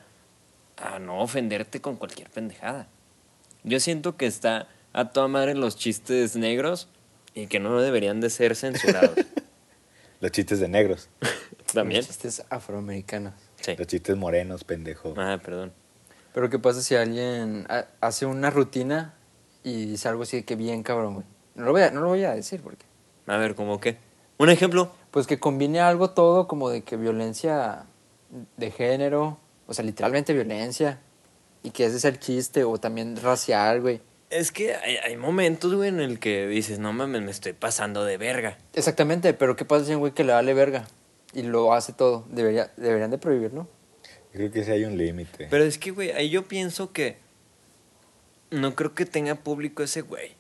[0.77, 2.87] a no ofenderte con cualquier pendejada.
[3.63, 6.87] Yo siento que está a toda madre los chistes negros
[7.33, 9.11] y que no deberían de ser censurados.
[10.21, 11.09] Los chistes de negros.
[11.73, 11.99] También.
[11.99, 13.33] Los chistes afroamericanos.
[13.59, 13.75] Sí.
[13.77, 15.13] Los chistes morenos, pendejo.
[15.17, 15.73] Ah, perdón.
[16.33, 19.13] Pero ¿qué pasa si alguien ha- hace una rutina
[19.63, 21.25] y dice algo así de que bien cabrón, güey?
[21.55, 22.85] No lo voy a, no lo voy a decir porque...
[23.27, 23.97] A ver, ¿cómo qué?
[24.37, 24.91] Un ejemplo.
[25.11, 27.85] Pues que combine algo todo como de que violencia
[28.57, 30.99] de género, o sea, literalmente violencia,
[31.63, 34.01] y que ese es el chiste, o también racial, güey.
[34.29, 38.03] Es que hay, hay momentos, güey, en el que dices, no mames, me estoy pasando
[38.03, 38.57] de verga.
[38.73, 40.87] Exactamente, pero ¿qué pasa si hay un güey que le vale verga
[41.33, 42.25] y lo hace todo?
[42.29, 43.67] Debería, deberían de prohibirlo.
[44.31, 45.47] Creo que sí hay un límite.
[45.49, 47.17] Pero es que, güey, ahí yo pienso que
[48.51, 50.33] no creo que tenga público ese güey.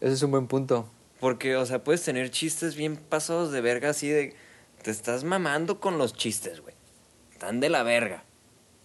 [0.00, 0.88] Ese es un buen punto.
[1.20, 4.34] Porque, o sea, puedes tener chistes bien pasados de verga así de...
[4.82, 6.74] Te estás mamando con los chistes, güey.
[7.32, 8.24] Están de la verga.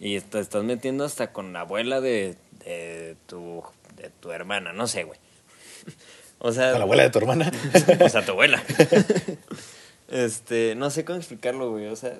[0.00, 3.62] Y te estás metiendo hasta con la abuela de, de, tu,
[3.96, 5.18] de tu hermana, no sé, güey.
[6.40, 6.74] O sea...
[6.74, 7.50] ¿A la abuela de tu hermana?
[8.04, 8.62] O sea, tu abuela.
[10.08, 11.86] este, no sé cómo explicarlo, güey.
[11.86, 12.18] O sea,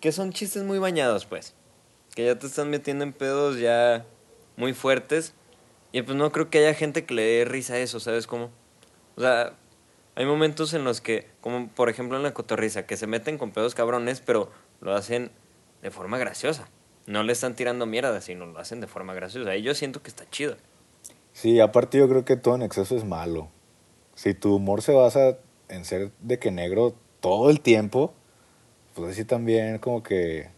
[0.00, 1.54] que son chistes muy bañados, pues.
[2.14, 4.06] Que ya te están metiendo en pedos ya
[4.56, 5.34] muy fuertes.
[5.92, 8.50] Y pues no creo que haya gente que le dé risa a eso, ¿sabes cómo?
[9.16, 9.52] O sea,
[10.14, 13.50] hay momentos en los que, como por ejemplo en la cotorriza, que se meten con
[13.50, 14.50] pedos cabrones, pero
[14.80, 15.30] lo hacen
[15.82, 16.68] de forma graciosa.
[17.12, 19.54] No le están tirando mierda, sino lo hacen de forma graciosa.
[19.54, 20.56] Y yo siento que está chido.
[21.34, 23.48] Sí, aparte yo creo que todo en exceso es malo.
[24.14, 25.36] Si tu humor se basa
[25.68, 28.14] en ser de que negro todo el tiempo,
[28.94, 30.48] pues así también como que...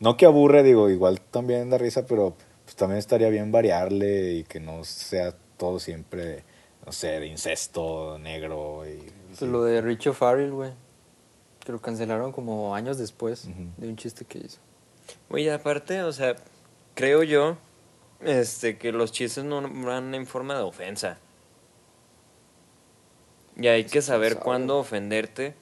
[0.00, 2.34] No que aburre, digo, igual también da risa, pero
[2.64, 6.42] pues también estaría bien variarle y que no sea todo siempre,
[6.84, 8.98] no sé, de incesto negro y...
[9.28, 10.72] Pues lo de Richo Farrell, güey.
[11.64, 14.58] Que lo cancelaron como años después de un chiste que hizo.
[15.30, 16.36] Oye, aparte, o sea,
[16.94, 17.56] creo yo
[18.22, 21.18] este, que los chistes no van en forma de ofensa.
[23.56, 24.44] Y hay que saber sabe.
[24.44, 25.54] cuándo ofenderte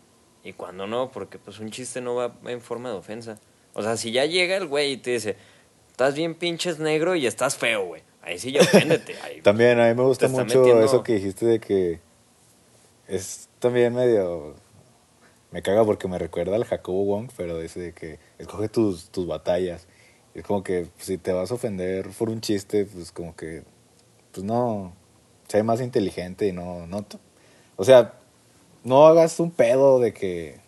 [0.45, 3.39] y cuándo no, porque pues un chiste no va en forma de ofensa.
[3.75, 5.37] O sea, si ya llega el güey y te dice,
[5.91, 8.03] estás bien pinches negro y estás feo, güey.
[8.23, 9.17] Ahí sí ya oféndete.
[9.23, 12.01] Ahí, También a mí me gusta mucho metiendo- eso que dijiste de que
[13.09, 14.55] es también medio...
[15.51, 19.27] Me caga porque me recuerda al Jacobo Wong, pero dice de que escoge tus, tus
[19.27, 19.87] batallas.
[20.35, 23.63] Es como que pues, si te vas a ofender por un chiste, pues como que,
[24.33, 24.93] pues no,
[25.49, 27.05] sé más inteligente y no, no,
[27.77, 28.15] o sea,
[28.85, 30.61] no hagas un pedo de que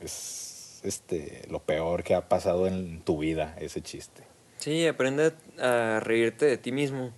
[0.00, 4.22] es este lo peor que ha pasado en tu vida ese chiste.
[4.58, 7.12] Sí, aprende a reírte de ti mismo.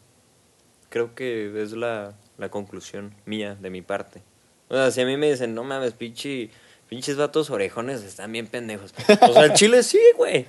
[0.89, 4.23] Creo que es la, la conclusión mía, de mi parte.
[4.71, 6.49] O sea, si a mí me dicen, no mames, pinche,
[6.89, 8.95] pinches vatos orejones están bien pendejos.
[9.29, 10.47] O sea, el chile sí, güey.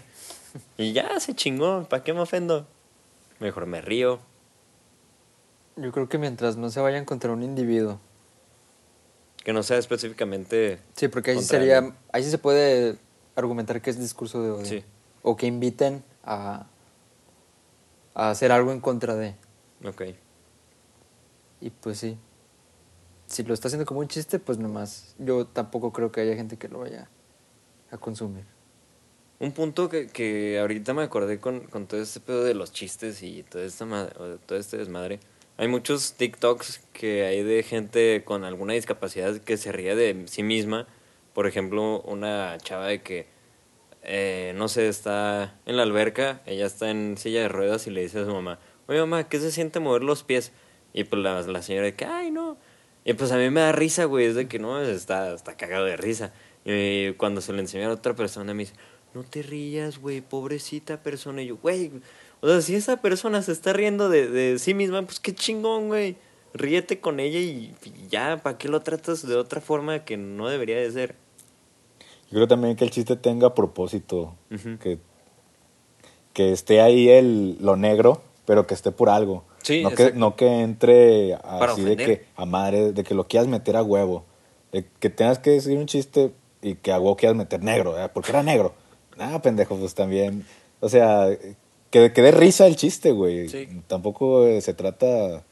[0.78, 1.86] Y ya, se chingó.
[1.90, 2.68] ¿Para qué me ofendo?
[3.40, 4.20] Mejor me río.
[5.76, 8.00] Yo creo que mientras no se vayan contra un individuo.
[9.44, 10.80] Que no sea específicamente...
[10.96, 12.98] Sí, porque ahí sí sería, ahí sí se puede
[13.36, 14.66] argumentar que es discurso de odio.
[14.66, 14.84] Sí.
[15.24, 16.68] O que inviten a,
[18.14, 19.34] a hacer algo en contra de.
[19.84, 20.04] Ok.
[21.60, 22.18] Y pues sí.
[23.32, 25.16] Si lo está haciendo como un chiste, pues nomás.
[25.18, 27.08] Yo tampoco creo que haya gente que lo vaya
[27.90, 28.44] a consumir.
[29.40, 33.24] Un punto que, que ahorita me acordé con, con todo este pedo de los chistes
[33.24, 35.20] y todo, esta ma- o todo este desmadre.
[35.58, 40.44] Hay muchos TikToks que hay de gente con alguna discapacidad que se ríe de sí
[40.44, 40.86] misma.
[41.34, 43.28] Por ejemplo, una chava de que,
[44.04, 48.02] eh, no sé, está en la alberca, ella está en silla de ruedas y le
[48.02, 50.52] dice a su mamá, oye mamá, ¿qué se siente mover los pies?
[50.94, 52.58] Y pues la, la señora de que, ay no.
[53.04, 55.86] Y pues a mí me da risa, güey, es de que no, está, está cagado
[55.86, 56.34] de risa.
[56.66, 58.76] Y cuando se lo enseñó a otra persona me dice,
[59.14, 61.42] no te rías, güey, pobrecita persona.
[61.42, 61.92] Y yo, güey,
[62.42, 65.88] o sea, si esa persona se está riendo de, de sí misma, pues qué chingón,
[65.88, 66.16] güey.
[66.54, 70.50] Ríete con ella y, y ya, ¿para qué lo tratas de otra forma que no
[70.50, 71.16] debería de ser?
[72.32, 74.36] Yo creo también que el chiste tenga propósito.
[74.80, 75.00] Que,
[76.34, 79.44] que esté ahí el, lo negro, pero que esté por algo.
[79.62, 83.48] Sí, no, que, no que entre así de que a madre, de que lo quieras
[83.48, 84.26] meter a huevo.
[84.72, 86.32] De que tengas que decir un chiste
[86.62, 88.74] y que a huevo quieras meter negro, porque era negro.
[89.20, 90.46] Ah, pendejo, pues también.
[90.80, 91.28] O sea,
[91.90, 93.50] que, que dé risa el chiste, güey.
[93.50, 93.68] Sí.
[93.88, 95.44] Tampoco eh, se trata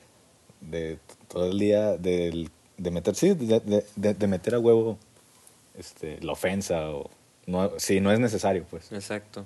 [0.61, 4.97] de todo el día del- de, meter, sí, de, de- de- de meter a huevo
[5.77, 7.09] este, la ofensa o
[7.45, 8.91] no, si no es necesario, pues.
[8.91, 9.45] Exacto.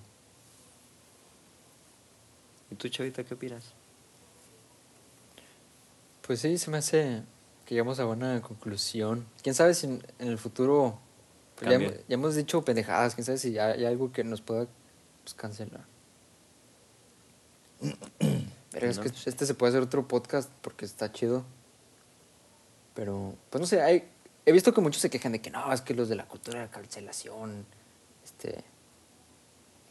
[2.71, 3.73] ¿Y tú, Chavita, qué opinas?
[6.25, 7.21] Pues sí, se me hace
[7.65, 9.25] que llegamos a buena conclusión.
[9.41, 10.99] ¿Quién sabe si en, el futuro...
[11.55, 14.67] pues ya, ya hemos dicho pendejadas, quién sabe si hay, hay algo que nos pueda
[15.23, 15.85] pues, cancelar.
[18.71, 19.03] Pero es No.
[19.03, 21.43] que este se puede hacer otro podcast porque está chido.
[22.95, 24.07] Pero, pues no sé, hay,
[24.45, 26.59] he visto que muchos se quejan de que no, es que los de la cultura
[26.59, 27.65] de la cancelación,
[28.23, 28.63] este...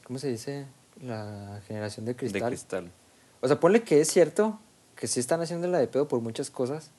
[0.05, 0.67] ¿Cómo se dice?
[1.01, 2.41] La generación de cristal.
[2.41, 2.93] De cristal.
[3.41, 4.59] O sea, ponle que es cierto
[4.97, 6.91] que sí están haciendo la de pedo por muchas cosas.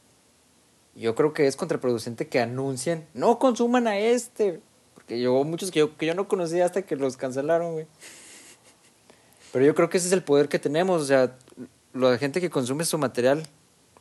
[0.96, 4.62] Yo creo que es contraproducente que anuncien, no consuman a este.
[4.94, 7.88] Porque yo, muchos que yo, que yo no conocía hasta que los cancelaron, güey.
[9.52, 11.02] Pero yo creo que ese es el poder que tenemos.
[11.02, 11.36] O sea,
[11.94, 13.44] la gente que consume su material,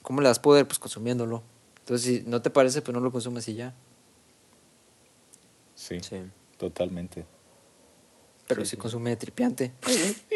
[0.02, 0.66] ¿cómo le das poder?
[0.66, 1.42] Pues consumiéndolo.
[1.80, 3.74] Entonces, si no te parece, pues no lo consumes y ya.
[5.74, 6.22] Sí, Sí.
[6.58, 7.24] totalmente.
[8.46, 8.80] Pero Sí, si sí.
[8.80, 9.72] consume tripiante.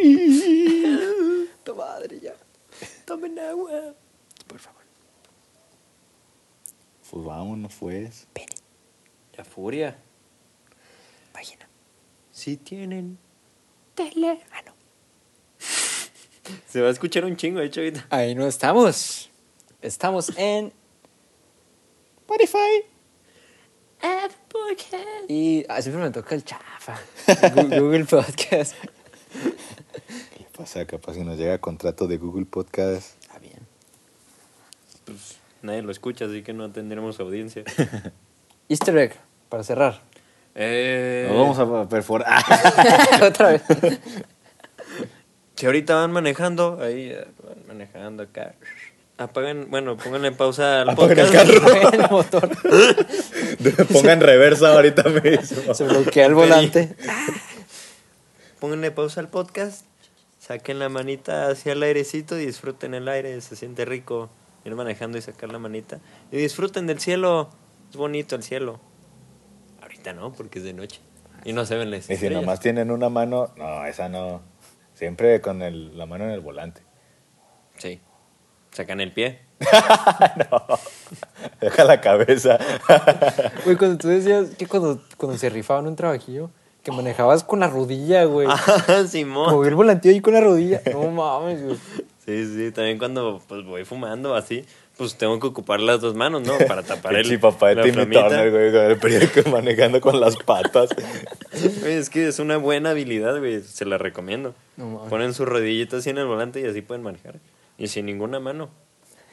[3.06, 3.94] Tomen agua.
[4.48, 4.82] Por favor.
[7.08, 8.26] Pues vámonos, pues.
[8.32, 8.52] Pene.
[9.36, 9.96] Ya furia.
[11.32, 11.68] Página.
[12.32, 13.16] Sí tienen.
[13.94, 14.40] Tele.
[14.50, 14.72] Ah, no.
[16.66, 18.06] Se va a escuchar un chingo, eh, Chavita.
[18.10, 19.30] Ahí no estamos.
[19.80, 20.72] Estamos en
[22.18, 22.84] Spotify.
[25.28, 26.98] Y ah, siempre me toca el chafa.
[27.54, 28.74] Google Podcast.
[30.56, 30.86] ¿Qué le pasa?
[30.86, 33.12] Capaz si nos llega contrato de Google Podcast.
[33.30, 33.58] Ah, bien.
[35.04, 37.62] Pues nadie lo escucha, así que no tendremos audiencia.
[38.68, 39.14] Easter egg,
[39.48, 40.00] para cerrar.
[40.54, 42.42] eh, Nos vamos a perforar.
[43.22, 43.62] Otra vez.
[45.56, 48.54] Si ahorita van manejando, ahí eh, van manejando acá.
[49.18, 51.50] Apagan, bueno, pónganle pausa al Apaguen el podcast.
[51.62, 51.90] carro.
[51.92, 52.50] el motor.
[53.92, 55.72] Pongan reversa ahorita mismo.
[55.74, 56.94] Se bloquea el volante.
[58.60, 59.85] Pónganle pausa al podcast.
[60.46, 63.40] Saquen la manita hacia el airecito y disfruten el aire.
[63.40, 64.30] Se siente rico
[64.64, 65.98] ir manejando y sacar la manita.
[66.30, 67.50] Y disfruten del cielo.
[67.90, 68.78] Es bonito el cielo.
[69.82, 71.00] Ahorita no, porque es de noche.
[71.44, 74.40] Y no se ven las Y si nomás tienen una mano, no, esa no.
[74.94, 76.80] Siempre con el- la mano en el volante.
[77.78, 78.00] Sí.
[78.70, 79.40] Sacan el pie.
[81.60, 82.58] Deja la cabeza.
[83.64, 86.50] Güey, cuando tú decías que cuando, cuando se rifaban un trabajillo,
[86.86, 88.46] que manejabas con la rodilla, güey.
[88.88, 89.52] Ah, Simón.
[89.52, 90.80] Mover el volantillo ahí con la rodilla.
[90.92, 91.76] No mames, güey.
[92.24, 94.64] Sí, sí, también cuando pues voy fumando así,
[94.96, 96.56] pues tengo que ocupar las dos manos, ¿no?
[96.68, 98.28] Para tapar el Pinche papá flamita.
[98.28, 100.90] Turner, güey, con el periódico manejando con las patas.
[101.80, 104.54] Güey, es que es una buena habilidad, güey, se la recomiendo.
[104.76, 105.10] No mames.
[105.10, 107.40] Ponen su rodillita así en el volante y así pueden manejar.
[107.78, 108.68] Y sin ninguna mano.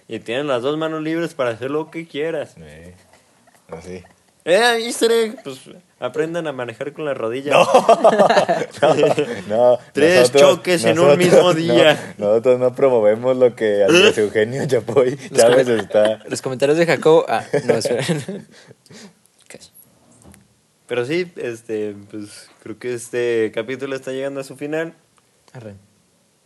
[0.08, 2.56] Y tienen las dos manos libres para hacer lo que quieras.
[2.56, 2.94] Sí,
[3.68, 4.04] así.
[4.46, 5.44] ¡Eh, easter egg!
[5.44, 5.60] Pues
[6.00, 7.54] aprendan a manejar con la rodilla.
[9.48, 12.16] No, Tres choques en un mismo día.
[12.18, 16.20] no, nosotros no promovemos lo que Andrés Eugenio Chapoy Chávez está.
[16.28, 17.26] Los comentarios de Jacobo.
[17.30, 17.76] Ah, no.
[20.88, 24.94] Pero sí, este, pues creo que este capítulo está llegando a su final.
[25.54, 25.76] Arre.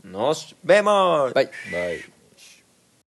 [0.03, 1.33] Nos vemos.
[1.33, 1.49] Bye.
[1.71, 2.16] Bye.